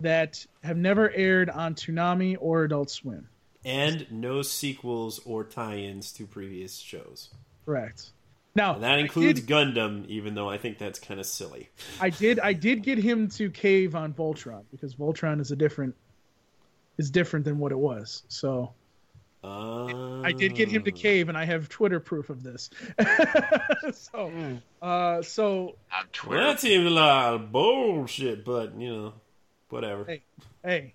[0.00, 3.28] that have never aired on Toonami or Adult Swim.
[3.64, 7.30] And no sequels or tie-ins to previous shows.
[7.64, 8.10] Correct.
[8.56, 11.70] Now And that includes did- Gundam, even though I think that's kind of silly.
[12.00, 15.94] I did I did get him to cave on Voltron because Voltron is a different
[16.98, 18.22] is different than what it was.
[18.28, 18.72] So
[19.42, 22.70] Uh, I did get him to cave, and I have Twitter proof of this.
[23.92, 24.32] so,
[24.80, 26.44] uh, so Have Well, Twitter.
[26.44, 29.12] that seems a lot of bullshit, but you know,
[29.68, 30.04] whatever.
[30.04, 30.22] Hey.
[30.64, 30.94] hey,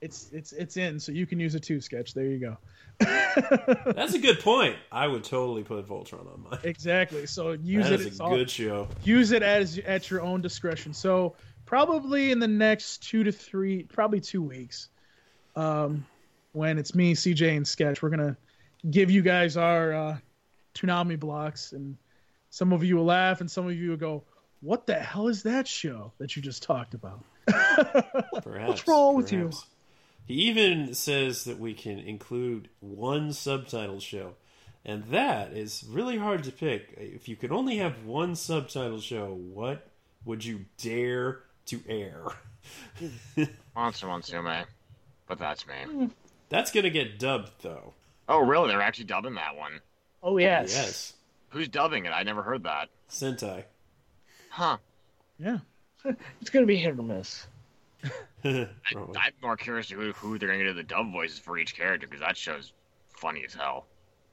[0.00, 1.80] it's it's it's in, so you can use it too.
[1.80, 2.12] Sketch.
[2.14, 2.56] There you go.
[3.00, 4.76] That's a good point.
[4.92, 6.60] I would totally put Voltron on mine.
[6.64, 7.24] exactly.
[7.26, 8.00] So use That it.
[8.00, 8.88] is it's a all- good show.
[9.04, 10.92] use it as at your own discretion.
[10.92, 11.34] So
[11.64, 14.88] probably in the next two to three, probably two weeks,
[15.56, 16.06] um,
[16.52, 18.36] when it's me, CJ, and Sketch, we're gonna
[18.90, 20.18] give you guys our uh,
[20.74, 21.96] Toonami blocks, and
[22.50, 24.24] some of you will laugh, and some of you will go,
[24.60, 27.24] "What the hell is that show that you just talked about?"
[28.42, 28.86] Perhaps.
[28.86, 29.50] wrong with you?
[30.26, 34.34] He even says that we can include one subtitle show,
[34.84, 36.94] and that is really hard to pick.
[36.96, 39.88] If you could only have one subtitle show, what
[40.24, 42.22] would you dare to air?
[43.74, 44.64] Monster Musume.
[45.30, 46.10] But that's me.
[46.48, 47.94] That's gonna get dubbed though.
[48.28, 48.66] Oh, really?
[48.68, 49.80] They're actually dubbing that one.
[50.24, 50.74] Oh yes.
[50.74, 51.12] Yes,
[51.50, 52.10] Who's dubbing it?
[52.10, 52.88] I never heard that.
[53.08, 53.62] Sentai.
[54.50, 54.78] Huh.
[55.38, 55.58] Yeah.
[56.40, 57.46] It's gonna be hit or miss.
[58.42, 58.66] Probably.
[58.92, 61.76] I'm more curious to who, who they're going to do the dub voices for each
[61.76, 62.72] character because that show's
[63.14, 63.86] funny as hell.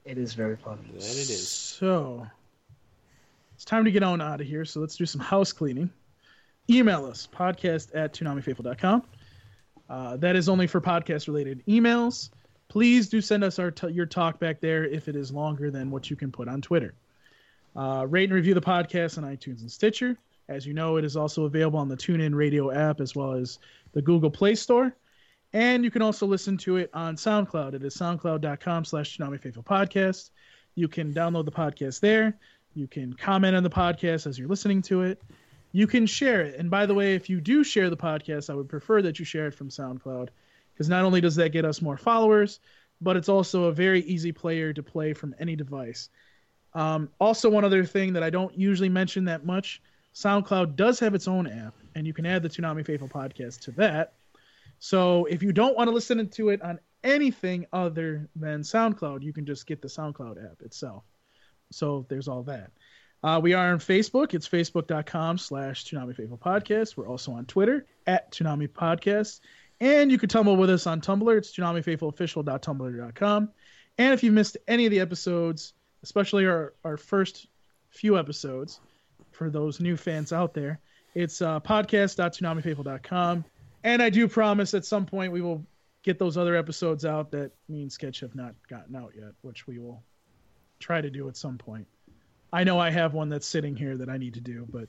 [0.04, 0.80] It is very funny.
[0.94, 1.46] that it is.
[1.48, 2.26] So
[3.54, 4.64] it's time to get on out of here.
[4.64, 5.90] So let's do some house cleaning.
[6.70, 9.02] email us podcast at toonamifaithful.com.
[9.88, 12.30] Uh, that is only for podcast related emails.
[12.68, 15.90] Please do send us our t- your talk back there if it is longer than
[15.90, 16.94] what you can put on Twitter.
[17.74, 20.16] Uh, rate and review the podcast on iTunes and Stitcher.
[20.48, 23.58] As you know, it is also available on the TuneIn Radio app as well as
[23.92, 24.94] the Google Play Store.
[25.52, 27.74] And you can also listen to it on SoundCloud.
[27.74, 30.30] It is soundcloud.com slash Toonami Faithful Podcast.
[30.74, 32.36] You can download the podcast there.
[32.74, 35.22] You can comment on the podcast as you're listening to it.
[35.72, 36.56] You can share it.
[36.58, 39.24] And by the way, if you do share the podcast, I would prefer that you
[39.24, 40.28] share it from SoundCloud
[40.72, 42.60] because not only does that get us more followers,
[43.00, 46.08] but it's also a very easy player to play from any device.
[46.74, 49.82] Um, also, one other thing that I don't usually mention that much
[50.14, 53.70] SoundCloud does have its own app, and you can add the Toonami Faithful podcast to
[53.72, 54.14] that.
[54.80, 59.32] So if you don't want to listen to it on anything other than SoundCloud, you
[59.32, 61.04] can just get the SoundCloud app itself.
[61.70, 62.70] So there's all that.
[63.22, 64.34] Uh, we are on Facebook.
[64.34, 66.96] It's facebook.com slash Toonami Faithful Podcast.
[66.96, 69.40] We're also on Twitter at Toonami Podcast.
[69.80, 71.36] And you can tumble with us on Tumblr.
[71.36, 73.50] It's ToonamiFaithfulOfficial.tumblr.com.
[73.98, 75.72] And if you missed any of the episodes,
[76.02, 77.48] especially our, our first
[77.90, 78.80] few episodes,
[79.32, 80.80] for those new fans out there,
[81.14, 83.44] it's uh, podcast.toonamifaithful.com.
[83.84, 85.64] And I do promise at some point we will
[86.02, 89.66] get those other episodes out that me and Sketch have not gotten out yet, which
[89.66, 90.02] we will
[90.80, 91.86] try to do at some point.
[92.52, 94.88] I know I have one that's sitting here that I need to do, but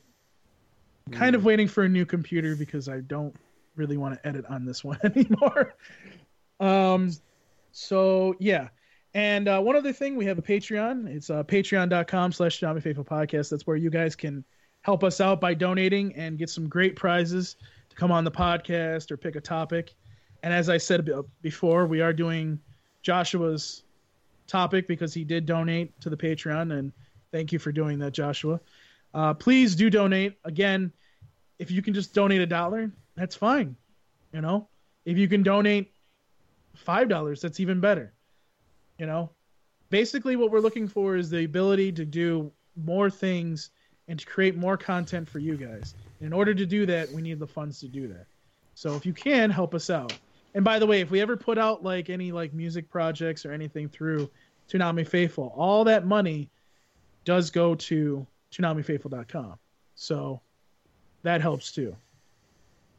[1.08, 3.36] I'm kind of waiting for a new computer because I don't
[3.76, 5.76] really want to edit on this one anymore.
[6.60, 7.12] um,
[7.72, 8.70] so yeah.
[9.16, 11.08] And uh, one other thing, we have a Patreon.
[11.08, 13.50] It's uh, patreon.com slash Toonami Faithful Podcast.
[13.50, 14.46] That's where you guys can
[14.82, 17.56] help us out by donating and get some great prizes
[17.90, 19.96] to come on the podcast or pick a topic.
[20.44, 21.10] And as I said
[21.42, 22.60] before, we are doing
[23.02, 23.84] Joshua's
[24.48, 26.78] topic because he did donate to the Patreon.
[26.78, 26.94] And
[27.32, 28.60] thank you for doing that, Joshua.
[29.14, 30.38] Uh, please do donate.
[30.44, 30.92] Again,
[31.58, 33.76] if you can just donate a dollar, that's fine.
[34.34, 34.68] You know,
[35.06, 35.92] if you can donate
[36.76, 38.14] five dollars, that's even better.
[38.98, 39.32] You know,
[39.90, 43.72] basically what we're looking for is the ability to do more things
[44.08, 45.96] and to create more content for you guys.
[46.20, 48.26] And In order to do that, we need the funds to do that.
[48.76, 50.18] So if you can help us out.
[50.56, 53.52] And by the way, if we ever put out like any like music projects or
[53.52, 54.30] anything through
[54.70, 56.50] Toonami Faithful, all that money
[57.30, 59.60] does go to ToonamiFaithful.com.
[59.94, 60.42] So
[61.22, 61.96] that helps too.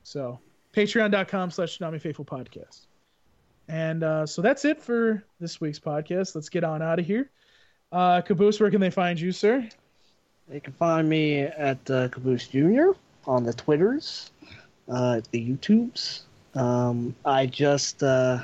[0.04, 0.38] So
[0.72, 2.86] patreon.com slash Toonami Faithful Podcast.
[3.66, 6.36] And uh, so that's it for this week's podcast.
[6.36, 7.28] Let's get on out of here.
[7.90, 9.68] Uh, Caboose, where can they find you, sir?
[10.48, 12.90] They can find me at uh, Caboose Jr.
[13.26, 14.30] on the Twitters,
[14.88, 16.20] uh, the YouTubes.
[16.54, 18.38] Um, I just uh,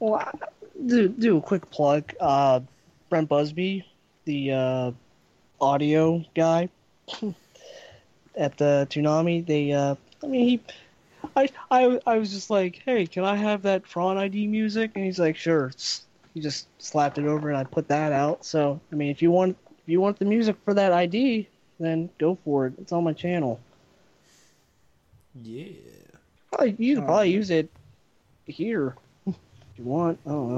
[0.00, 0.32] well, I-
[0.86, 2.12] do do a quick plug.
[2.18, 2.60] Uh,
[3.10, 3.84] Brent Busby,
[4.24, 4.92] the uh,
[5.60, 6.68] audio guy
[8.36, 9.44] at the Toonami.
[9.46, 10.60] They, uh, I mean, he,
[11.36, 14.92] I, I, I was just like, hey, can I have that Prawn ID music?
[14.94, 15.72] And he's like, sure.
[16.34, 18.44] He just slapped it over, and I put that out.
[18.44, 21.48] So, I mean, if you want, if you want the music for that ID,
[21.80, 22.74] then go for it.
[22.78, 23.58] It's on my channel.
[25.42, 25.72] Yeah.
[26.52, 27.06] Probably, you can Oh.
[27.06, 27.68] probably use it
[28.46, 28.96] here
[29.26, 29.34] if
[29.76, 30.18] you want.
[30.26, 30.48] I don't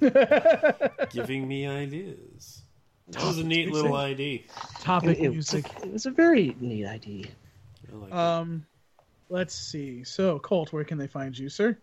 [0.00, 1.10] Mm.
[1.12, 2.62] Giving me ideas.
[3.12, 4.46] That was a neat little ID.
[4.80, 5.72] Topic It, it, was a, music.
[5.82, 7.30] it was a very neat ID.
[7.90, 8.14] I like it.
[8.14, 8.66] Um,
[9.28, 10.04] let's see.
[10.04, 11.76] So, Colt, where can they find you, sir?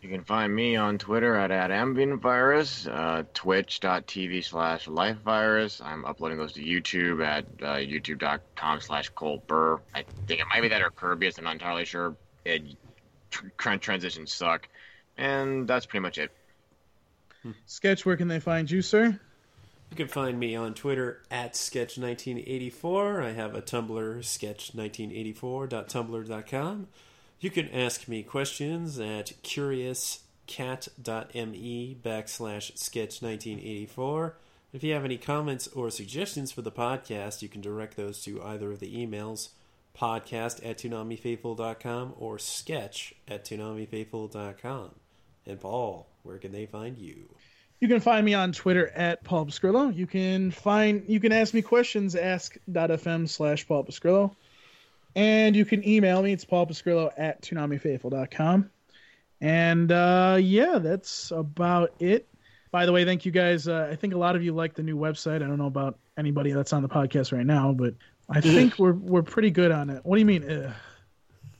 [0.00, 5.84] You can find me on Twitter at, at AmbientVirus, uh, twitch.tv slash lifevirus.
[5.84, 9.80] I'm uploading those to YouTube at uh, youtube.com slash Colt Burr.
[9.92, 12.14] I think it might be that or Kirbyus, I'm not entirely sure.
[12.44, 12.62] It,
[13.30, 14.68] tr- tr- transitions suck.
[15.16, 16.30] And that's pretty much it.
[17.66, 19.18] Sketch, where can they find you, sir?
[19.90, 23.24] You can find me on Twitter at Sketch1984.
[23.24, 26.88] I have a Tumblr, sketch1984.tumblr.com.
[27.40, 34.32] You can ask me questions at curiouscat.me backslash sketch1984.
[34.72, 38.42] If you have any comments or suggestions for the podcast, you can direct those to
[38.42, 39.50] either of the emails
[39.96, 44.94] podcast at ToonamiFaithful.com or sketch at ToonamiFaithful.com.
[45.46, 47.34] And Paul, where can they find you?
[47.80, 49.94] You can find me on Twitter at Paul Pascrillo.
[49.94, 54.34] You can find you can ask me questions, ask.fm slash Paul Pascrillo.
[55.14, 58.70] And you can email me, it's Paul Pascrillo at ToonamiFaithful.com.
[59.40, 62.28] And uh, yeah, that's about it.
[62.70, 63.66] By the way, thank you guys.
[63.66, 65.36] Uh, I think a lot of you like the new website.
[65.36, 67.94] I don't know about anybody that's on the podcast right now, but
[68.28, 70.04] I think we're we're pretty good on it.
[70.04, 70.74] What do you mean?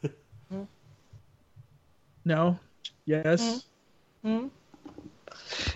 [0.04, 0.12] Ugh?
[2.24, 2.58] no.
[3.06, 3.64] Yes.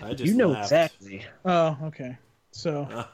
[0.01, 0.65] I just You know laughed.
[0.65, 1.25] exactly.
[1.45, 2.17] Oh, okay.
[2.51, 2.85] So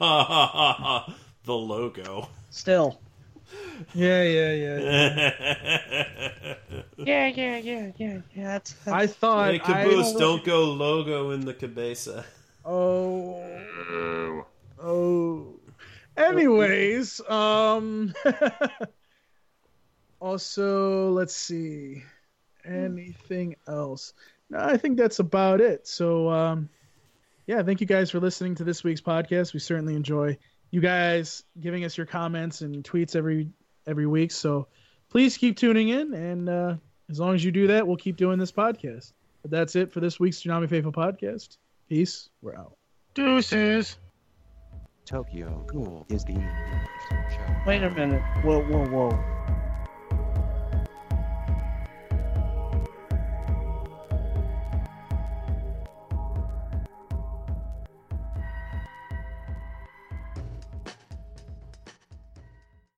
[1.44, 2.28] the logo.
[2.50, 3.00] Still,
[3.94, 5.34] Yeah, yeah, yeah.
[6.98, 8.44] Yeah, yeah, yeah, yeah, yeah.
[8.48, 9.52] That's, that's I thought.
[9.54, 12.26] hey, I- Caboose, don't go logo in the cabeza.
[12.66, 13.42] Oh.
[13.92, 14.46] Oh.
[14.82, 15.56] Oh.
[16.18, 18.14] Anyways, um
[20.20, 22.04] also let's see.
[22.66, 24.14] Anything else?
[24.50, 25.88] No, I think that's about it.
[25.88, 26.70] So um
[27.48, 29.54] yeah, thank you guys for listening to this week's podcast.
[29.54, 30.38] We certainly enjoy
[30.72, 33.50] you guys giving us your comments and tweets every
[33.88, 34.32] every week.
[34.32, 34.68] So
[35.10, 36.76] please keep tuning in and uh
[37.10, 39.14] as long as you do that, we'll keep doing this podcast.
[39.42, 41.58] But that's it for this week's Toonami Faithful podcast.
[41.88, 42.30] Peace.
[42.42, 42.76] We're out.
[43.16, 43.98] Deuces.
[45.06, 46.36] Tokyo Ghoul is the.
[47.66, 48.22] Wait a minute.
[48.44, 49.59] Whoa, whoa, whoa.